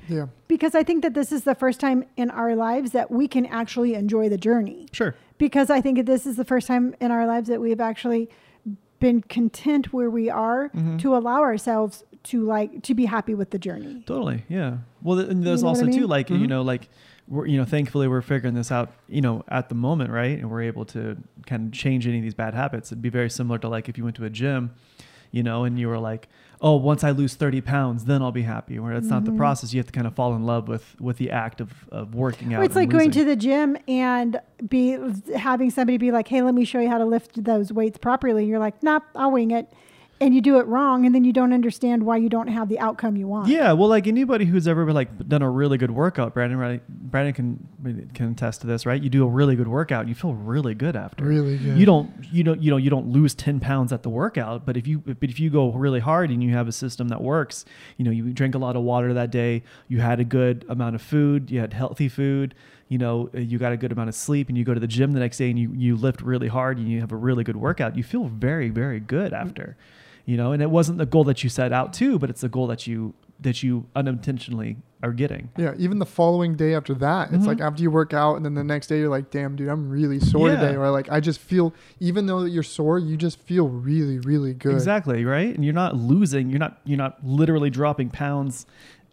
[0.10, 0.28] Yeah.
[0.48, 3.46] because I think that this is the first time in our lives that we can
[3.46, 4.86] actually enjoy the journey.
[4.94, 5.16] Sure.
[5.38, 8.30] Because I think this is the first time in our lives that we've actually
[9.00, 11.00] been content where we are Mhm.
[11.00, 14.04] to allow ourselves to like to be happy with the journey.
[14.08, 14.44] Totally.
[14.50, 14.78] Yeah.
[15.04, 16.48] Well, th- and there's know what I also too, like you Mhm.
[16.50, 16.90] know, like
[17.28, 20.38] we're you know, thankfully we're figuring this out, you know, at the moment, right?
[20.40, 22.92] And we're able to kind of change any of these bad habits.
[22.92, 24.72] It'd be very similar to like if you went to a gym,
[25.32, 26.28] you know, and you were like,
[26.62, 28.80] oh, once I lose 30 pounds, then I'll be happy.
[28.80, 29.38] Where it's not the Mhm.
[29.38, 29.74] process.
[29.74, 32.54] You have to kind of fall in love with with the act of of working
[32.54, 32.62] out.
[32.62, 34.98] Or it's like going to the gym and be
[35.36, 38.42] having somebody be like, "Hey, let me show you how to lift those weights properly."
[38.44, 39.72] And you're like, "Nope, I'll wing it,"
[40.20, 42.80] and you do it wrong, and then you don't understand why you don't have the
[42.80, 43.50] outcome you want.
[43.50, 46.82] Yeah, well, like anybody who's ever like done a really good workout, Brandon, right?
[46.88, 49.02] Brandon can can attest to this, right?
[49.02, 51.24] You do a really good workout, and you feel really good after.
[51.24, 51.78] Really good.
[51.78, 54.78] You don't, you don't, you know, you don't lose ten pounds at the workout, but
[54.78, 57.66] if you, but if you go really hard and you have a system that works,
[57.98, 60.96] you know, you drink a lot of water that day, you had a good amount
[60.96, 62.56] of food, you had healthy food,
[62.90, 65.12] you know, you got a good amount of sleep, and you go to the gym
[65.12, 67.58] the next day and you you lift really hard and you have a really good
[67.58, 69.78] workout, you feel very very good after,
[70.28, 72.50] you know, and it wasn't the goal that you set out to, but it's the
[72.50, 75.48] goal that you that you unintentionally are getting.
[75.58, 77.48] Yeah, even the following day after that, it's Mhm.
[77.48, 79.90] like after you work out, and then the next day you're like, "Damn, dude, I'm
[79.90, 80.56] really sore Yeah.
[80.60, 84.18] today," or like, "I just feel." Even though that you're sore, you just feel really,
[84.20, 84.74] really good.
[84.74, 85.54] Exactly, right?
[85.56, 88.66] And you're not losing, you're not you're not literally dropping pounds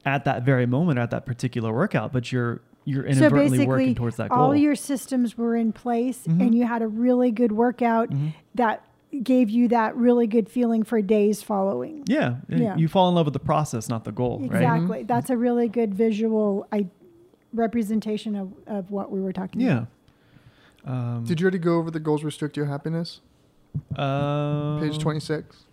[0.07, 4.17] at that very moment at that particular workout, but you're you're So inadvertently working towards
[4.17, 4.39] that goal.
[4.39, 6.41] all your systems were in place, Mhm.
[6.41, 8.33] and you had a really good workout Mhm.
[8.55, 8.83] that
[9.23, 12.05] gave you that really good feeling for days following.
[12.07, 12.77] Yeah, Yeah.
[12.77, 14.47] You fall in love with the process, not the goal, right?
[14.62, 15.03] Exactly.
[15.05, 16.87] That's a really good visual I,
[17.53, 19.85] representation of, of what we were talking Yeah.
[20.85, 20.93] about.
[20.93, 23.21] Um, Did you already go over the goals restrict your happiness?
[23.97, 25.65] um, Page twenty six.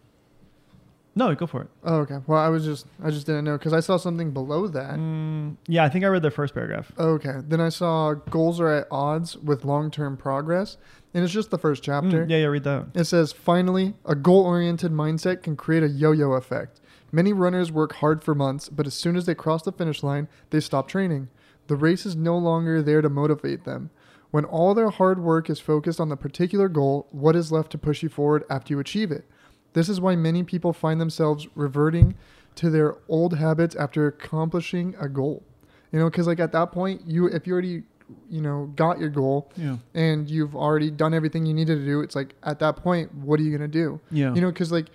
[1.14, 1.68] No, go for it.
[1.84, 2.20] Oh, okay.
[2.26, 4.92] Well, I was just, I just didn't know because I saw something below that.
[4.98, 6.90] Mm, yeah, I think I read the first paragraph.
[6.98, 7.40] Okay.
[7.46, 10.78] Then I saw goals are at odds with long term progress,
[11.14, 12.26] and it's just the first chapter.
[12.26, 12.88] Mm, yeah, yeah, read that.
[12.94, 16.80] It says, finally, a goal oriented mindset can create a yo yo effect.
[17.12, 20.30] Many runners work hard for months, but as soon as they cross the finish line,
[20.50, 21.28] they stop training.
[21.68, 23.90] The race is no longer there to motivate them.
[24.32, 27.78] When all their hard work is focused on the particular goal, what is left to
[27.78, 29.26] push you forward after you achieve it?
[29.74, 32.16] This is why many people find themselves reverting
[32.56, 35.44] to their old habits after accomplishing a goal.
[35.92, 37.84] You know, because like at that point, you if you already,
[38.30, 39.78] you know, got your goal, Yeah.
[39.94, 43.40] and you've already done everything you needed to do, it's like at that point, what
[43.40, 44.00] are you gonna do?
[44.12, 44.34] Yeah.
[44.34, 44.88] You know, because like,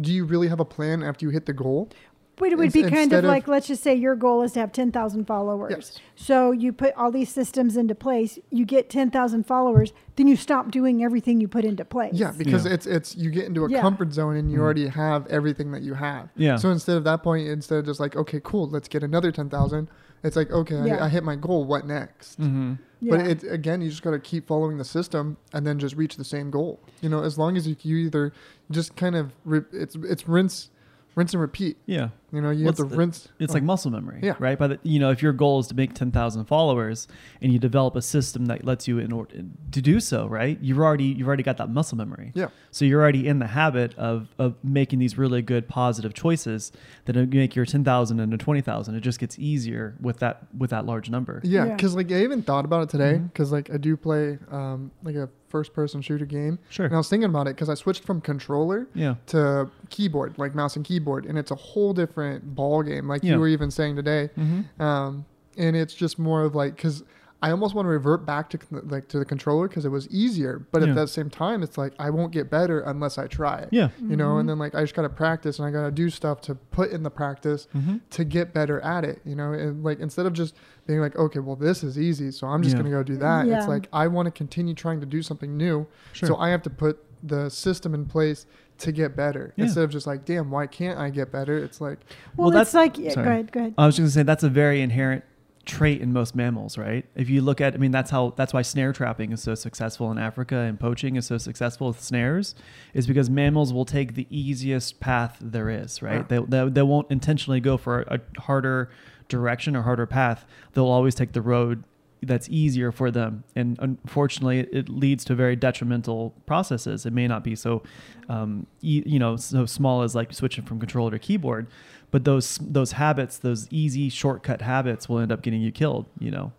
[0.00, 1.88] do you really have a plan after you hit the goal?
[2.36, 4.52] But it would be kind instead of of- like, let's just say your goal is
[4.52, 5.72] to have 10,000 followers.
[5.74, 5.98] Yes.
[6.14, 10.70] So you put all these systems into place, you get 10,000 followers, then you stop
[10.70, 12.14] doing everything you put into place.
[12.14, 12.74] Yeah, because Yeah.
[12.74, 13.80] it's it's you get into a Yeah.
[13.80, 14.62] comfort zone and you Mhm.
[14.62, 16.28] already have everything that you have.
[16.36, 16.54] Yeah.
[16.54, 19.48] So instead of that point, instead of just like, okay, cool, let's get another ten
[19.50, 19.88] thousand,
[20.22, 20.96] it's like, okay, Yeah.
[20.96, 21.64] I, I hit my goal.
[21.64, 22.40] What next?
[22.40, 22.74] mm-hmm.
[23.00, 23.16] Yeah.
[23.16, 26.16] But it again, you just got to keep following the system and then just reach
[26.16, 26.80] the same goal.
[27.00, 28.32] You know, as long as you, you either
[28.72, 30.70] just kind of re- it's it's rinse,
[31.18, 31.76] rinse and repeat.
[31.86, 32.10] Yeah.
[32.32, 33.28] You know, you Well, have to it's the- rinse.
[33.38, 34.34] It's oh, like muscle memory, Yeah.
[34.38, 34.58] right?
[34.58, 37.08] But you know, if your goal is to make ten thousand followers,
[37.40, 39.34] and you develop a system that lets you in order
[39.72, 40.58] to do so, right?
[40.60, 42.32] You've already you've already got that muscle memory.
[42.34, 42.48] Yeah.
[42.70, 46.70] So you're already in the habit of of making these really good positive choices
[47.06, 48.94] that make your ten thousand into twenty thousand.
[48.94, 51.40] It just gets easier with that with that large number.
[51.44, 51.74] Yeah, Yeah.
[51.76, 53.32] because like I even thought about it today Mhm.
[53.32, 56.86] because like I do play um, like a first person shooter game, Sure.
[56.86, 59.16] and I was thinking about it because I switched from controller Yeah.
[59.26, 63.08] to keyboard, like mouse and keyboard, and it's a whole different ball game.
[63.08, 63.34] Like Yeah.
[63.34, 64.82] you were even saying today, Mm-hmm.
[64.82, 65.24] um,
[65.56, 67.02] and it's just more of like because
[67.40, 70.66] I almost want to revert back to like to the controller because it was easier,
[70.72, 70.88] but Yeah.
[70.88, 73.68] at the same time, it's like I won't get better unless I try it.
[73.70, 73.90] Yeah.
[74.02, 76.56] You know, and then like I just gotta practice and I gotta do stuff to
[76.56, 77.98] put in the practice Mm-hmm.
[78.10, 80.54] to get better at it, you know, and like instead of just
[80.88, 82.82] being like, okay, well, this is easy, so I'm just Yeah.
[82.82, 83.46] gonna go do that.
[83.46, 83.58] Yeah.
[83.58, 86.26] It's like I want to continue trying to do something new, Sure.
[86.30, 88.46] so I have to put the system in place
[88.78, 89.64] to get better Yeah.
[89.66, 91.56] instead of just like, damn, why can't I get better?
[91.58, 91.98] It's like,
[92.36, 93.24] Well, Well, it's like, yeah, sorry.
[93.24, 93.74] go ahead, go ahead.
[93.78, 95.24] I was just gonna say that's a very inherent
[95.68, 97.04] trait in most mammals, right?
[97.14, 100.10] If you look at, I mean, that's how that's why snare trapping is so successful
[100.10, 102.54] in Africa and poaching is so successful with snares,
[102.94, 106.28] is because mammals will take the easiest path there is, right?
[106.28, 108.90] They, they they won't intentionally go for a harder
[109.28, 110.46] direction or harder path.
[110.72, 111.84] They'll always take the road
[112.22, 117.06] that's easier for them, and unfortunately, it, it leads to very detrimental processes.
[117.06, 117.82] It may not be so,
[118.28, 121.68] um, e- you know, so small as like switching from controller to keyboard,
[122.10, 126.06] but those those habits, those easy shortcut habits, will end up getting you killed.
[126.18, 126.52] You know.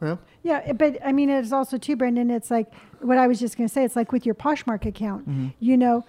[0.00, 2.30] well, Yeah, but I mean, it's also too, Brendan.
[2.30, 3.84] It's like what I was just going to say.
[3.84, 5.28] It's like with your Poshmark account.
[5.28, 5.52] Mhm.
[5.60, 6.04] You know,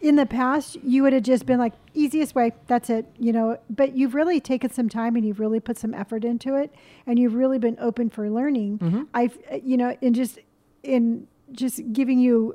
[0.00, 2.52] in the past, you would have just been like easiest way.
[2.68, 3.06] That's it.
[3.18, 6.54] You know, but you've really taken some time and you've really put some effort into
[6.56, 6.72] it,
[7.06, 8.78] and you've really been open for learning.
[8.78, 9.06] Mhm.
[9.14, 10.38] I've, you know, in just
[10.82, 12.54] in just giving you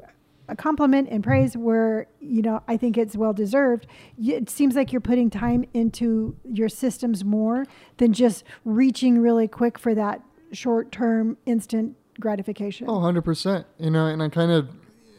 [0.50, 3.86] a compliment and praise where you know I think it's well deserved.
[4.18, 7.66] It seems like you're putting time into your systems more
[7.98, 10.22] than just reaching really quick for that
[10.52, 12.88] short-term instant gratification.
[12.90, 13.66] oh, 100%.
[13.78, 14.70] You know, and I kind of,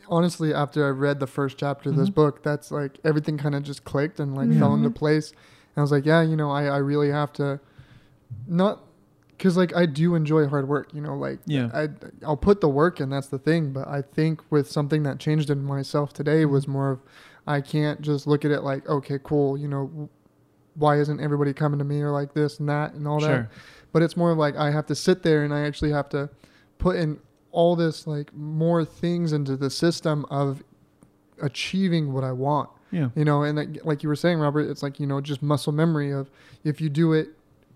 [0.09, 2.14] honestly, after I read the first chapter of this Mhm.
[2.14, 4.79] book, that's like everything kind of just clicked and like fell Mhm.
[4.79, 5.31] into place.
[5.31, 7.61] And I was like, yeah, you know, I, I really have to
[8.47, 8.81] not
[9.39, 11.70] because like I do enjoy hard work, you know, like Yeah.
[11.72, 11.89] I
[12.26, 13.09] I'll put the work in.
[13.09, 13.72] That's the thing.
[13.72, 16.72] But I think with something that changed in myself today was mm-hmm.
[16.72, 17.01] more of
[17.47, 20.11] I can't just look at it like okay, cool, you know,
[20.74, 23.26] why isn't everybody coming to me or like this and that and all that.
[23.26, 23.51] Sure.
[23.93, 26.28] But it's more like I have to sit there and I actually have to
[26.78, 27.20] put in
[27.53, 30.62] all this like more things into the system of
[31.41, 33.09] achieving what I want Yeah.
[33.14, 35.72] you know and like, like you were saying robert it's like you know just muscle
[35.72, 36.30] memory of
[36.64, 37.28] if you do it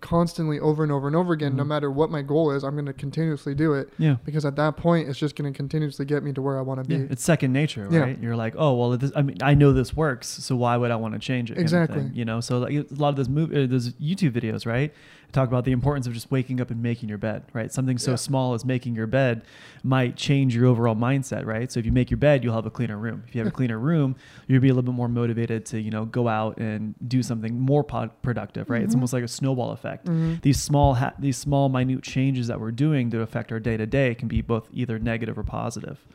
[0.03, 1.55] constantly over and over and over again.
[1.55, 1.67] No Mhm.
[1.67, 4.17] matter what my goal is, I'm going to continuously do it Yeah.
[4.25, 6.83] because at that point, it's just going to continuously get me to where I want
[6.83, 6.95] to be.
[6.97, 7.99] Yeah, it's second nature, Yeah.
[8.01, 8.19] right?
[8.21, 10.97] You're like, oh well, this, I mean, I know this works, so why would I
[10.97, 11.55] want to change it?
[11.55, 12.11] kind of Exactly.
[12.13, 14.93] you know, so like a lot of those move, uh, those YouTube videos, right?
[15.33, 17.71] Talk about the importance of just waking up and making your bed, right?
[17.73, 18.15] Something so Yeah.
[18.17, 19.41] small as making your bed
[19.83, 21.71] might change your overall mindset, right?
[21.71, 23.23] So if you make your bed, you'll have a cleaner room.
[23.27, 24.15] If you have a cleaner room,
[24.47, 27.59] you'll be a little bit more motivated to, you know, go out and do something
[27.59, 28.83] more pod- productive, right?
[28.83, 28.99] It's Mhm.
[28.99, 30.41] almost like a snowball effect Mhm.
[30.43, 33.87] these small ha- these small minute changes that we're doing to affect our day to
[33.87, 36.05] day can be both either negative or positive.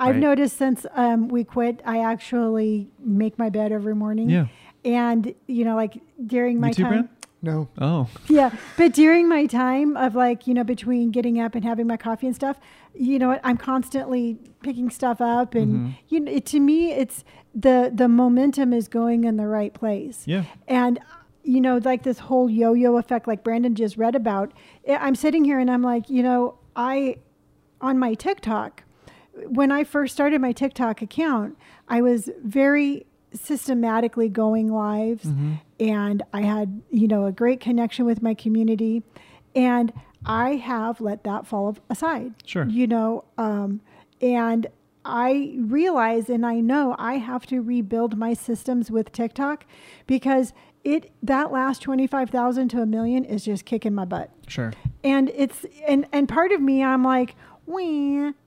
[0.00, 0.22] I've Right.
[0.22, 4.30] noticed since um, we quit, I actually make my bed every morning.
[4.30, 4.46] Yeah.
[4.84, 7.10] And you know, like during my too, time, Brent?
[7.40, 7.68] No.
[7.80, 8.50] Oh, yeah.
[8.76, 12.26] But during my time of like, you know, between getting up and having my coffee
[12.26, 12.58] and stuff,
[12.94, 13.40] you know what?
[13.44, 15.94] I'm constantly picking stuff up, and Mhm.
[16.08, 17.24] you know, it, to me, it's
[17.54, 20.24] the the momentum is going in the right place.
[20.26, 20.44] yeah.
[20.66, 20.98] And
[21.44, 24.52] you know, like this whole yo-yo effect, like Brandon just read about.
[24.88, 27.18] I'm sitting here and I'm like, you know, I
[27.80, 28.82] on my TikTok,
[29.46, 31.56] when I first started my TikTok account,
[31.88, 35.60] I was very systematically going lives Mhm.
[35.80, 39.02] and I had, you know, a great connection with my community.
[39.54, 39.92] And
[40.26, 42.34] I have let that fall aside.
[42.44, 42.64] Sure.
[42.66, 43.80] You know, um,
[44.20, 44.66] and
[45.04, 49.64] I realize and I know I have to rebuild my systems with TikTok
[50.06, 50.52] because
[50.84, 54.72] it that last 25,000 to a million is just kicking my butt Sure.
[55.02, 57.34] and it's and and part of me i'm like
[57.66, 57.78] Wah,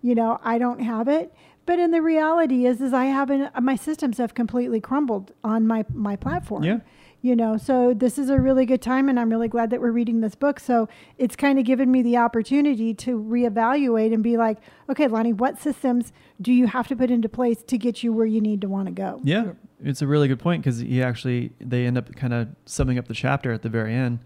[0.02, 1.34] you know i don't have it
[1.72, 5.86] but in the reality is is i haven't my systems have completely crumbled on my
[5.94, 6.80] my platform Yeah.
[7.22, 9.92] you know so this is a really good time and i'm really glad that we're
[10.02, 14.36] reading this book so it's kind of given me the opportunity to reevaluate and be
[14.36, 14.58] like
[14.90, 16.12] okay lonnie what systems
[16.42, 18.88] do you have to put into place to get you where you need to want
[18.88, 19.54] to go Yeah.
[19.84, 23.08] It's a really good point because he actually, they end up kind of summing up
[23.08, 24.20] the chapter at the very end.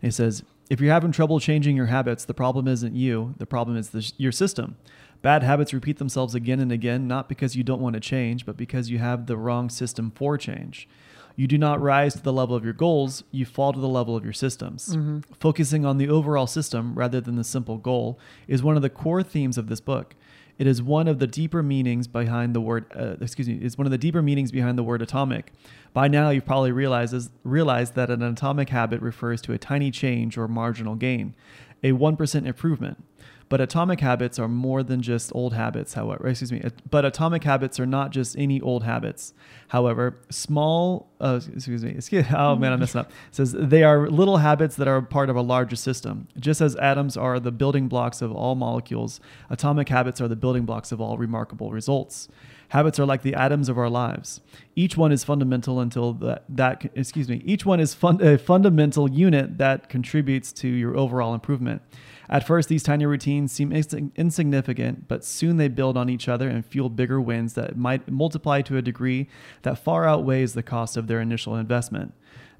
[0.00, 3.76] He says, if you're having trouble changing your habits, the problem isn't you, the problem
[3.76, 4.76] is the, your system.
[5.22, 8.56] Bad habits repeat themselves again and again, not because you don't want to change, but
[8.56, 10.88] because you have the wrong system for change.
[11.34, 14.16] You do not rise to the level of your goals, you fall to the level
[14.16, 14.96] of your systems.
[14.96, 15.22] Mhm.
[15.38, 19.22] Focusing on the overall system rather than the simple goal is one of the core
[19.22, 20.14] themes of this book.
[20.58, 23.86] It is one of the deeper meanings behind the word, uh, excuse me, it's one
[23.86, 25.52] of the deeper meanings behind the word atomic.
[25.92, 30.38] By now, you've probably realized, realized that an atomic habit refers to a tiny change
[30.38, 31.34] or marginal gain,
[31.82, 33.04] a 1% improvement.
[33.48, 37.78] But atomic habits are more than just old habits, however, excuse me, but atomic habits
[37.78, 39.34] are not just any old habits.
[39.68, 43.10] However, small, uh, excuse me, excuse, oh man, I messed up.
[43.28, 46.26] It says they are little habits that are part of a larger system.
[46.40, 50.64] Just as atoms are the building blocks of all molecules, atomic habits are the building
[50.64, 52.28] blocks of all remarkable results.
[52.70, 54.40] Habits are like the atoms of our lives.
[54.74, 59.08] Each one is fundamental until that, that excuse me, each one is fun, a fundamental
[59.08, 61.82] unit that contributes to your overall improvement.
[62.28, 66.48] At first, these tiny routines seem ins- insignificant, but soon they build on each other
[66.48, 69.28] and fuel bigger wins that might multiply to a degree
[69.62, 72.12] that far outweighs the cost of their initial investment.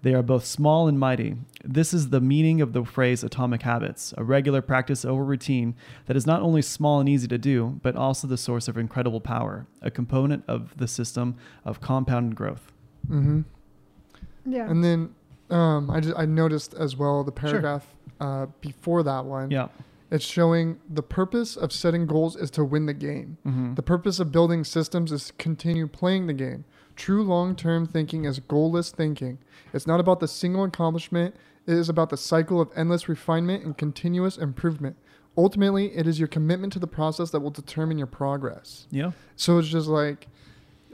[0.02, 1.36] They are both small and mighty.
[1.64, 6.16] This is the meaning of the phrase atomic habits, a regular practice over routine that
[6.16, 9.66] is not only small and easy to do, but also the source of incredible power,
[9.82, 12.72] a component of the system of compounded growth.
[13.08, 13.40] Mm-hmm.
[14.44, 15.14] yeah And then
[15.50, 19.50] um, I just I noticed as well the paragraph uh, before that one.
[19.50, 19.68] Yeah.
[20.10, 23.38] It's showing the purpose of setting goals is to win the game.
[23.44, 23.74] Mm-hmm.
[23.74, 26.64] The purpose of building systems is to continue playing the game.
[26.94, 29.38] True long-term thinking is goalless thinking.
[29.74, 31.34] It's not about the single accomplishment.
[31.66, 34.96] It is about the cycle of endless refinement and continuous improvement.
[35.36, 38.86] Ultimately, it is your commitment to the process that will determine your progress.
[38.90, 39.10] yeah.
[39.34, 40.28] So it's just like,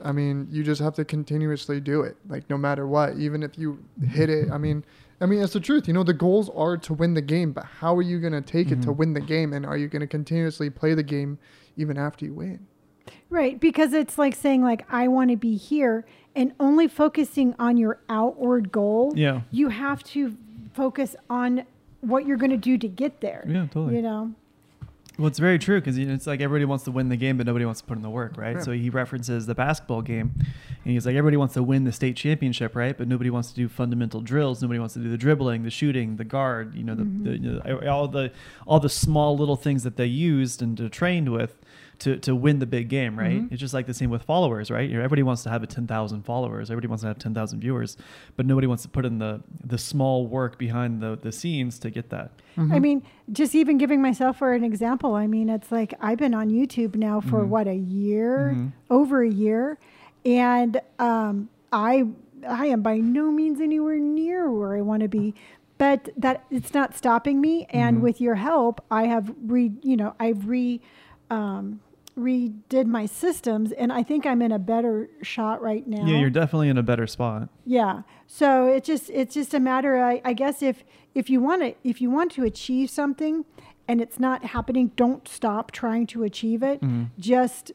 [0.03, 3.19] I mean, you just have to continuously do it, like no matter what.
[3.19, 4.85] Even if you hit it, I mean,
[5.23, 5.87] I mean, it's the truth.
[5.87, 8.41] You know, the goals are to win the game, but how are you going to
[8.41, 8.97] take it to Mhm.
[8.97, 9.53] win the game?
[9.53, 11.39] And are you going to continuously play the game
[11.77, 12.67] even after you win?
[13.31, 16.05] Right, because it's like saying like I want to be here
[16.35, 19.13] and only focusing on your outward goal.
[19.17, 19.43] Yeah.
[19.51, 20.37] You have to
[20.75, 21.65] focus on
[22.01, 23.45] what you're going to do to get there.
[23.49, 23.97] Yeah, totally.
[23.97, 24.33] You know.
[25.19, 27.67] Well, it's very true because it's like everybody wants to win the game, but nobody
[27.67, 28.63] wants to put in the work, right?
[28.63, 32.17] So he references the basketball game, and he's like, everybody wants to win the state
[32.17, 32.97] championship, right?
[32.97, 34.63] But nobody wants to do fundamental drills.
[34.63, 36.75] Nobody wants to do the dribbling, the shooting, the guard.
[36.75, 37.45] You know, the, the mm-hmm.
[37.45, 38.33] you know, all the
[38.67, 41.59] all the small little things that they used and trained with
[42.03, 43.43] to to win the big game, right?
[43.43, 43.53] Mhm.
[43.53, 44.89] It's just like the same with followers, right?
[44.89, 46.71] You know, everybody wants to have a ten thousand followers.
[46.71, 47.97] Everybody wants to have ten thousand viewers,
[48.37, 51.91] but nobody wants to put in the the small work behind the the scenes to
[51.91, 52.31] get that.
[52.57, 52.81] I Mhm.
[52.83, 56.51] mean, just even giving myself for an example, I mean, it's like I've been on
[56.51, 57.49] YouTube now for Mhm.
[57.49, 58.73] what a year, Mhm.
[58.91, 59.79] over a year,
[60.25, 62.07] and um, I
[62.47, 65.35] I am by no means anywhere near where I want to be.
[65.79, 67.67] but that it's not stopping me.
[67.71, 68.03] And Mhm.
[68.03, 70.81] with your help, I have re, you know, I've re,
[71.29, 71.81] um,
[72.19, 76.05] redid my systems, and I think I'm in a better shot right now.
[76.07, 77.49] Yeah, you're definitely in a better spot.
[77.65, 78.03] Yeah.
[78.27, 80.03] So it just it's just a matter.
[80.03, 80.85] I, I guess if
[81.15, 83.45] if you want to if you want to achieve something,
[83.89, 86.81] and it's not happening, don't stop trying to achieve it.
[86.83, 87.09] Mhm.
[87.19, 87.73] Just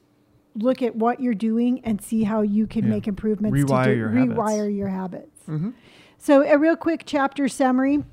[0.56, 2.90] look at what you're doing and see how you can Yeah.
[2.92, 4.40] make improvements Rewire to do, your habits.
[4.40, 5.44] rewire your habits.
[5.46, 5.70] hmm
[6.20, 8.04] So, a real quick chapter summary.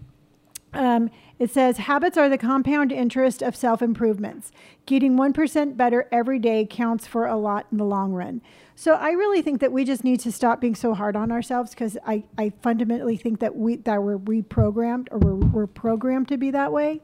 [0.75, 1.09] Um,
[1.39, 4.53] it says habits are the compound interest of self improvements.
[4.87, 8.41] Getting 1% better every day counts for a lot in the long run.
[8.76, 11.70] So, I really think that we just need to stop being so hard on ourselves
[11.70, 16.37] because I, I fundamentally think that, we, that we're reprogrammed or we're, we're programmed to
[16.37, 17.03] be that way.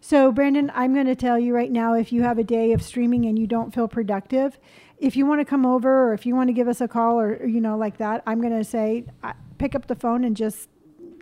[0.00, 2.82] So, Brandon, I'm going to tell you right now if you have a day of
[2.82, 4.58] streaming and you don't feel productive,
[4.98, 7.20] if you want to come over or if you want to give us a call
[7.20, 10.36] or, you know, like that, I'm going to say, uh, pick up the phone and
[10.36, 10.68] just,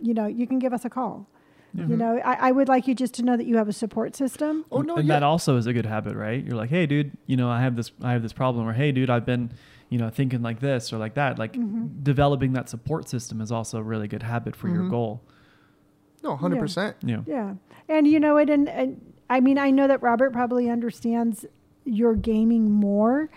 [0.01, 1.27] you know, you can give us a call.
[1.73, 1.87] Yeah.
[1.87, 4.15] You know, I, I would like you just to know that you have a support
[4.15, 4.65] system.
[4.71, 5.15] Oh no, and yeah.
[5.15, 6.43] that also is a good habit, right?
[6.43, 8.91] You're like, hey, dude, you know, I have this, I have this problem, or hey,
[8.91, 9.51] dude, I've been,
[9.89, 11.39] you know, thinking like this or like that.
[11.39, 12.03] Like Mhm.
[12.03, 14.89] developing that support system is also a really good habit for your Mhm.
[14.89, 15.21] goal.
[16.23, 16.97] no, hundred percent.
[17.01, 17.21] Yeah.
[17.25, 17.55] Yeah.
[17.89, 21.45] And you know it and, and I mean I know that Robert probably understands
[21.83, 23.29] your gaming more.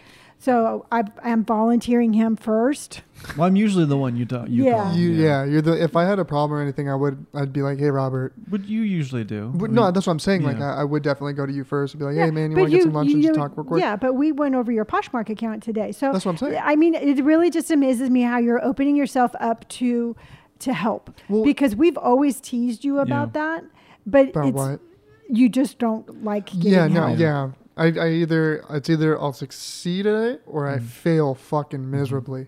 [0.45, 3.01] So I I'm volunteering him first.
[3.35, 4.47] Well, I'm usually the one you talk.
[4.51, 4.93] You Yeah.
[4.93, 5.45] You, yeah.
[5.45, 5.83] you're the.
[5.83, 7.25] If I had a problem or anything, I would.
[7.33, 8.35] I'd be like, hey, Robert.
[8.51, 9.51] What you usually do?
[9.55, 10.43] But I no, mean, that's what I'm saying.
[10.43, 10.61] Like.
[10.61, 12.59] I, I would definitely go to you first and be like, Yeah, hey, man, you
[12.59, 13.81] want to get some lunch and you- just talk real quick?
[13.81, 15.91] Yeah, but we went over your Poshmark account today.
[15.93, 16.61] So That's what I'm saying.
[16.63, 20.15] I mean, it really just amazes me how you're opening yourself up to
[20.59, 23.65] to help Well- because we've always teased you about that,
[24.07, 24.81] but About it's what?
[25.31, 27.19] you just don't like getting Yeah, no, help.
[27.19, 27.51] yeah.
[27.77, 30.83] I, I either it's either I'll succeed at it or I Mhm.
[30.83, 32.47] fail fucking miserably.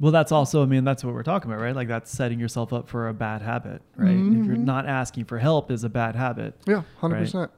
[0.00, 1.74] Well, that's also, I mean, that's what we're talking about, right?
[1.74, 4.14] Like that's setting yourself up for a bad habit, right?
[4.16, 4.64] If you're Mhm.
[4.64, 6.54] not asking for help, is a bad habit.
[6.68, 7.50] Yeah, hundred percent.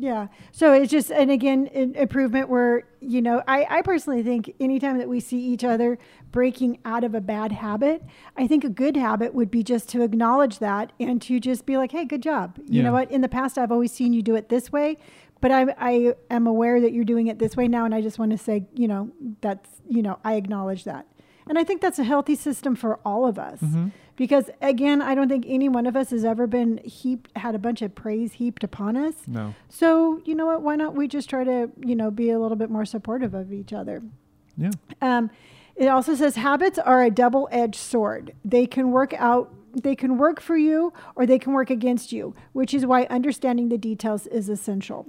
[0.00, 0.28] Yeah.
[0.52, 4.98] So it's just, and again, an improvement where, you know, I, I personally think anytime
[4.98, 5.98] that we see each other
[6.30, 8.04] breaking out of a bad habit,
[8.36, 11.76] I think a good habit would be just to acknowledge that and to just be
[11.76, 12.58] like, hey, good job.
[12.58, 12.82] You Yeah.
[12.84, 13.10] know what?
[13.10, 14.98] In the past, I've always seen you do it this way,
[15.40, 17.84] but I, I am aware that you're doing it this way now.
[17.84, 19.10] And I just want to say, you know,
[19.40, 21.06] that's, you know, I acknowledge that.
[21.48, 23.60] And I think that's a healthy system for all of us.
[23.60, 23.92] Mhm.
[24.16, 27.58] Because again, I don't think any one of us has ever been heaped, had a
[27.58, 29.14] bunch of praise heaped upon us.
[29.26, 29.54] No.
[29.68, 30.60] So, you know what?
[30.62, 33.52] Why not we just try to, you know, be a little bit more supportive of
[33.52, 34.02] each other?
[34.56, 34.70] Yeah.
[35.00, 35.30] Um,
[35.76, 38.34] it also says habits are a double edged sword.
[38.44, 42.34] They can work out, they can work for you or they can work against you,
[42.52, 45.06] which is why understanding the details is essential.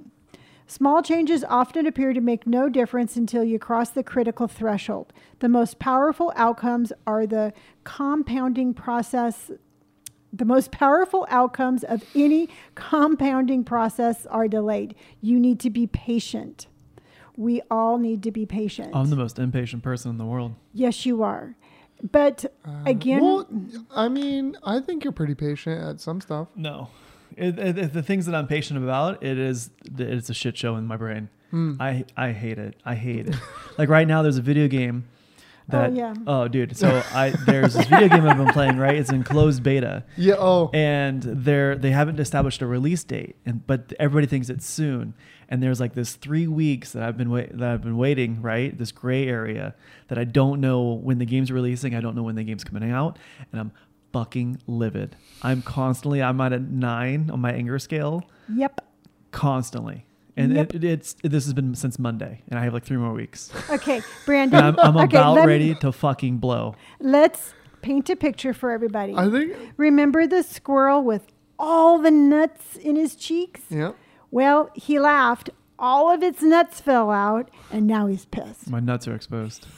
[0.70, 5.12] Small changes often appear to make no difference until you cross the critical threshold.
[5.40, 7.52] The most powerful outcomes are the
[7.82, 9.50] compounding process.
[10.32, 14.94] The most powerful outcomes of any compounding process are delayed.
[15.20, 16.68] You need to be patient.
[17.36, 18.94] We all need to be patient.
[18.94, 20.54] I'm the most impatient person in the world.
[20.72, 21.56] yes, you are.
[22.12, 23.48] But Uh, again, well,
[23.90, 26.46] I mean, I think you're pretty patient at some stuff.
[26.54, 26.90] No.
[27.36, 30.86] It, it, the things that I'm patient about, it is it's a shit show in
[30.86, 31.28] my brain.
[31.50, 31.74] Hmm.
[31.80, 32.76] I I hate it.
[32.84, 33.36] I hate it.
[33.78, 35.08] like right now, there's a video game
[35.68, 35.94] that.
[35.94, 36.14] yeah.
[36.26, 36.76] Oh, dude.
[36.76, 38.76] So I there's this video game I've been playing.
[38.78, 40.34] Right, it's in closed beta, Yeah.
[40.38, 40.70] Oh.
[40.72, 45.14] and they're they haven't established a release date, and but everybody thinks it's soon.
[45.52, 48.40] And there's like this three weeks that I've been wait, that I've been waiting.
[48.42, 49.74] Right, this gray area
[50.06, 51.94] that I don't know when the game's releasing.
[51.96, 53.18] I don't know when the game's coming out,
[53.50, 53.72] and I'm
[54.12, 55.16] fucking livid.
[55.42, 56.22] I'm constantly.
[56.22, 58.80] I'm at a nine on my anger scale yep.
[59.30, 60.06] constantly.
[60.36, 60.74] And Yep.
[60.76, 63.52] it, it's this has been since Monday, and I have like three more weeks.
[63.70, 64.62] Okay, Brandon.
[64.62, 66.74] I'm, I'm okay, about let me- ready to fucking blow.
[67.00, 67.52] let's
[67.82, 69.14] paint a picture for everybody.
[69.16, 69.54] I think.
[69.76, 71.26] Remember the squirrel with
[71.58, 73.62] all the nuts in his cheeks?
[73.70, 73.92] Yeah.
[74.30, 75.50] Well, he laughed.
[75.78, 78.70] All of its nuts fell out, and now he's pissed.
[78.70, 79.66] My nuts are exposed.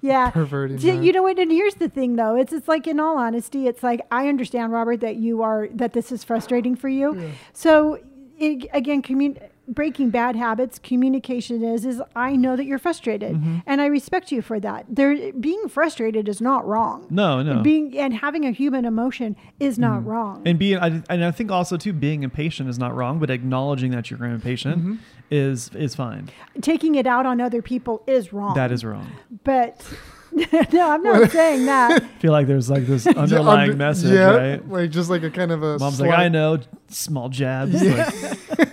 [0.00, 0.30] Yeah.
[0.34, 0.80] Perverted.
[0.80, 1.38] Do- you know what?
[1.38, 2.36] And here's the thing, though.
[2.36, 5.92] It's it's like in all honesty, it's like I understand, Robert, that you are that
[5.92, 7.14] this is frustrating for you.
[7.18, 7.28] Yeah.
[7.52, 7.98] So
[8.38, 9.38] it, again, commun-
[9.68, 13.62] breaking bad habits, communication is is I know that you're frustrated, Mhm.
[13.66, 14.86] and I respect you for that.
[14.88, 17.06] There, being frustrated is not wrong.
[17.10, 17.62] No, no.
[17.62, 20.06] Being and having a human emotion is not Mhm.
[20.06, 20.42] wrong.
[20.46, 23.90] and being, I, and I think also too, being impatient is not wrong, but acknowledging
[23.92, 24.98] that you're impatient Mhm.
[25.30, 26.28] is is fine.
[26.60, 28.54] Taking it out on other people is wrong.
[28.54, 29.06] That is wrong.
[29.44, 29.84] But
[30.72, 32.02] no, I'm not saying that.
[32.02, 34.68] I feel like there's like this underlying under- message, yeah, right?
[34.70, 35.78] Like just like a kind of a.
[35.78, 36.58] Mom's like, I know,
[36.88, 37.82] small jabs.
[37.82, 38.10] Yeah.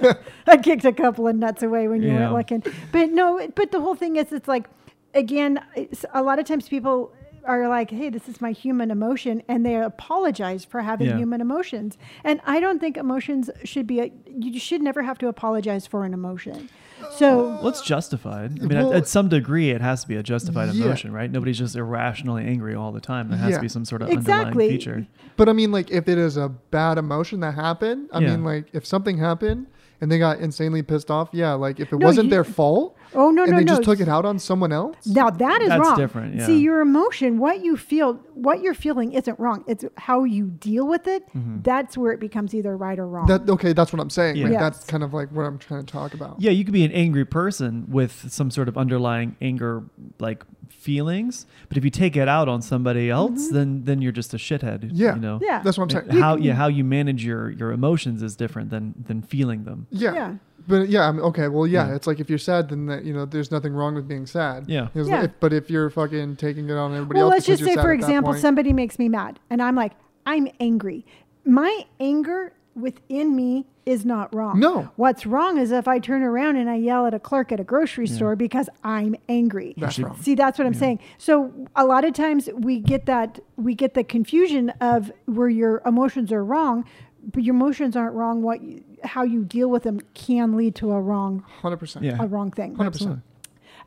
[0.02, 0.18] Like,
[0.48, 2.32] I kicked a couple of nuts away when you Yeah.
[2.32, 2.74] weren't looking.
[2.92, 4.68] But no, but the whole thing is, it's like,
[5.14, 7.14] again, it's, a lot of times people
[7.46, 11.18] are like, hey, this is my human emotion, and they apologize for having Yeah.
[11.18, 11.98] human emotions.
[12.24, 14.00] And I don't think emotions should be.
[14.00, 16.70] A, you should never have to apologize for an emotion.
[17.12, 18.60] So Well, it's justified.
[18.62, 20.86] I mean, Well- at, at some degree, it has to be a justified Yeah.
[20.86, 21.30] emotion, right?
[21.30, 23.28] Nobody's just irrationally angry all the time.
[23.28, 23.56] There has Yeah.
[23.58, 24.46] to be some sort of Exactly.
[24.48, 25.08] underlying feature.
[25.36, 28.30] But I mean, like, if it is a bad emotion that happened, I Yeah.
[28.30, 29.68] mean, like, if something happened
[30.04, 32.98] and they got insanely pissed off, yeah, like, if it No, wasn't you- their fault
[33.16, 33.74] oh no and no they no.
[33.74, 35.80] just took it out on someone else, Now that is wrong.
[35.80, 35.98] That's wrong.
[35.98, 36.46] different, yeah.
[36.46, 39.64] See, your emotion, what you feel, what you're feeling isn't wrong.
[39.68, 41.28] It's how you deal with it.
[41.36, 41.62] Mm-hmm.
[41.62, 43.28] That's where it becomes either right or wrong.
[43.28, 44.36] that okay, that's what I'm saying.
[44.38, 44.44] Yeah.
[44.46, 44.62] Like, Yes.
[44.62, 46.40] that's kind of like what I'm trying to talk about.
[46.40, 49.84] Yeah, you could be an angry person with some sort of underlying anger,
[50.20, 51.46] like feelings.
[51.70, 54.90] But if you take it out on somebody else, then then you're just a shithead.
[54.94, 55.16] Yeah.
[55.16, 55.36] you know.
[55.36, 55.46] Mm-hmm.
[55.46, 55.62] yeah.
[55.64, 56.20] That's what I'm saying.
[56.22, 59.88] How yeah how you manage your your emotions is different than than feeling them.
[59.92, 60.14] Yeah.
[60.14, 60.36] Yeah.
[60.68, 61.96] But yeah, I mean, okay, well, yeah, Yeah.
[61.96, 64.66] it's like if you're sad, then that, you know, there's nothing wrong with being sad.
[64.68, 64.88] Yeah.
[64.94, 65.04] Yeah.
[65.04, 67.70] like- if- but if you're fucking taking it on everybody well, else, let's just you're
[67.70, 69.94] say, sad for example, point- somebody makes me mad, and I'm like,
[70.26, 71.06] I'm angry.
[71.46, 74.58] My anger within me is not wrong.
[74.60, 74.90] No.
[74.96, 77.64] What's wrong is if I turn around and I yell at a clerk at a
[77.66, 78.16] grocery Yeah.
[78.16, 79.74] store because I'm angry.
[79.78, 80.16] That's Should- wrong.
[80.22, 80.80] See, that's what I'm Yeah.
[80.80, 81.00] saying.
[81.18, 85.82] So a lot of times we get that we get the confusion of where your
[85.86, 86.86] emotions are wrong,
[87.34, 88.42] but your emotions aren't wrong.
[88.42, 92.02] What you, how you deal with them can lead to a wrong 100%.
[92.02, 92.18] Yeah.
[92.22, 92.76] a wrong thing.
[92.76, 93.22] 100%.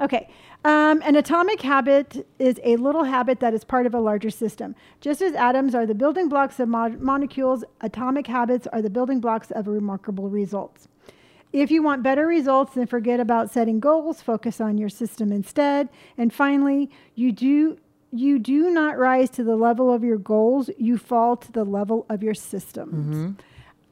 [0.00, 0.28] Okay.
[0.64, 4.74] Um, an atomic habit is a little habit that is part of a larger system.
[5.00, 9.20] Just as atoms are the building blocks of mo- molecules, atomic habits are the building
[9.20, 10.88] blocks of remarkable results.
[11.52, 15.88] If you want better results, then forget about setting goals, focus on your system instead.
[16.18, 17.78] And finally, you do
[18.12, 22.06] you do not rise to the level of your goals, you fall to the level
[22.08, 23.16] of your systems.
[23.16, 23.30] hmm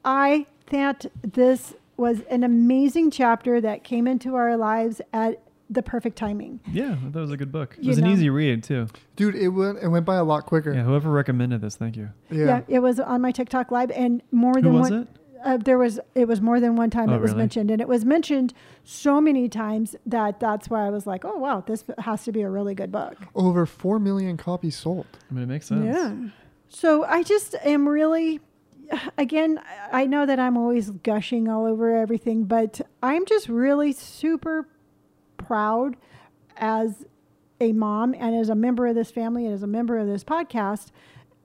[0.05, 6.17] I thought this was an amazing chapter that came into our lives at the perfect
[6.17, 6.61] timing.
[6.71, 7.77] Yeah, that was a good book.
[7.79, 8.89] It You was an easy read too.
[9.17, 10.73] Dude, it went, it went by a lot quicker.
[10.75, 12.11] Yeah, whoever recommended this, thank you.
[12.31, 12.63] Yeah.
[12.69, 15.03] it was on my TikTok live, and more Who than was one.
[15.03, 15.09] it?
[15.45, 17.43] Uh, there was it was more than one time Oh, it was really?
[17.43, 21.37] mentioned, and it was mentioned so many times that that's why I was like, oh
[21.37, 23.15] wow, this has to be a really good book.
[23.35, 25.07] Over 4 million copies sold.
[25.31, 25.85] I mean, it makes sense.
[25.85, 26.15] Yeah.
[26.71, 28.41] So I just am really,
[29.19, 29.61] again,
[29.93, 34.69] I know that I'm always gushing all over everything, but I'm just really super
[35.37, 35.97] proud
[36.57, 37.05] as
[37.61, 40.25] a mom and as a member of this family and as a member of this
[40.25, 40.89] podcast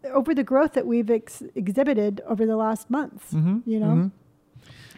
[0.06, 3.34] over the growth that we've ex- exhibited over the last months.
[3.34, 3.70] Mm-hmm.
[3.70, 4.12] You know, Mhm.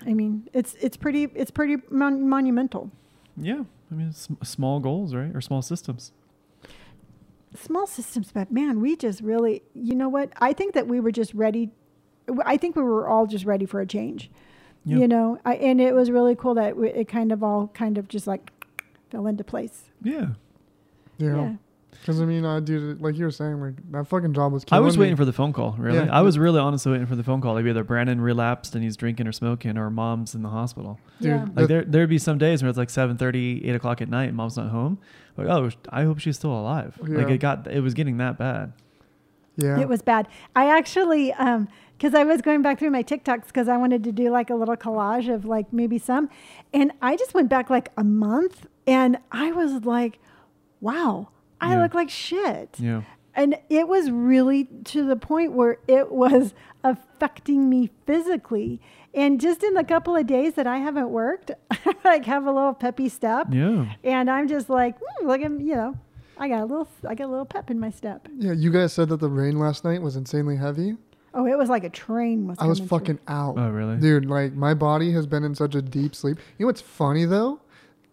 [0.06, 2.92] I mean, it's it's pretty it's pretty mon- monumental.
[3.38, 3.64] Yeah.
[3.92, 5.36] I mean, sm- small goals, right?
[5.36, 6.12] Or small systems.
[7.54, 11.12] small systems but man we just really you know what i think that we were
[11.12, 11.70] just ready
[12.46, 14.30] i think we were all just ready for a change
[14.86, 14.98] Yeah.
[14.98, 17.98] you know I, and it was really cool that it, it kind of all kind
[17.98, 18.52] of just like
[19.10, 20.28] fell into place Yeah.
[21.18, 21.54] Yeah.
[21.92, 24.70] Because, I mean, I dude, like you were saying, like, that fucking job was I
[24.70, 26.00] killing was waiting for the phone call, really.
[26.00, 26.08] Yeah.
[26.18, 27.54] I was really honestly waiting for the phone call.
[27.54, 31.00] Like either Brandon relapsed and he's drinking or smoking, or mom's in the hospital.
[31.20, 31.46] Dude, yeah.
[31.54, 34.36] Like there, there'd be some days where it's like 7.30, 8 o'clock at night, and
[34.38, 34.98] mom's not home.
[35.38, 36.98] Like, oh, I hope she's still alive.
[37.02, 38.74] Like it got, it was getting that bad.
[39.58, 39.80] Yeah.
[39.80, 40.28] It was bad.
[40.56, 44.12] I actually, um, because I was going back through my TikToks because I wanted to
[44.12, 46.30] do like a little collage of like maybe some,
[46.74, 50.20] and I just went back like a month, and I was like,
[50.80, 51.30] wow,
[51.60, 51.82] I Yeah.
[51.84, 52.78] look like shit.
[52.80, 53.02] Yeah.
[53.36, 58.82] And it was really to the point where it was affecting me physically.
[59.14, 62.52] And just in the couple of days that I haven't worked, I like have a
[62.52, 63.48] little peppy step.
[63.52, 63.94] Yeah.
[64.04, 65.98] And I'm just like, hmm, look at you know,
[66.38, 68.28] I got a little, I got a little pep in my step.
[68.38, 70.98] yeah, you guys said that the rain last night was insanely heavy.
[71.34, 72.58] Oh, it was like a train was.
[72.60, 72.98] I was coming through.
[73.00, 73.56] fucking out.
[73.58, 73.98] Oh, really?
[73.98, 76.38] Dude, like, my body has been in such a deep sleep.
[76.58, 77.62] You know what's funny, though?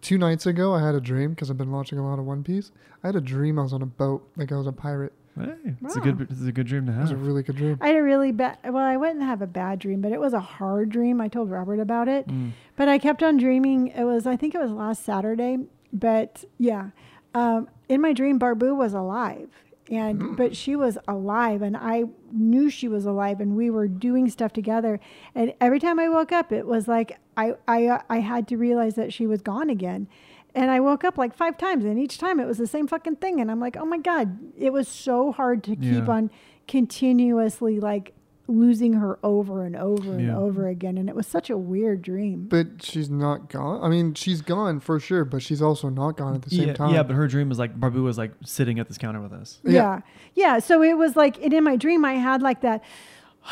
[0.02, 2.44] Two nights ago, I had a dream because I've been watching a lot of One
[2.44, 2.70] Piece.
[3.02, 5.12] I had a dream I was on a boat, like I was a pirate.
[5.36, 5.52] Hey,
[5.84, 6.04] it's a Wow.
[6.04, 7.10] good, it's a good dream to have.
[7.10, 7.78] It was a really good dream.
[7.80, 8.58] I had a really bad.
[8.64, 11.20] Well, I wouldn't have a bad dream, but it was a hard dream.
[11.20, 12.50] I told Robert about it, Mm.
[12.76, 13.88] but I kept on dreaming.
[13.88, 15.58] It was, I think it was last Saturday,
[15.92, 16.90] but yeah,
[17.34, 19.48] um, in my dream, Barbu was alive,
[19.90, 24.28] and but she was alive, and I knew she was alive, and we were doing
[24.28, 25.00] stuff together.
[25.34, 28.56] And every time I woke up, it was like I I uh, I had to
[28.56, 30.08] realize that she was gone again.
[30.54, 33.16] And I woke up like five times, and each time it was the same fucking
[33.16, 33.40] thing.
[33.40, 36.30] And I'm like, oh my God, it was so hard to keep on
[36.66, 38.14] continuously like
[38.48, 40.36] losing her over and over and Yeah.
[40.38, 40.96] over again.
[40.96, 42.46] And it was such a weird dream.
[42.48, 43.82] But she's not gone.
[43.84, 46.74] I mean, she's gone for sure, but she's also not gone at the same Yeah,
[46.74, 46.94] time.
[46.94, 49.60] yeah, but her dream was like Barbu was like sitting at this counter with us.
[49.62, 49.72] Yeah.
[49.72, 50.00] Yeah.
[50.34, 50.58] yeah.
[50.60, 52.82] So it was like, and in my dream, I had like that,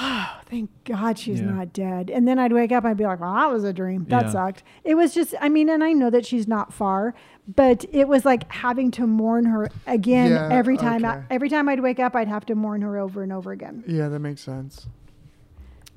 [0.01, 1.47] oh, thank God she's Yeah.
[1.51, 2.11] not dead.
[2.11, 4.05] And then I'd wake up and I'd be like, well, that was a dream.
[4.09, 4.31] That Yeah.
[4.33, 4.63] sucked.
[4.85, 7.15] It was just, I mean, and I know that she's not far,
[7.55, 11.05] but it was like having to mourn her again Yeah, every time.
[11.05, 13.85] I, every time I'd wake up, I'd have to mourn her over and over again.
[13.87, 14.87] Yeah, that makes sense.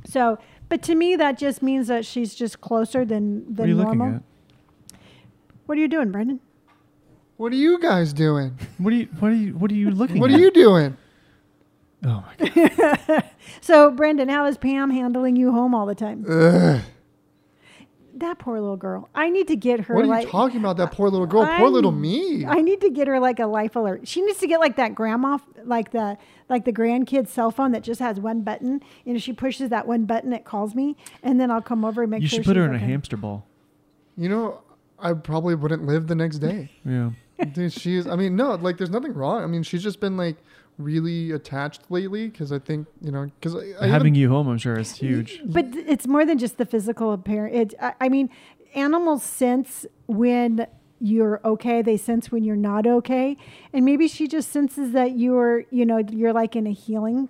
[0.06, 0.38] So,
[0.70, 3.84] but to me, that just means that she's just closer than, What are you than
[3.86, 4.08] normal.
[4.08, 5.00] looking at?
[5.66, 6.40] What are you doing, Brendan?
[7.38, 8.58] What are you guys doing?
[8.80, 9.06] What are you?
[9.20, 9.54] What are you?
[9.58, 10.38] What are you looking What at?
[10.38, 10.98] are you doing?
[12.06, 13.24] Oh my god!
[13.62, 16.26] So, Brendan, how is Pam handling you home all the time?
[16.30, 16.82] Ugh.
[18.16, 19.08] That poor little girl.
[19.16, 20.76] I need to get her What are like you talking about?
[20.78, 21.46] That poor little girl.
[21.58, 22.46] poor little me.
[22.46, 24.08] I need to get her like a life alert.
[24.08, 26.18] She needs to get like that grandma, like the
[26.50, 28.82] like the grandkid's cell phone that just has one button.
[29.06, 32.02] You know, she pushes that one button, it calls me, and then I'll come over
[32.02, 32.38] and make You sure.
[32.38, 33.46] should put her she's in a hamster ball.
[34.18, 34.62] you know,
[34.98, 36.72] I probably wouldn't live the next day.
[36.86, 37.12] Yeah.
[37.54, 38.02] Dude, she.
[38.02, 39.44] I mean, no, like there's nothing wrong.
[39.44, 40.36] I mean, she's just been like
[40.80, 44.58] really attached lately because I think you know because I, I Having you home, I'm
[44.58, 45.42] sure, is huge.
[45.46, 47.74] But it's more than just the physical appearance.
[47.74, 48.30] It, I, I mean,
[48.74, 50.66] animals sense when
[51.00, 51.82] you're okay.
[51.82, 53.38] They sense when you're not okay,
[53.74, 57.30] and maybe she just senses that you're, you know, you're like in a healing.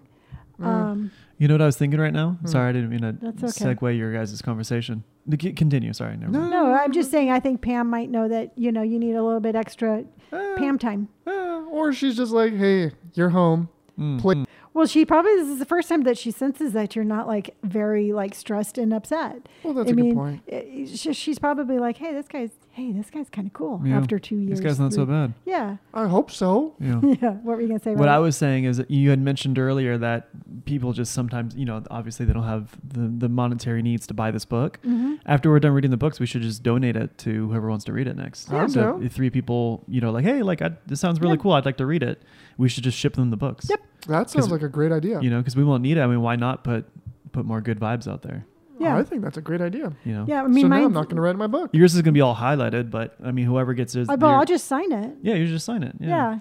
[0.60, 0.66] Mm.
[0.66, 2.32] Um, You know what I was thinking right now?
[2.41, 2.47] Hmm.
[2.47, 3.74] Sorry, I didn't mean to That's okay.
[3.76, 5.04] segue your guys' conversation.
[5.39, 5.93] Continue.
[5.93, 6.18] Sorry.
[6.18, 6.50] Never mind.
[6.52, 7.32] no, I'm just saying.
[7.32, 10.56] I think Pam might know that you know you need a little bit extra Eh,
[10.58, 11.08] Pam time.
[11.28, 11.32] eh,
[11.72, 13.70] or she's just like, hey, you're home.
[13.97, 14.45] Mm, Play-.
[14.74, 17.55] Well, she probably this is the first time that she senses that you're not like
[17.63, 19.47] very like stressed and upset.
[19.63, 20.41] Well, that's I a mean, good point.
[20.47, 23.97] eh, she- she's probably like, "Hey, this guy's hey, this guy's kind of cool." Yeah.
[23.97, 25.34] After two years, This guy's not so bad.
[25.45, 26.75] Yeah, I hope so.
[26.80, 26.99] Yeah.
[27.21, 27.32] yeah.
[27.45, 27.93] What were you gonna say?
[27.95, 30.30] What I was saying is that you had mentioned earlier that
[30.65, 34.32] people just sometimes, you know, obviously they don't have the, the monetary needs to buy
[34.32, 34.80] this book.
[34.86, 35.19] Mhm.
[35.25, 37.93] After we're done reading the books, we should just donate it to whoever wants to
[37.93, 38.49] read it next.
[38.51, 38.67] Yeah.
[38.67, 41.41] So if three people, you know, like, hey, like I, this sounds really Yeah.
[41.43, 41.51] cool.
[41.53, 42.21] I'd like to read it.
[42.57, 43.69] We should just ship them the books.
[43.69, 43.82] Yep.
[44.07, 45.21] That sounds like a great idea.
[45.21, 46.01] You know, because we won't need it.
[46.01, 46.86] I mean, why not put
[47.32, 48.45] put more good vibes out there?
[48.80, 48.97] Yeah.
[48.97, 49.91] I think that's a great idea.
[50.05, 51.69] You know, Yeah, I mean, so now I'm not going to write my book.
[51.73, 54.65] yours is gonna be all highlighted, but I mean, whoever gets it, but I'll just
[54.67, 55.15] sign it.
[55.21, 55.95] yeah, you just sign it.
[55.99, 56.07] Yeah.
[56.09, 56.39] Yeah,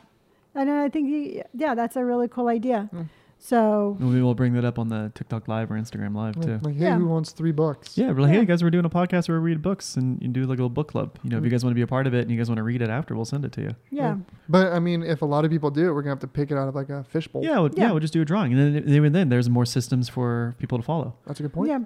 [0.55, 2.89] and I think you, yeah, that's a really cool idea.
[2.95, 3.07] Mm.
[3.41, 6.59] So Maybe we'll bring that up on the TikTok live or Instagram live too.
[6.61, 6.99] Like, hey, Yeah.
[6.99, 7.97] who wants three books?
[7.97, 8.41] Yeah, we're like, Yeah.
[8.41, 10.63] hey guys, we're doing a podcast where we read books and you do like a
[10.63, 11.17] little book club.
[11.23, 11.53] You know, if you Mm.
[11.53, 12.91] guys want to be a part of it and you guys want to read it
[12.91, 13.71] after, we'll send it to you.
[13.93, 14.17] yeah,
[14.49, 16.27] But I mean, if a lot of people do it, we're going to have to
[16.27, 17.45] pick it out of like a fishbowl.
[17.45, 17.91] Yeah, we'll, yeah, Yeah.
[17.93, 20.83] we'll just do a drawing, and then even then, there's more systems for people to
[20.85, 21.15] follow.
[21.25, 21.69] That's a good point.
[21.71, 21.79] yeah,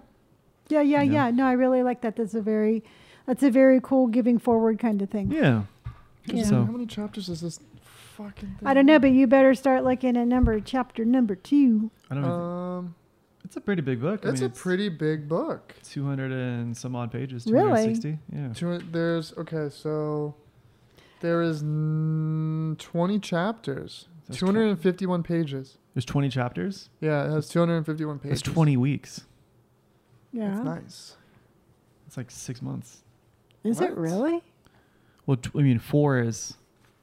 [0.68, 1.14] yeah, yeah, You know?
[1.14, 1.30] yeah.
[1.30, 2.16] No, I really like that.
[2.16, 2.82] That's a very,
[3.26, 5.30] that's a very cool giving forward kind of thing.
[5.30, 5.62] Yeah.
[6.26, 6.44] Yeah.
[6.44, 7.60] So How many chapters is this
[8.16, 8.68] fucking thing?
[8.68, 11.90] I don't know, but you better start looking at number chapter number two.
[12.10, 12.32] I don't know.
[12.32, 12.94] Um,
[13.44, 14.24] it's a pretty big book.
[14.24, 15.74] I mean, a pretty big book.
[15.84, 17.46] 200 and some odd pages.
[17.46, 17.94] Really?
[17.94, 18.18] 260.
[18.32, 18.52] Yeah.
[18.54, 20.34] Two, there's okay, so
[21.20, 25.78] there is mm, 20 chapters, That's 251 pages.
[25.94, 26.88] There's 20 chapters.
[27.00, 28.42] Yeah, it has 251 pages.
[28.42, 29.22] That's 20 weeks.
[30.32, 31.16] Yeah, That's nice.
[32.06, 33.02] It's like six months.
[33.64, 34.42] is it really?
[35.26, 36.54] Well, tw- I mean, four is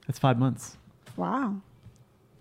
[0.07, 0.77] that's five months.
[1.15, 1.55] Wow,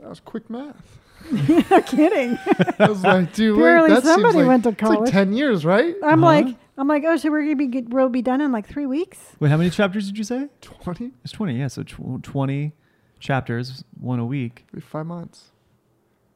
[0.01, 0.99] That was quick math.
[1.71, 2.39] not kidding.
[2.79, 5.65] I was like, dude, wait, Apparently that seems like, went to it's like 10 years,
[5.65, 5.95] right?
[6.03, 6.33] I'm Uh-huh.
[6.45, 8.87] like, I'm like, oh, so we're gonna be good, we'll be done in like three
[8.87, 9.19] weeks.
[9.41, 10.49] Wait, how many chapters did you say?
[10.61, 11.11] 20?
[11.25, 11.59] It's 20.
[11.59, 12.73] Yeah, so tw- 20
[13.19, 14.65] chapters, one a week.
[14.73, 15.51] Be five months.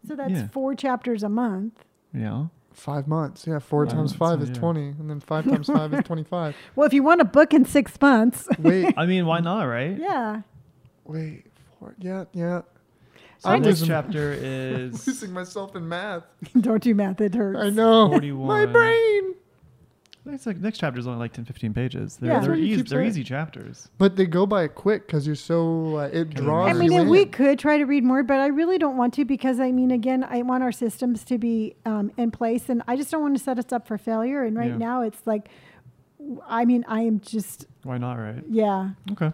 [0.09, 0.48] So that's Yeah.
[0.48, 1.84] four chapters a month.
[2.12, 2.50] You know.
[2.72, 3.46] Five months.
[3.46, 4.54] Yeah, four Five times five is yeah.
[4.54, 4.80] 20.
[4.80, 6.56] And then five times five is 25.
[6.74, 9.96] Well, if you want a book in six months, Wait, I mean, why not, right?
[9.98, 10.42] yeah.
[11.04, 11.46] wait.
[11.78, 11.94] Four.
[11.98, 12.62] Yeah, yeah.
[13.38, 16.22] So I'm this chapter is losing myself in math.
[16.60, 17.58] Don't do math; it hurts.
[17.60, 18.08] I know.
[18.08, 18.46] 41.
[18.46, 19.34] My brain.
[20.24, 22.16] Next, like, next chapter is only like 10, 15 pages.
[22.16, 22.38] They're, Yeah.
[22.40, 23.88] they're, That's easy, they're easy chapters.
[23.98, 27.08] But they go by quick because you're so uh, it draws I mean, you in.
[27.08, 29.90] we could try to read more, but I really don't want to because I mean,
[29.90, 33.36] again, I want our systems to be um, in place, and I just don't want
[33.36, 34.44] to set us up for failure.
[34.44, 34.76] And right Yeah.
[34.76, 35.48] now, it's like,
[36.48, 38.44] I mean, I am just, Why not, right?
[38.48, 38.90] yeah.
[39.10, 39.32] Okay.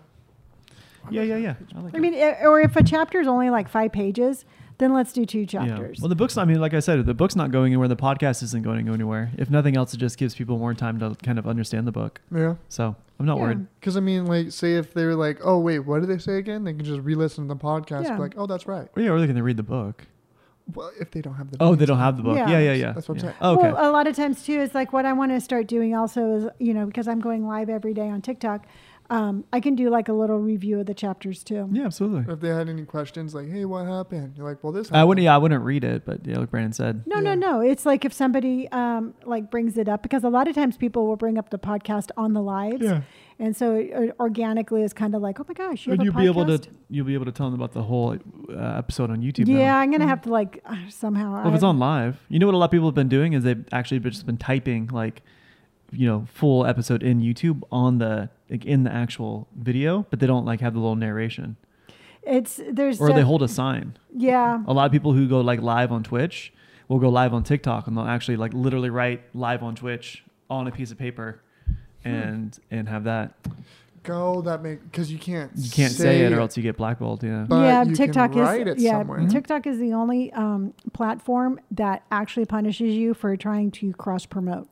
[1.11, 1.55] Yeah, yeah, yeah.
[1.77, 4.47] I, like I mean, i- or if a chapter is only like five pages,
[4.79, 5.47] then let's do two Yeah.
[5.47, 6.01] chapters.
[6.01, 6.37] Well, the book's.
[6.37, 7.89] I mean, like I said, the book's not going anywhere.
[7.89, 9.31] The podcast isn't going anywhere.
[9.37, 12.21] If nothing else, it just gives people more time to kind of understand the book.
[12.35, 12.55] Yeah.
[12.69, 13.43] So I'm not Yeah.
[13.43, 13.67] worried.
[13.81, 16.39] Because I mean, like, say if they were like, "Oh wait, what did they say
[16.39, 18.05] again?" They can just re-listen to the podcast.
[18.05, 18.19] Yeah.
[18.19, 20.07] Like, "Oh, that's right." Well, yeah, or they can read the book.
[20.75, 21.57] Well, if they don't have the.
[21.57, 21.73] Oh, book.
[21.73, 22.37] Oh, they don't have the book.
[22.37, 22.51] Yeah.
[22.51, 22.93] Yeah, yeah, yeah.
[22.93, 23.31] That's what I'm yeah.
[23.31, 23.35] saying.
[23.41, 23.73] Oh, okay.
[23.73, 26.37] Well, a lot of times too, it's like what I want to start doing also
[26.37, 28.67] is, you know, because I'm going live every day on TikTok.
[29.11, 31.69] Um, I can do like a little review of the chapters too.
[31.73, 32.31] Yeah, absolutely.
[32.33, 34.35] If they had any questions, like, hey, what happened?
[34.37, 34.93] You're like, well, this.
[34.93, 35.25] I wouldn't.
[35.25, 37.07] Yeah, I wouldn't read it, but yeah, like Brandon said.
[37.07, 37.35] No, no, Yeah.
[37.37, 37.61] no.
[37.61, 41.07] It's like if somebody um, like brings it up because a lot of times people
[41.07, 42.85] will bring up the podcast on the lives,
[43.39, 46.05] and so it, it organically is kind of like, oh my gosh, you have Would
[46.05, 46.69] you a be able to?
[46.91, 48.15] You'll be able to tell them about the whole
[48.51, 49.47] uh, episode on YouTube.
[49.47, 49.59] now.
[49.59, 50.09] Yeah, I'm gonna Mhm.
[50.09, 51.33] have to like uh, somehow.
[51.33, 53.33] Well, if it's on live, you know what a lot of people have been doing
[53.33, 55.23] is they've actually just been typing like,
[55.93, 60.27] you know, full episode in YouTube on the like in the actual video, but they
[60.27, 61.57] don't like have the little narration,
[62.23, 63.97] it's there's or they hold a sign.
[64.15, 64.63] yeah.
[64.67, 66.53] A lot of people who go like live on Twitch
[66.89, 70.67] will go live on TikTok and they'll actually like literally write live on Twitch on
[70.67, 71.43] a piece of paper,
[72.05, 73.35] and and have that.
[74.05, 75.51] Go that make because you can't.
[75.55, 77.23] You can't say it or else you get blackballed.
[77.23, 77.45] Yeah.
[77.47, 78.93] But yeah, you can TikTok write is it yeah.
[79.01, 79.21] somewhere.
[79.21, 79.31] Mhm.
[79.31, 84.69] TikTok is the only um, platform that actually punishes you for trying to cross promote.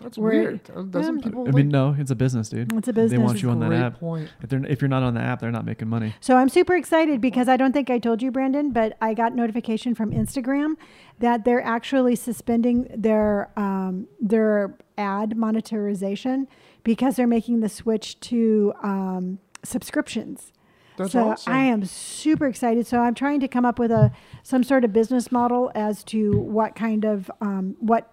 [0.00, 0.90] That's Where- weird.
[0.90, 1.24] Doesn't Yeah.
[1.24, 1.46] people?
[1.46, 2.72] I mean, no, it's a business, dude.
[2.72, 3.10] It's a business.
[3.12, 4.00] They want you on that app.
[4.00, 4.30] point.
[4.42, 6.14] If they're if you're not on the app, they're not making money.
[6.20, 9.34] So I'm super excited because I don't think I told you, Brandon, but I got
[9.34, 10.76] notification from Instagram
[11.18, 16.48] that they're actually suspending their um, their ad monetization
[16.82, 20.52] because they're making the switch to um, subscriptions.
[20.96, 21.52] That's so awesome.
[21.52, 22.86] I am super excited.
[22.86, 24.12] So I'm trying to come up with a
[24.42, 28.12] some sort of business model as to what kind of um, what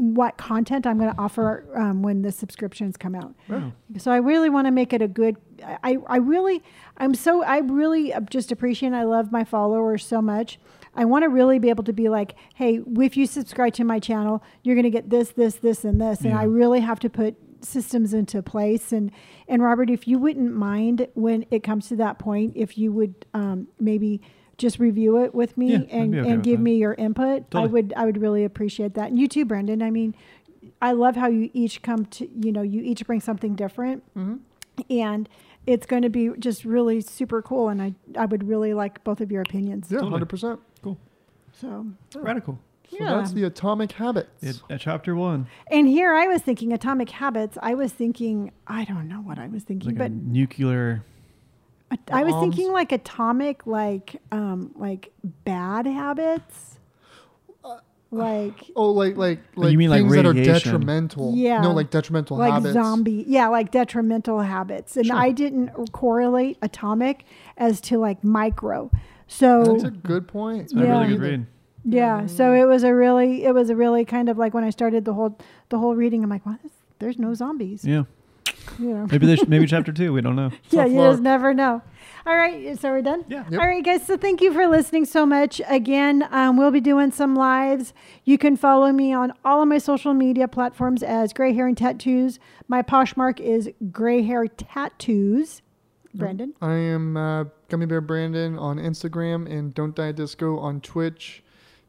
[0.00, 3.34] what content I'm going to offer um, when the subscriptions come out.
[3.48, 3.72] Wow.
[3.98, 5.36] So I really want to make it a good.
[5.62, 6.62] I I really
[6.96, 8.92] I'm so I really just appreciate.
[8.92, 10.58] I love my followers so much.
[10.94, 14.00] I want to really be able to be like, hey, if you subscribe to my
[14.00, 17.08] channel, you're going to get this, this, this, and this, and I really have to
[17.08, 18.92] put systems into place.
[18.92, 19.12] And
[19.46, 23.26] and Robert, if you wouldn't mind when it comes to that point, if you would
[23.34, 24.20] um, maybe
[24.60, 26.62] just review it with me Yeah, and, okay and give that.
[26.64, 29.08] me your input, I would I would really appreciate that.
[29.10, 29.82] And you too, Brendan.
[29.82, 30.14] I mean,
[30.80, 34.36] I love how you each come to you know you each bring something different hmm
[34.88, 35.28] and
[35.66, 39.20] it's going to be just really super cool and I, I would really like both
[39.20, 40.12] of your opinions Yeah, Totally.
[40.12, 40.60] hundred percent.
[40.82, 40.98] Cool.
[41.52, 42.58] So Radical.
[42.88, 43.14] So Yeah.
[43.18, 44.42] that's the atomic habits.
[44.42, 48.84] It, at chapter one, and here i was thinking atomic habits i was thinking i
[48.84, 51.04] don't know what i was thinking like but a nuclear.
[51.90, 52.54] I- i was bombs.
[52.54, 55.12] thinking like atomic like um like
[55.44, 56.78] bad habits
[58.12, 60.72] like Oh, like like Oh, like you mean like things that are radiation.
[60.72, 61.32] detrimental.
[61.36, 61.60] Yeah.
[61.60, 62.72] No, like detrimental like habits.
[62.72, 65.16] zombie yeah like detrimental habits and Sure.
[65.16, 67.24] i didn't correlate atomic
[67.56, 68.90] as to like micro
[69.28, 70.62] so That's a good point.
[70.62, 70.82] It's a Yeah.
[71.02, 71.46] really good read.
[71.84, 74.70] Yeah, so it was a really, it was a really kind of like when I
[74.70, 75.38] started the whole,
[75.68, 76.24] the whole reading.
[76.24, 76.58] I'm like, well,
[76.98, 77.84] there's no zombies.
[77.84, 78.02] Yeah.
[78.78, 79.06] You know.
[79.10, 80.12] Maybe there's maybe chapter two.
[80.12, 80.50] We don't know.
[80.70, 81.82] yeah, you just never know.
[82.26, 83.24] All right, so we're done.
[83.28, 83.44] Yeah.
[83.50, 83.60] Yep.
[83.60, 84.06] All right, guys.
[84.06, 85.60] So thank you for listening so much.
[85.68, 87.94] Again, um, we'll be doing some lives.
[88.24, 91.78] You can follow me on all of my social media platforms as Gray Hair and
[91.78, 92.38] Tattoos.
[92.68, 95.62] My Poshmark is Gray Hair Tattoos.
[96.14, 96.52] Brandon.
[96.60, 101.42] I am uh, Gummy Bear Brandon on Instagram and Don't Die Disco on Twitch,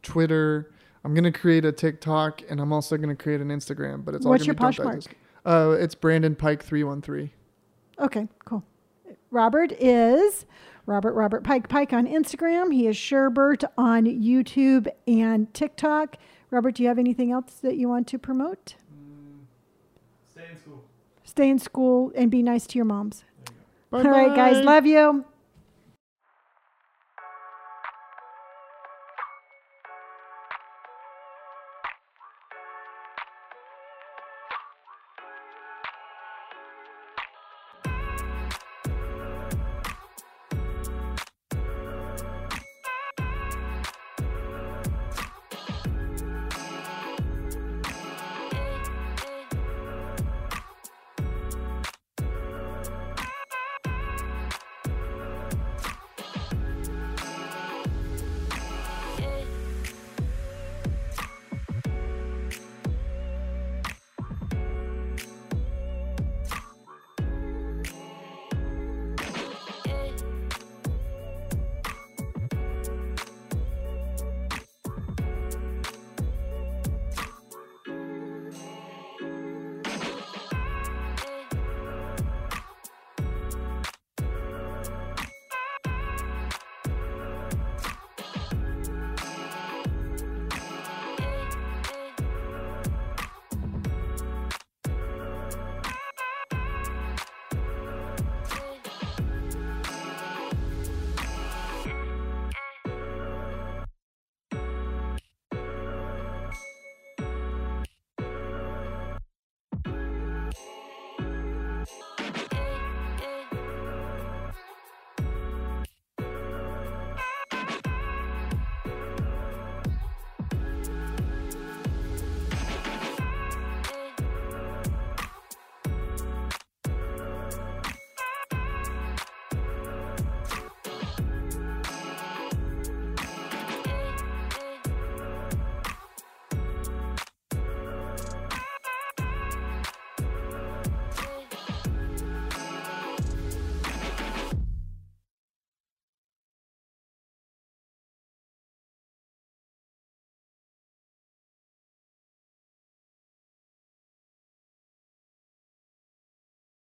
[0.03, 0.72] Twitter.
[1.03, 4.31] I'm gonna create a TikTok and I'm also gonna create an Instagram, but it's all
[4.31, 4.95] What's gonna your be Don't Die Poshmark?
[4.95, 5.14] Disco.
[5.45, 7.34] Uh, it's Brandon Pike three one three.
[7.99, 8.63] Okay, cool.
[9.31, 10.45] Robert is
[10.85, 12.73] Robert Robert Pike Pike on Instagram.
[12.73, 16.18] He is Sherbert on YouTube and TikTok.
[16.49, 18.76] Robert, do you have anything else that you want to promote?
[20.31, 20.84] Stay in school.
[21.23, 23.23] Stay in school and be nice to your moms.
[23.89, 24.63] Bye All right, guys.
[24.63, 25.26] Love you.